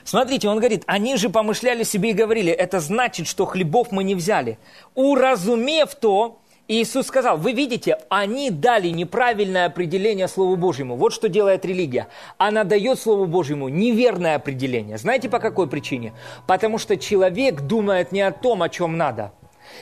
[0.03, 4.15] Смотрите, он говорит, они же помышляли себе и говорили, это значит, что хлебов мы не
[4.15, 4.57] взяли.
[4.95, 10.95] Уразумев то, Иисус сказал, вы видите, они дали неправильное определение Слову Божьему.
[10.95, 12.07] Вот что делает религия.
[12.37, 14.97] Она дает Слову Божьему неверное определение.
[14.97, 16.13] Знаете, по какой причине?
[16.47, 19.33] Потому что человек думает не о том, о чем надо.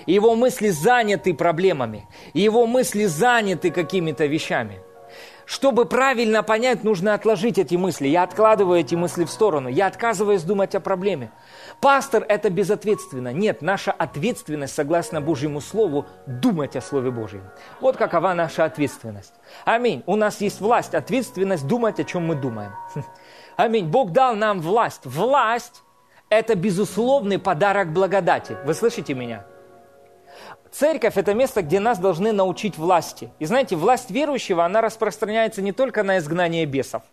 [0.06, 2.08] Его мысли заняты проблемами.
[2.34, 4.80] Его мысли заняты какими-то вещами–
[5.52, 8.08] чтобы правильно понять, нужно отложить эти мысли.
[8.08, 9.68] Я откладываю эти мысли в сторону.
[9.68, 11.30] Я отказываюсь думать о проблеме.
[11.82, 13.34] Пастор– это безответственно.
[13.34, 17.44] Нет, наша ответственность, согласно Божьему Слову, думать о Слове Божьем.
[17.82, 19.34] Вот какова наша ответственность.
[19.66, 20.04] Аминь.
[20.06, 22.72] У нас есть власть, ответственность думать, о чем мы думаем.
[23.58, 23.88] Аминь.
[23.88, 25.02] Бог дал нам власть.
[25.04, 25.84] Власть–
[26.30, 28.56] это безусловный подарок благодати.
[28.64, 29.46] Вы слышите меня?
[30.72, 33.30] Церковь– это место, где нас должны научить власти.
[33.40, 37.04] И знаете, власть верующего, она распространяется не только на изгнание бесов.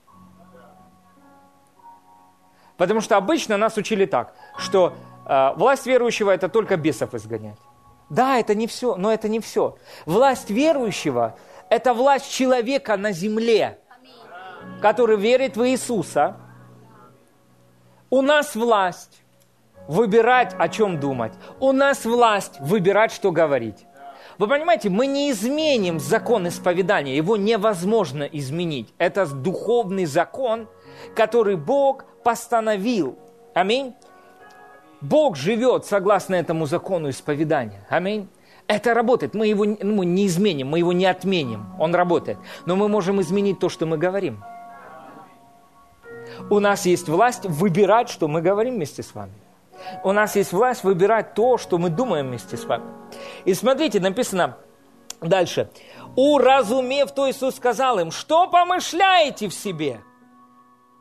[2.77, 4.95] Потому что обычно нас учили так, что
[5.27, 7.59] э, власть верующего– это только бесов изгонять.
[8.09, 9.77] Да, это не все, но это не все.
[10.07, 11.37] Власть верующего–
[11.69, 13.81] это власть человека на земле,
[14.81, 16.37] который верит в Иисуса.
[18.09, 19.21] У нас власть
[19.89, 21.33] выбирать, о чем думать.
[21.59, 23.87] У нас власть выбирать, что говорить.
[24.39, 28.95] Вы понимаете, мы не изменим закон исповедания, его невозможно изменить.
[28.99, 30.69] Это духовный закон,
[31.17, 33.19] который Бог постановил.
[33.55, 33.95] Аминь.
[35.01, 37.85] Бог живет согласно этому закону исповедания.
[37.89, 38.29] Аминь.
[38.69, 39.35] Это работает.
[39.35, 41.67] Мы его ну, не изменим, мы его не отменим.
[41.79, 42.39] Он работает.
[42.67, 44.45] Но мы можем изменить то, что мы говорим.
[46.51, 49.33] У нас есть власть выбирать, что мы говорим вместе с вами.
[50.05, 52.85] У нас есть власть выбирать то, что мы думаем вместе с вами.
[53.45, 54.57] И смотрите, написано
[55.21, 55.71] дальше.
[56.17, 60.01] «Уразумев то, Иисус сказал им, что помышляете в себе?»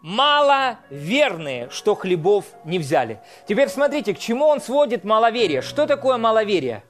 [0.02, 3.20] маловерные, что хлебов не взяли.
[3.48, 5.62] Теперь смотрите, к чему он сводит маловерие.
[5.62, 6.84] Что такое маловерие?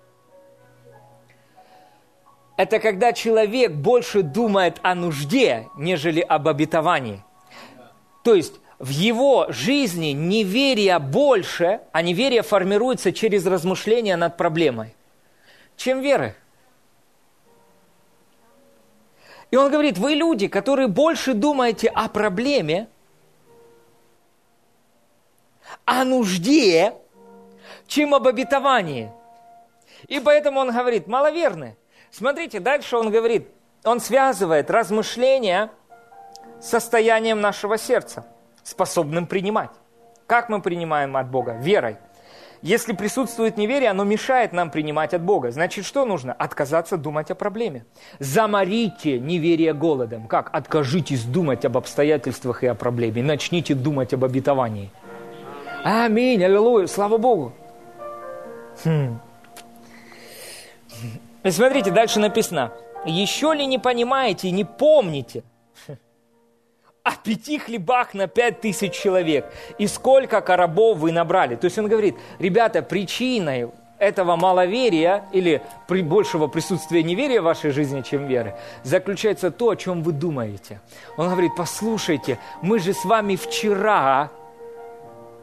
[2.57, 7.23] Это когда человек больше думает о нужде, нежели об обетовании.
[8.23, 14.95] То есть в его жизни неверие больше, а неверие формируется через размышления над проблемой,
[15.75, 16.35] чем веры.
[19.49, 22.87] И он говорит, вы люди, которые больше думаете о проблеме,
[25.85, 26.93] о нужде,
[27.87, 29.11] чем об обетовании.
[30.07, 31.77] И поэтому он говорит, маловерны.
[32.11, 33.47] Смотрите, дальше он говорит,
[33.83, 35.71] он связывает размышления
[36.59, 38.27] с состоянием нашего сердца–
[38.68, 39.69] способным принимать.
[40.26, 41.53] Как мы принимаем от Бога?
[41.53, 41.98] Верой.
[42.61, 45.52] Если присутствует неверие, оно мешает нам принимать от Бога.
[45.52, 46.34] Значит, что нужно?
[46.34, 47.85] Отказаться думать о проблеме.
[48.19, 50.27] Заморите неверие голодом.
[50.27, 50.49] Как?
[50.53, 53.23] Откажитесь думать об обстоятельствах и о проблеме.
[53.23, 54.91] Начните думать об обетовании.
[55.85, 57.53] Аминь, аллилуйя, слава Богу.
[58.84, 59.19] Хм.
[61.44, 62.73] И смотрите, дальше написано.
[63.06, 65.44] Еще ли не понимаете, не помните–
[67.07, 69.45] о пяти хлебах на пять тысяч человек.
[69.77, 71.55] И сколько коробов вы набрали.
[71.55, 77.71] То есть он говорит, ребята, причиной этого маловерия или при большего присутствия неверия в вашей
[77.71, 80.81] жизни, чем веры, заключается то, о чем вы думаете.
[81.15, 84.29] Он говорит, послушайте, мы же с вами вчера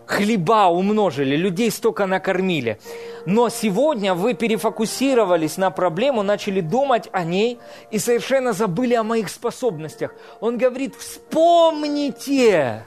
[0.06, 2.78] хлеба умножили, людей столько накормили.
[3.26, 7.58] Но сегодня вы перефокусировались на проблему, начали думать о ней
[7.90, 10.14] и совершенно забыли о моих способностях.
[10.40, 12.84] Он говорит, вспомните,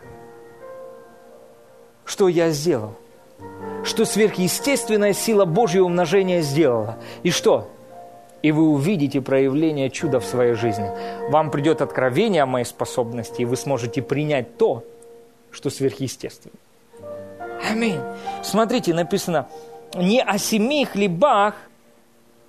[2.05, 2.95] что я сделал.
[3.83, 6.97] Что сверхъестественная сила Божьего умножения сделала.
[7.23, 7.69] И что?
[8.41, 10.89] И вы увидите проявление чуда в своей жизни.
[11.29, 14.83] Вам придет откровение о моей способности, и вы сможете принять то,
[15.51, 16.55] что сверхъестественно.
[17.63, 17.99] Аминь.
[18.43, 19.47] Смотрите, написано,
[19.95, 21.55] не о семи хлебах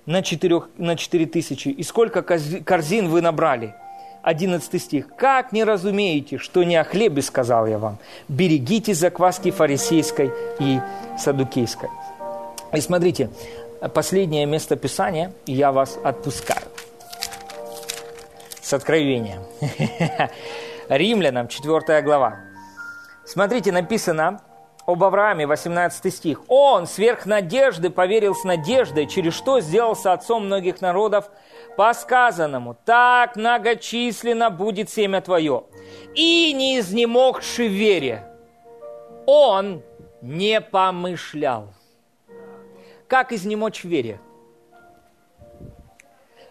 [0.05, 3.75] на, четырех, на четыре тысячи, и сколько корзин вы набрали.
[4.21, 5.15] 11 стих.
[5.15, 7.97] «Как не разумеете, что не о хлебе сказал я вам?
[8.27, 10.79] Берегите закваски фарисейской и
[11.17, 11.89] садукейской».
[12.73, 13.29] И смотрите,
[13.93, 16.65] последнее место Писания, я вас отпускаю.
[18.61, 19.41] С откровением.
[20.89, 22.39] Римлянам, 4 глава.
[23.25, 24.41] Смотрите, написано,
[24.89, 26.41] об Аврааме, 18 стих.
[26.47, 31.29] «Он сверх надежды поверил с надеждой, через что сделался отцом многих народов,
[31.77, 35.63] по сказанному, так многочисленно будет семя твое,
[36.15, 38.25] и не изнемогши вере».
[39.25, 39.83] он
[40.21, 41.71] не помышлял.
[43.07, 44.19] Как изнемочь вере?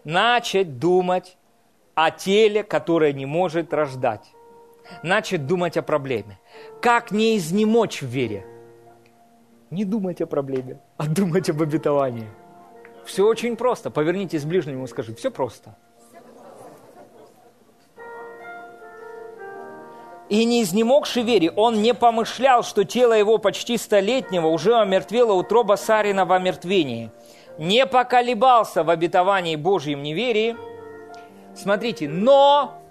[0.04, 1.36] Начать думать
[1.94, 4.32] о теле, которое не может рождать.
[5.02, 6.38] Начать думать о проблеме.
[6.80, 8.46] Как не изнемочь в вере?
[9.70, 12.28] Не думать о проблеме, а думать об обетовании.
[13.04, 13.90] Все очень просто.
[13.90, 15.76] Повернитесь к ближнему и скажи, все просто.
[20.28, 25.76] И не изнемогший вере, он не помышлял, что тело его почти столетнего уже омертвело утроба
[25.76, 27.10] Сарина в омертвении.
[27.56, 30.56] Не поколебался в обетовании Божьем неверии.
[31.56, 32.82] Смотрите, но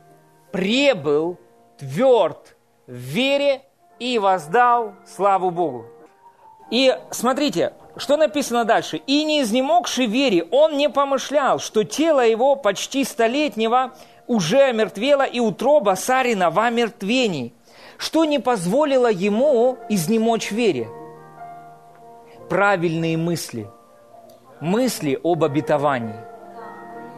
[0.51, 1.37] пребыл
[1.77, 2.56] тверд
[2.87, 3.61] в вере
[3.99, 5.85] и воздал славу Богу.
[6.71, 8.97] И смотрите, что написано дальше.
[8.97, 13.93] «И не изнемогший вере, он не помышлял, что тело его почти столетнего
[14.27, 17.53] уже омертвело, и утроба Сарина в омертвении,
[17.97, 20.87] что не позволило ему изнемочь вере».
[22.49, 23.69] Правильные мысли.
[24.61, 26.15] Мысли об обетовании.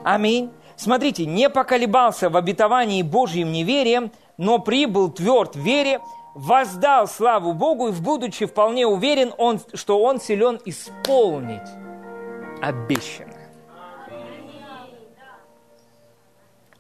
[0.03, 0.51] Аминь.
[0.75, 5.99] Смотрите, не поколебался в обетовании Божьим неверием, но прибыл тверд в вере,
[6.33, 11.67] воздал славу Богу и, будучи вполне уверен, он, что он силен исполнить
[12.61, 13.49] обещанное.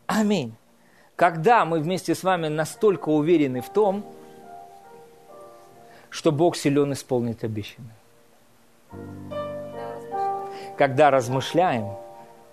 [0.07, 0.55] Аминь.
[1.17, 4.05] Когда мы вместе с вами настолько уверены в том,
[6.09, 7.97] что Бог силен исполнить обещанное.
[10.77, 11.97] Когда размышляем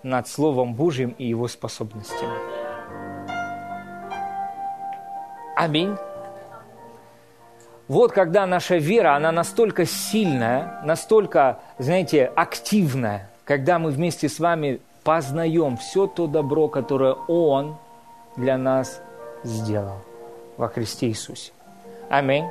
[0.02, 2.55] над Словом Божьим и Его способностями.
[5.56, 5.96] Аминь.
[7.88, 14.80] Вот когда наша вера, она настолько сильная, настолько, знаете, активная, когда мы вместе с вами
[15.02, 17.78] познаем все то добро, которое Он
[18.36, 19.00] для нас
[19.44, 20.02] сделал
[20.58, 21.52] во Христе Иисусе.
[22.10, 22.44] Аминь.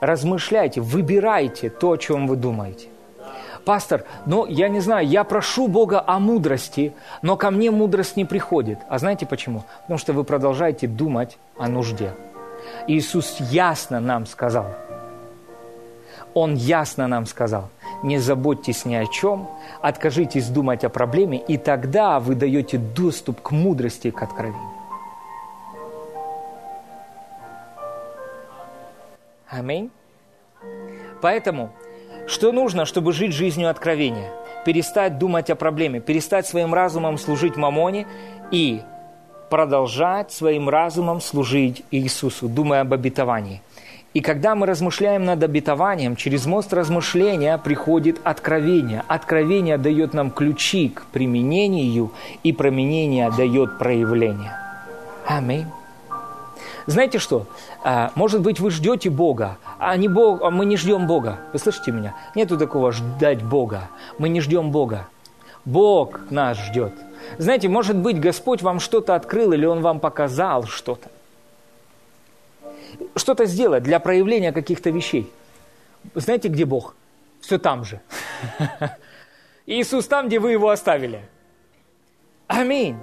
[0.00, 2.88] Размышляйте, выбирайте то, о чем вы думаете.
[3.64, 6.92] Пастор, ну, я не знаю, я прошу Бога о мудрости,
[7.22, 8.78] но ко мне мудрость не приходит.
[8.88, 9.64] А знаете почему?
[9.82, 12.12] Потому что вы продолжаете думать о нужде.
[12.86, 14.66] Иисус ясно нам сказал,
[16.34, 17.70] Он ясно нам сказал,
[18.02, 19.48] не заботьтесь ни о чем,
[19.80, 24.60] откажитесь думать о проблеме, и тогда вы даете доступ к мудрости и к откровению.
[29.48, 29.90] Аминь.
[31.22, 31.70] Поэтому,
[32.26, 34.30] что нужно, чтобы жить жизнью откровения?
[34.64, 38.06] Перестать думать о проблеме, перестать своим разумом служить мамоне
[38.50, 38.80] и
[39.50, 43.60] продолжать своим разумом служить Иисусу, думая об обетовании.
[44.14, 49.02] И когда мы размышляем над обетованием, через мост размышления приходит откровение.
[49.08, 52.12] Откровение дает нам ключи к применению,
[52.44, 54.56] и применение дает проявление.
[55.26, 55.66] Аминь.
[56.86, 57.46] Знаете что?
[57.86, 61.40] А, может быть, вы ждете Бога, а не Бог, а мы не ждем Бога.
[61.52, 62.16] Вы слышите меня?
[62.34, 63.90] Нету такого ждать Бога.
[64.16, 65.06] Мы не ждем Бога.
[65.66, 66.94] Бог нас ждет.
[67.36, 71.10] Знаете, может быть, Господь вам что-то открыл или Он вам показал что-то.
[73.16, 75.30] Что-то сделать для проявления каких-то вещей.
[76.14, 76.94] Знаете, где Бог?
[77.42, 78.00] Все там же.
[79.66, 81.20] Иисус там, где вы его оставили.
[82.46, 82.96] Аминь.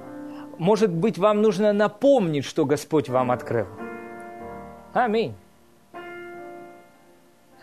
[0.57, 3.67] Может быть, вам нужно напомнить, что Господь вам открыл.
[4.93, 5.34] Аминь.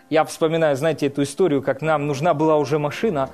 [0.09, 3.29] Я вспоминаю, знаете, эту историю, как нам нужна была уже машина,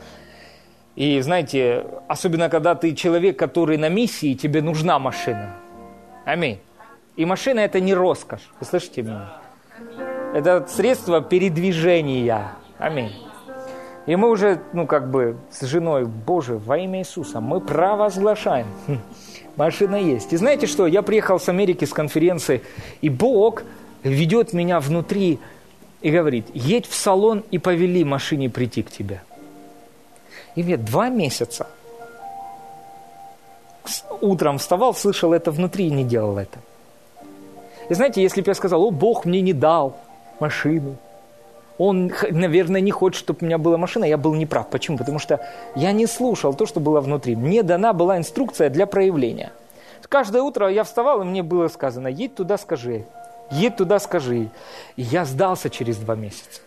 [0.96, 5.56] и знаете, особенно когда ты человек, который на миссии, тебе нужна машина.
[6.26, 6.60] Аминь.
[7.16, 8.50] И машина это не роскошь.
[8.60, 9.30] Вы слышите меня?
[10.34, 12.52] Это средство передвижения.
[12.78, 13.14] Аминь.
[14.06, 18.68] И мы уже, ну, как бы, с женой, Боже, во имя Иисуса, мы провозглашаем.
[18.88, 19.00] Хм,
[19.56, 20.34] машина есть.
[20.34, 20.86] И знаете что?
[20.88, 22.62] Я приехал с Америки с конференции,
[23.02, 23.64] и Бог
[24.10, 25.40] ведет меня внутри
[26.02, 29.22] и говорит, едь в салон и повели машине прийти к тебе.
[30.56, 31.68] И мне два месяца.
[34.22, 36.60] Утром вставал, слышал это внутри и не делал это.
[37.90, 39.98] И знаете, если бы я сказал, о, Бог мне не дал
[40.40, 40.96] машину,
[41.78, 44.70] он, наверное, не хочет, чтобы у меня была машина, я был неправ.
[44.70, 44.98] Почему?
[44.98, 45.46] Потому что
[45.76, 47.36] я не слушал то, что было внутри.
[47.36, 49.52] Мне дана была инструкция для проявления.
[50.08, 53.06] Каждое утро я вставал, и мне было сказано, едь туда, скажи.
[53.52, 54.50] Едь туда, скажи.
[54.96, 56.62] И я сдался через два месяца.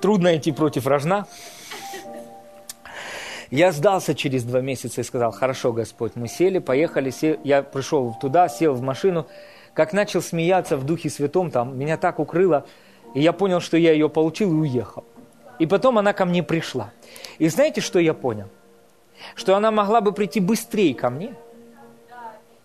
[0.00, 1.26] Трудно идти против рожна.
[3.50, 8.16] Я сдался через два месяца и сказал, хорошо, Господь, мы сели, поехали, сел, я пришел
[8.20, 9.28] туда, сел в машину,
[9.72, 12.66] как начал смеяться в Духе Святом, там меня так укрыло,
[13.14, 15.04] и я понял, что я ее получил и уехал.
[15.60, 16.92] И потом она ко мне пришла.
[17.38, 18.48] И знаете, что я понял?
[19.36, 21.34] Что она могла бы прийти быстрее ко мне,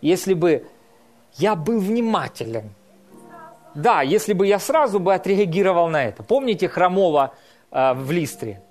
[0.01, 0.65] если бы
[1.37, 2.73] я был внимателен
[3.73, 6.23] Да, если бы я сразу бы отреагировал на это.
[6.23, 7.33] Помните хромого
[7.71, 8.61] э, в Листре?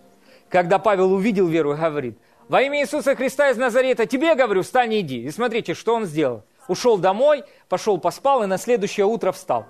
[0.49, 2.19] Когда Павел увидел веру и говорит,
[2.49, 5.23] во имя Иисуса Христа из Назарета, тебе, говорю, встань и иди.
[5.23, 6.43] И смотрите, что он сделал.
[6.69, 9.67] Ушел домой, пошел поспал и на следующее утро встал.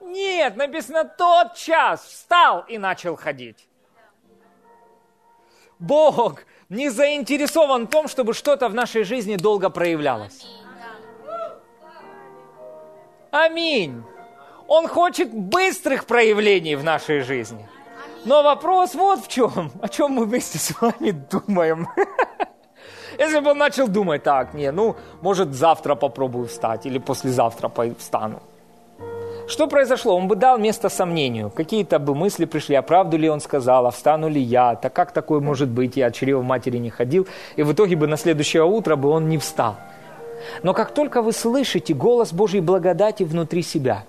[0.00, 3.68] Нет, написано, тот час встал и начал ходить.
[5.78, 10.46] Бог не заинтересован в том, чтобы что-то в нашей жизни долго проявлялось.
[13.32, 14.02] Аминь.
[14.68, 17.66] Он хочет быстрых проявлений в нашей жизни.
[18.26, 19.72] Но вопрос вот в чем.
[19.80, 21.88] О чем мы вместе с вами думаем.
[23.18, 28.42] Если бы он начал думать, так, не, ну, может, завтра попробую встать или послезавтра встану.
[29.48, 30.14] Что произошло?
[30.14, 31.50] Он бы дал место сомнению.
[31.50, 35.12] Какие-то бы мысли пришли, а правду ли он сказал, а встану ли я, так как
[35.12, 37.26] такое может быть, я от чрева матери не ходил,
[37.56, 39.76] и в итоге бы на следующее утро бы он не встал.
[40.62, 44.04] Но как только вы слышите голос Божьей благодати внутри себя,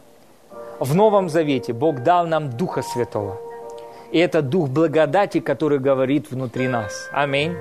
[0.80, 3.38] в Новом Завете Бог дал нам Духа Святого.
[4.12, 7.10] И это Дух благодати, который говорит внутри нас.
[7.12, 7.56] Аминь.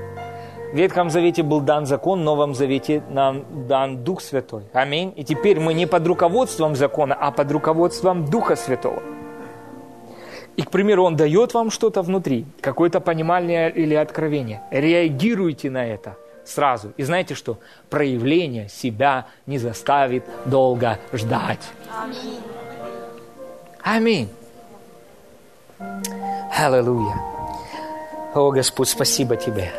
[0.72, 4.62] В Ветхом Завете был дан закон, в Новом Завете нам дан Дух Святой.
[4.72, 5.12] Аминь.
[5.16, 9.02] И теперь мы не под руководством закона, а под руководством Духа Святого.
[10.56, 14.62] И, к примеру, Он дает вам что-то внутри, какое-то понимание или откровение.
[14.70, 16.92] Реагируйте на это сразу.
[16.96, 17.58] И знаете что?
[17.90, 21.60] Проявление себя не заставит долго ждать.
[21.96, 22.40] Аминь.
[23.82, 24.28] Аминь.
[26.56, 27.16] Аллилуйя.
[28.34, 29.72] О, Господь, спасибо Тебе.